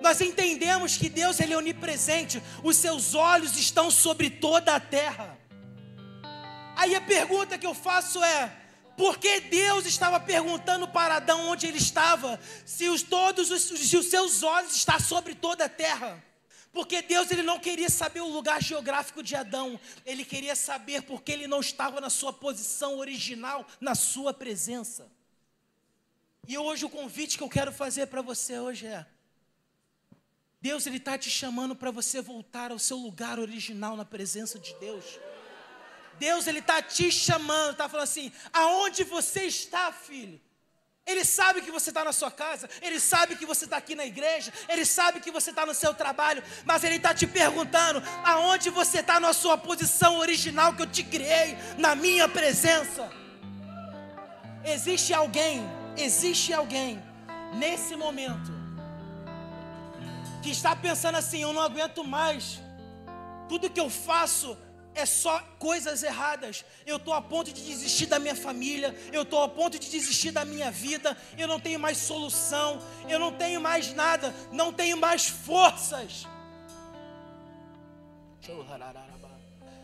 Nós 0.02 0.20
entendemos 0.20 0.96
que 0.96 1.08
Deus 1.08 1.38
ele 1.38 1.54
é 1.54 1.56
onipresente, 1.56 2.42
os 2.62 2.76
seus 2.76 3.14
olhos 3.14 3.56
estão 3.56 3.90
sobre 3.90 4.28
toda 4.28 4.74
a 4.74 4.80
terra. 4.80 5.38
Aí 6.76 6.94
a 6.96 7.00
pergunta 7.00 7.56
que 7.56 7.66
eu 7.66 7.72
faço 7.72 8.22
é: 8.22 8.52
por 8.96 9.18
que 9.18 9.40
Deus 9.40 9.86
estava 9.86 10.18
perguntando 10.18 10.88
para 10.88 11.16
Adão 11.16 11.48
onde 11.48 11.66
ele 11.66 11.78
estava, 11.78 12.38
se 12.66 12.88
os, 12.88 13.02
todos 13.02 13.50
os, 13.50 13.62
se 13.62 13.96
os 13.96 14.06
seus 14.06 14.42
olhos 14.42 14.74
estão 14.74 14.98
sobre 14.98 15.36
toda 15.36 15.66
a 15.66 15.68
terra? 15.68 16.22
Porque 16.72 17.00
Deus 17.02 17.30
ele 17.30 17.42
não 17.42 17.60
queria 17.60 17.88
saber 17.88 18.22
o 18.22 18.28
lugar 18.28 18.60
geográfico 18.62 19.22
de 19.22 19.36
Adão, 19.36 19.78
ele 20.04 20.24
queria 20.24 20.56
saber 20.56 21.02
porque 21.02 21.30
ele 21.30 21.46
não 21.46 21.60
estava 21.60 22.00
na 22.00 22.10
sua 22.10 22.32
posição 22.32 22.98
original, 22.98 23.66
na 23.80 23.94
sua 23.94 24.34
presença. 24.34 25.06
E 26.48 26.58
hoje 26.58 26.84
o 26.84 26.90
convite 26.90 27.36
que 27.38 27.44
eu 27.44 27.48
quero 27.48 27.70
fazer 27.70 28.06
para 28.06 28.22
você 28.22 28.58
hoje 28.58 28.86
é: 28.86 29.06
Deus 30.62 30.86
ele 30.86 30.98
está 30.98 31.18
te 31.18 31.28
chamando 31.28 31.74
para 31.74 31.90
você 31.90 32.22
voltar 32.22 32.70
ao 32.70 32.78
seu 32.78 32.96
lugar 32.96 33.40
original 33.40 33.96
na 33.96 34.04
presença 34.04 34.60
de 34.60 34.72
Deus. 34.76 35.04
Deus 36.20 36.46
ele 36.46 36.60
está 36.60 36.80
te 36.80 37.10
chamando, 37.10 37.72
está 37.72 37.88
falando 37.88 38.04
assim: 38.04 38.30
aonde 38.52 39.02
você 39.02 39.42
está, 39.42 39.90
filho? 39.90 40.40
Ele 41.04 41.24
sabe 41.24 41.62
que 41.62 41.70
você 41.72 41.90
está 41.90 42.04
na 42.04 42.12
sua 42.12 42.30
casa, 42.30 42.70
ele 42.80 43.00
sabe 43.00 43.34
que 43.34 43.44
você 43.44 43.64
está 43.64 43.76
aqui 43.76 43.96
na 43.96 44.06
igreja, 44.06 44.52
ele 44.68 44.84
sabe 44.84 45.18
que 45.18 45.32
você 45.32 45.50
está 45.50 45.66
no 45.66 45.74
seu 45.74 45.92
trabalho, 45.92 46.44
mas 46.64 46.84
ele 46.84 46.94
está 46.94 47.12
te 47.12 47.26
perguntando 47.26 48.00
aonde 48.24 48.70
você 48.70 49.00
está 49.00 49.18
na 49.18 49.32
sua 49.32 49.58
posição 49.58 50.18
original 50.18 50.76
que 50.76 50.82
eu 50.82 50.86
te 50.86 51.02
criei, 51.02 51.58
na 51.76 51.96
minha 51.96 52.28
presença. 52.28 53.10
Existe 54.64 55.12
alguém, 55.12 55.60
existe 55.96 56.52
alguém 56.52 57.02
nesse 57.52 57.96
momento 57.96 58.61
que 60.42 60.50
está 60.50 60.74
pensando 60.74 61.16
assim: 61.16 61.40
eu 61.42 61.52
não 61.52 61.62
aguento 61.62 62.04
mais, 62.04 62.60
tudo 63.48 63.70
que 63.70 63.80
eu 63.80 63.88
faço 63.88 64.56
é 64.94 65.06
só 65.06 65.40
coisas 65.58 66.02
erradas. 66.02 66.64
Eu 66.84 66.96
estou 66.96 67.14
a 67.14 67.22
ponto 67.22 67.52
de 67.52 67.64
desistir 67.64 68.06
da 68.06 68.18
minha 68.18 68.34
família, 68.34 68.94
eu 69.12 69.22
estou 69.22 69.42
a 69.42 69.48
ponto 69.48 69.78
de 69.78 69.90
desistir 69.90 70.32
da 70.32 70.44
minha 70.44 70.70
vida, 70.70 71.16
eu 71.38 71.48
não 71.48 71.58
tenho 71.58 71.80
mais 71.80 71.96
solução, 71.96 72.80
eu 73.08 73.18
não 73.18 73.32
tenho 73.32 73.60
mais 73.60 73.94
nada, 73.94 74.34
não 74.50 74.72
tenho 74.72 74.96
mais 74.96 75.26
forças. 75.26 76.26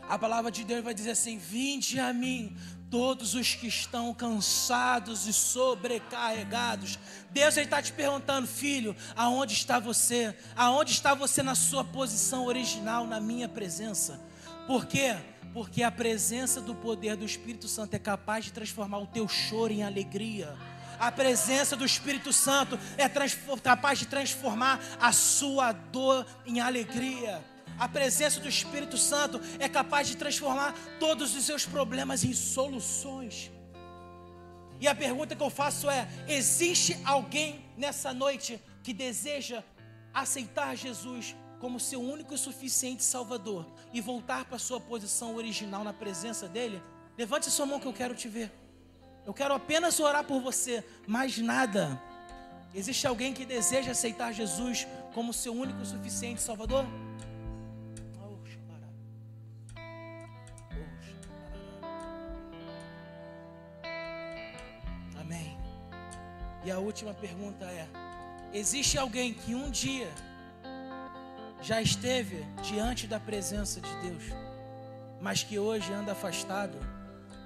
A 0.09 0.18
palavra 0.18 0.50
de 0.50 0.64
Deus 0.64 0.82
vai 0.82 0.94
dizer 0.94 1.11
assim: 1.11 1.36
Vinde 1.36 2.00
a 2.00 2.12
mim, 2.12 2.56
todos 2.90 3.34
os 3.34 3.54
que 3.54 3.66
estão 3.66 4.14
cansados 4.14 5.26
e 5.26 5.32
sobrecarregados. 5.32 6.98
Deus 7.30 7.56
está 7.56 7.82
te 7.82 7.92
perguntando, 7.92 8.46
filho, 8.46 8.96
aonde 9.14 9.52
está 9.52 9.78
você? 9.78 10.34
Aonde 10.56 10.92
está 10.92 11.14
você 11.14 11.42
na 11.42 11.54
sua 11.54 11.84
posição 11.84 12.46
original, 12.46 13.06
na 13.06 13.20
minha 13.20 13.48
presença? 13.48 14.18
Por 14.66 14.86
quê? 14.86 15.16
Porque 15.52 15.82
a 15.82 15.90
presença 15.90 16.61
do 16.61 16.74
poder 16.74 17.16
do 17.16 17.24
Espírito 17.24 17.68
Santo 17.68 17.94
é 17.94 17.98
capaz 17.98 18.46
de 18.46 18.52
transformar 18.52 18.98
o 18.98 19.06
teu 19.06 19.28
choro 19.28 19.72
em 19.72 19.82
alegria. 19.82 20.56
A 20.98 21.12
presença 21.12 21.76
do 21.76 21.84
Espírito 21.84 22.32
Santo 22.32 22.78
é 22.96 23.09
capaz 23.62 23.98
de 23.98 24.06
transformar 24.06 24.80
a 25.00 25.12
sua 25.12 25.72
dor 25.72 26.26
em 26.44 26.61
alegria. 26.61 27.44
A 27.79 27.89
presença 27.89 28.41
do 28.41 28.49
Espírito 28.49 28.99
Santo 28.99 29.41
é 29.59 29.68
capaz 29.68 30.09
de 30.09 30.16
transformar 30.16 30.74
todos 30.99 31.37
os 31.37 31.45
seus 31.45 31.64
problemas 31.64 32.24
em 32.24 32.33
soluções. 32.33 33.53
E 34.81 34.89
a 34.89 34.95
pergunta 34.95 35.37
que 35.37 35.43
eu 35.43 35.51
faço 35.51 35.89
é: 35.89 36.09
existe 36.26 36.99
alguém 37.05 37.64
nessa 37.76 38.12
noite 38.12 38.61
que 38.83 38.93
deseja 38.93 39.62
aceitar 40.12 40.76
Jesus 40.76 41.37
como 41.61 41.79
seu 41.79 42.01
único 42.01 42.35
e 42.35 42.39
suficiente 42.39 43.05
Salvador 43.05 43.66
e 43.93 44.01
voltar 44.01 44.45
para 44.45 44.59
sua 44.59 44.81
posição 44.81 45.37
original 45.37 45.85
na 45.85 45.93
presença 45.93 46.49
dEle, 46.49 46.81
levante 47.16 47.51
sua 47.51 47.66
mão 47.66 47.81
que 47.81 47.87
eu 47.87 47.93
quero 47.93 48.14
te 48.14 48.29
ver. 48.29 48.51
Eu 49.26 49.35
quero 49.35 49.55
apenas 49.55 50.01
orar 50.01 50.24
por 50.24 50.41
você, 50.41 50.85
mais 51.07 51.39
nada. 51.39 52.01
Existe 52.74 53.07
alguém 53.07 53.33
que 53.33 53.45
deseja 53.45 53.93
aceitar 53.93 54.33
Jesus 54.33 54.87
como 55.12 55.33
seu 55.33 55.53
único 55.53 55.83
e 55.83 55.87
suficiente 55.87 56.41
Salvador? 56.41 56.87
E 66.68 66.70
a 66.70 66.78
última 66.78 67.14
pergunta 67.14 67.64
é: 67.64 67.88
existe 68.52 68.98
alguém 68.98 69.32
que 69.32 69.54
um 69.54 69.70
dia 69.70 70.12
já 71.62 71.80
esteve 71.80 72.44
diante 72.62 73.06
da 73.06 73.18
presença 73.18 73.80
de 73.80 73.96
Deus, 74.02 74.24
mas 75.18 75.42
que 75.42 75.58
hoje 75.58 75.90
anda 75.90 76.12
afastado, 76.12 76.76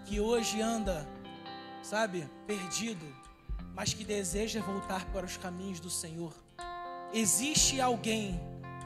que 0.06 0.18
hoje 0.18 0.60
anda, 0.60 1.06
sabe, 1.84 2.28
perdido, 2.48 3.06
mas 3.76 3.94
que 3.94 4.02
deseja 4.02 4.60
voltar 4.60 5.04
para 5.12 5.24
os 5.24 5.36
caminhos 5.36 5.78
do 5.78 5.88
Senhor. 5.88 6.34
Existe 7.14 7.80
alguém 7.80 8.40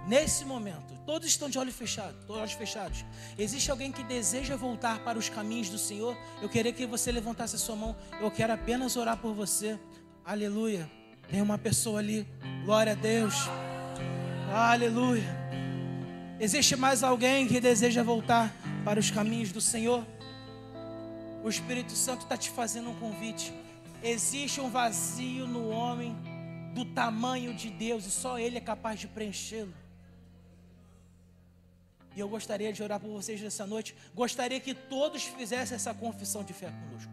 nesse 0.06 0.44
momento, 0.44 0.92
todos 1.06 1.26
estão 1.28 1.48
de 1.48 1.58
olhos 1.58 1.74
fechados, 1.74 2.28
olhos 2.28 2.52
fechados. 2.52 3.06
Existe 3.38 3.70
alguém 3.70 3.90
que 3.90 4.04
deseja 4.04 4.54
voltar 4.54 4.98
para 4.98 5.18
os 5.18 5.30
caminhos 5.30 5.70
do 5.70 5.78
Senhor? 5.78 6.14
Eu 6.42 6.48
queria 6.50 6.74
que 6.74 6.84
você 6.84 7.10
levantasse 7.10 7.56
a 7.56 7.58
sua 7.58 7.74
mão. 7.74 7.96
Eu 8.20 8.30
quero 8.30 8.52
apenas 8.52 8.96
orar 8.96 9.16
por 9.16 9.32
você. 9.32 9.78
Aleluia. 10.26 10.90
Tem 11.30 11.40
uma 11.40 11.56
pessoa 11.56 12.00
ali. 12.00 12.26
Glória 12.64 12.94
a 12.94 12.94
Deus. 12.96 13.32
Aleluia. 14.52 15.22
Existe 16.40 16.74
mais 16.74 17.04
alguém 17.04 17.46
que 17.46 17.60
deseja 17.60 18.02
voltar 18.02 18.52
para 18.84 18.98
os 18.98 19.08
caminhos 19.08 19.52
do 19.52 19.60
Senhor? 19.60 20.04
O 21.44 21.48
Espírito 21.48 21.92
Santo 21.92 22.22
está 22.22 22.36
te 22.36 22.50
fazendo 22.50 22.90
um 22.90 22.96
convite. 22.96 23.54
Existe 24.02 24.60
um 24.60 24.68
vazio 24.68 25.46
no 25.46 25.68
homem 25.68 26.16
do 26.74 26.84
tamanho 26.84 27.54
de 27.54 27.70
Deus 27.70 28.04
e 28.04 28.10
só 28.10 28.36
Ele 28.36 28.56
é 28.58 28.60
capaz 28.60 28.98
de 28.98 29.06
preenchê-lo. 29.06 29.72
E 32.16 32.18
eu 32.18 32.28
gostaria 32.28 32.72
de 32.72 32.82
orar 32.82 32.98
por 32.98 33.10
vocês 33.10 33.40
nessa 33.40 33.64
noite. 33.64 33.94
Gostaria 34.12 34.58
que 34.58 34.74
todos 34.74 35.22
fizessem 35.22 35.76
essa 35.76 35.94
confissão 35.94 36.42
de 36.42 36.52
fé 36.52 36.68
conosco. 36.68 37.12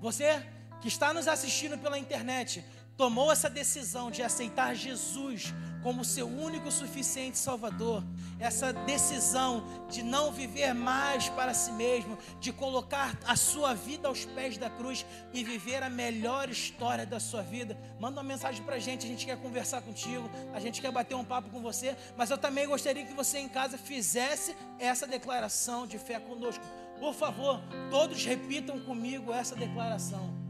Você 0.00 0.40
que 0.82 0.88
está 0.88 1.14
nos 1.14 1.28
assistindo 1.28 1.78
pela 1.78 1.96
internet, 1.96 2.64
tomou 2.96 3.32
essa 3.32 3.48
decisão 3.48 4.10
de 4.10 4.22
aceitar 4.22 4.74
Jesus 4.74 5.54
como 5.82 6.04
seu 6.04 6.28
único 6.28 6.70
suficiente 6.70 7.36
Salvador, 7.36 8.04
essa 8.38 8.72
decisão 8.72 9.64
de 9.88 10.02
não 10.02 10.30
viver 10.30 10.72
mais 10.72 11.28
para 11.30 11.52
si 11.52 11.72
mesmo, 11.72 12.16
de 12.40 12.52
colocar 12.52 13.18
a 13.26 13.34
sua 13.34 13.74
vida 13.74 14.06
aos 14.06 14.24
pés 14.24 14.56
da 14.56 14.70
cruz 14.70 15.04
e 15.32 15.42
viver 15.42 15.82
a 15.82 15.90
melhor 15.90 16.48
história 16.48 17.04
da 17.04 17.18
sua 17.18 17.42
vida, 17.42 17.76
manda 17.98 18.20
uma 18.20 18.28
mensagem 18.28 18.64
para 18.64 18.76
a 18.76 18.78
gente. 18.78 19.06
A 19.06 19.08
gente 19.08 19.26
quer 19.26 19.36
conversar 19.36 19.82
contigo, 19.82 20.30
a 20.52 20.60
gente 20.60 20.80
quer 20.80 20.92
bater 20.92 21.14
um 21.14 21.24
papo 21.24 21.50
com 21.50 21.60
você, 21.60 21.96
mas 22.16 22.30
eu 22.30 22.38
também 22.38 22.66
gostaria 22.68 23.04
que 23.04 23.14
você 23.14 23.38
em 23.38 23.48
casa 23.48 23.76
fizesse 23.76 24.54
essa 24.78 25.06
declaração 25.06 25.86
de 25.86 25.98
fé 25.98 26.20
conosco. 26.20 26.64
Por 27.00 27.14
favor, 27.14 27.60
todos 27.90 28.24
repitam 28.24 28.78
comigo 28.80 29.32
essa 29.32 29.56
declaração. 29.56 30.41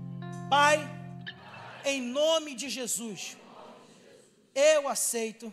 Pai, 0.53 0.87
em 1.83 2.03
nome 2.03 2.55
de 2.55 2.69
Jesus 2.69 3.39
eu 4.55 4.87
aceito 4.87 5.51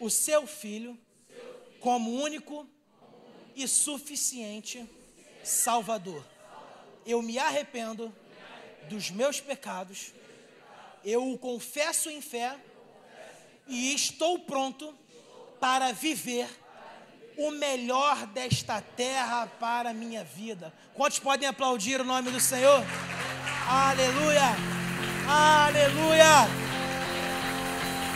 o 0.00 0.08
seu 0.08 0.46
filho 0.46 0.98
como 1.80 2.22
único 2.22 2.66
e 3.54 3.68
suficiente 3.68 4.88
Salvador. 5.44 6.24
Eu 7.04 7.20
me 7.20 7.38
arrependo 7.38 8.10
dos 8.88 9.10
meus 9.10 9.38
pecados, 9.38 10.14
eu 11.04 11.30
o 11.30 11.36
confesso 11.36 12.08
em 12.08 12.22
fé 12.22 12.58
e 13.66 13.94
estou 13.94 14.38
pronto 14.38 14.98
para 15.60 15.92
viver 15.92 16.48
o 17.36 17.50
melhor 17.50 18.26
desta 18.28 18.80
terra 18.80 19.46
para 19.60 19.90
a 19.90 19.92
minha 19.92 20.24
vida. 20.24 20.72
Quantos 20.94 21.18
podem 21.18 21.46
aplaudir 21.46 22.00
o 22.00 22.04
nome 22.04 22.30
do 22.30 22.40
Senhor? 22.40 22.82
Aleluia! 23.68 24.54
Aleluia! 25.26 26.46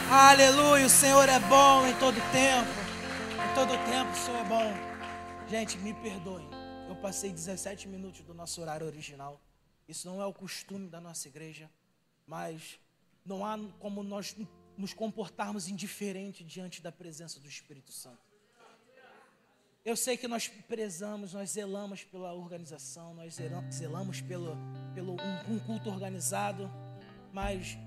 Aleluia, 0.09 0.87
o 0.87 0.89
Senhor 0.89 1.29
é 1.29 1.41
bom 1.41 1.89
em 1.89 1.95
todo 1.99 2.15
tempo. 2.31 2.71
Em 3.35 3.55
todo 3.55 3.71
tempo 3.85 4.13
o 4.13 4.17
Senhor 4.17 4.39
é 4.39 4.45
bom. 4.45 4.73
Gente, 5.49 5.77
me 5.79 5.93
perdoem. 5.93 6.49
Eu 6.89 6.95
passei 6.95 7.33
17 7.33 7.89
minutos 7.89 8.21
do 8.21 8.33
nosso 8.33 8.61
horário 8.61 8.87
original. 8.87 9.41
Isso 9.89 10.07
não 10.07 10.23
é 10.23 10.25
o 10.25 10.33
costume 10.33 10.89
da 10.89 11.01
nossa 11.01 11.27
igreja, 11.27 11.69
mas 12.29 12.79
não 13.25 13.45
há 13.45 13.59
como 13.81 14.05
nós 14.05 14.37
nos 14.77 14.95
comportarmos 14.95 15.67
indiferente 15.67 16.45
diante 16.45 16.81
da 16.81 16.93
presença 16.93 17.41
do 17.41 17.49
Espírito 17.49 17.91
Santo. 17.91 18.30
Eu 19.83 19.97
sei 19.97 20.17
que 20.17 20.29
nós 20.29 20.47
prezamos, 20.47 21.33
nós 21.33 21.53
zelamos 21.53 22.05
pela 22.05 22.35
organização, 22.35 23.15
nós 23.15 23.35
zelamos 23.73 24.21
pelo, 24.21 24.55
pelo 24.95 25.13
um, 25.13 25.55
um 25.55 25.59
culto 25.59 25.89
organizado, 25.89 26.71
mas 27.33 27.79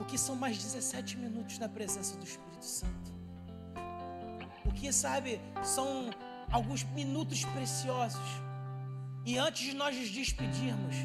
o 0.00 0.06
que 0.06 0.16
são 0.16 0.34
mais 0.34 0.56
17 0.56 1.18
minutos 1.18 1.58
na 1.58 1.68
presença 1.68 2.16
do 2.16 2.24
Espírito 2.24 2.64
Santo? 2.64 3.12
O 4.64 4.72
que, 4.72 4.90
sabe, 4.90 5.38
são 5.62 6.08
alguns 6.50 6.82
minutos 6.84 7.44
preciosos. 7.44 8.26
E 9.26 9.36
antes 9.36 9.66
de 9.66 9.74
nós 9.74 9.94
nos 9.94 10.08
despedirmos, 10.08 10.96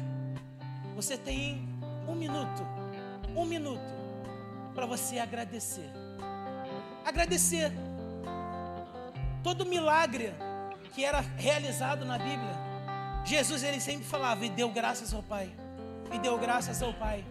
você 0.94 1.18
tem 1.18 1.68
um 2.08 2.14
minuto, 2.14 2.62
um 3.36 3.44
minuto, 3.44 3.92
para 4.74 4.86
você 4.86 5.18
agradecer. 5.18 5.90
Agradecer 7.04 7.70
todo 9.44 9.66
milagre 9.66 10.32
que 10.94 11.04
era 11.04 11.20
realizado 11.36 12.04
na 12.06 12.16
Bíblia. 12.16 12.64
Jesus 13.24 13.62
ele 13.62 13.78
sempre 13.78 14.04
falava 14.04 14.44
e 14.44 14.48
deu 14.48 14.70
graças 14.70 15.12
ao 15.12 15.22
Pai, 15.22 15.50
e 16.12 16.18
deu 16.18 16.38
graças 16.38 16.82
ao 16.82 16.94
Pai, 16.94 17.22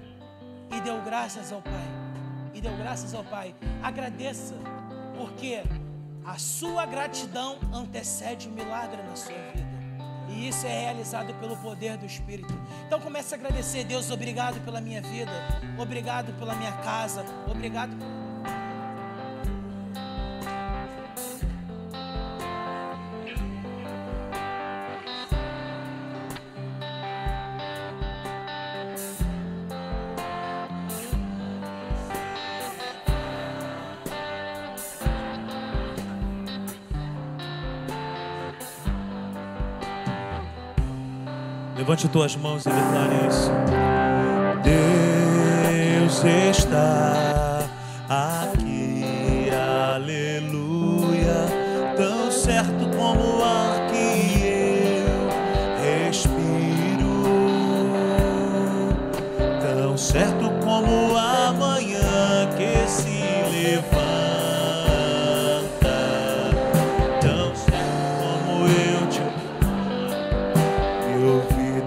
e 0.72 0.80
deu 0.82 1.02
graças 1.02 1.52
ao 1.52 1.62
Pai, 1.62 1.88
e 2.54 2.62
deu 2.62 2.76
graças 2.78 3.14
ao 3.14 3.24
Pai. 3.24 3.56
Agradeça, 3.82 4.56
porque 5.18 5.64
a 6.24 6.38
sua 6.38 6.86
gratidão 6.86 7.58
antecede 7.74 8.48
o 8.48 8.52
milagre 8.52 9.02
na 9.02 9.16
sua 9.16 9.36
vida. 9.54 9.74
E 10.30 10.48
isso 10.48 10.66
é 10.66 10.82
realizado 10.82 11.34
pelo 11.36 11.58
poder 11.58 11.98
do 11.98 12.06
Espírito. 12.06 12.54
Então 12.88 13.00
comece 13.00 13.34
a 13.34 13.38
agradecer, 13.38 13.84
Deus, 13.84 14.10
obrigado 14.10 14.64
pela 14.64 14.80
minha 14.80 15.02
vida, 15.02 15.32
obrigado 15.78 16.32
pela 16.40 16.56
minha 16.56 16.72
casa, 16.72 17.26
obrigado 17.50 17.96
Levante 41.94 42.10
tuas 42.10 42.36
mãos 42.36 42.66
e 42.66 42.70
declare 42.70 43.28
isso. 43.28 43.52
Deus 44.64 46.24
está 46.24 47.33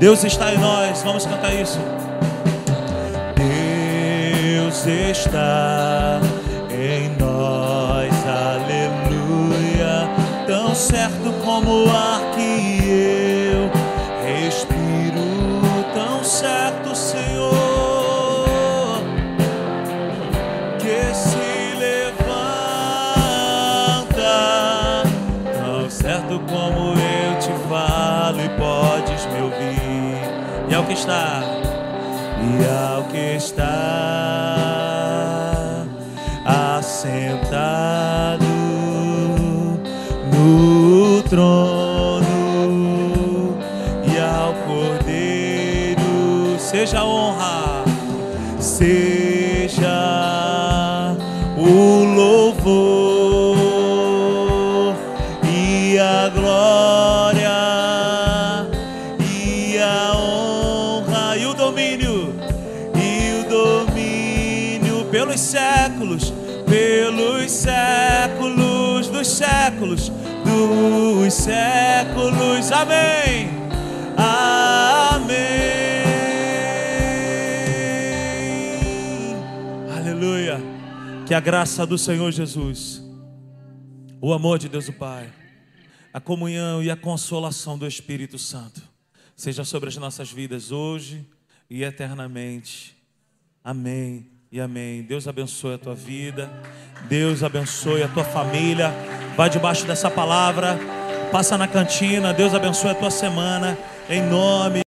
Deus 0.06 0.22
está 0.22 0.54
em 0.54 0.58
nós, 0.58 1.02
vamos 1.02 1.26
cantar 1.26 1.52
isso. 1.52 1.80
Deus 3.34 4.86
está 4.86 6.20
em 6.70 7.08
nós, 7.18 8.14
aleluia. 8.24 10.08
Tão 10.46 10.72
certo 10.76 11.34
como 11.44 11.86
o 11.86 11.90
ar 11.90 12.20
que 12.36 12.78
eu 12.88 13.15
que 30.86 30.92
está, 30.92 31.42
e 32.40 32.64
ao 32.64 33.02
que 33.04 33.36
está 33.36 33.64
assentado 36.44 37.45
séculos. 71.46 72.72
Amém. 72.72 73.48
Amém. 74.16 75.36
Aleluia. 79.96 80.58
Que 81.24 81.34
a 81.34 81.40
graça 81.40 81.86
do 81.86 81.96
Senhor 81.96 82.32
Jesus, 82.32 83.00
o 84.20 84.32
amor 84.32 84.58
de 84.58 84.68
Deus 84.68 84.88
o 84.88 84.92
Pai, 84.92 85.32
a 86.12 86.20
comunhão 86.20 86.82
e 86.82 86.90
a 86.90 86.96
consolação 86.96 87.78
do 87.78 87.86
Espírito 87.86 88.38
Santo 88.38 88.82
seja 89.36 89.64
sobre 89.64 89.88
as 89.88 89.96
nossas 89.96 90.32
vidas 90.32 90.72
hoje 90.72 91.28
e 91.70 91.84
eternamente. 91.84 92.96
Amém 93.62 94.30
e 94.50 94.60
amém. 94.60 95.02
Deus 95.02 95.28
abençoe 95.28 95.74
a 95.74 95.78
tua 95.78 95.94
vida. 95.94 96.50
Deus 97.08 97.42
abençoe 97.42 98.02
a 98.02 98.08
tua 98.08 98.24
família. 98.24 98.92
Vai 99.36 99.50
debaixo 99.50 99.86
dessa 99.86 100.10
palavra. 100.10 100.78
Passa 101.30 101.58
na 101.58 101.68
cantina. 101.68 102.32
Deus 102.32 102.54
abençoe 102.54 102.90
a 102.90 102.94
tua 102.94 103.10
semana. 103.10 103.76
Em 104.08 104.22
nome 104.22 104.85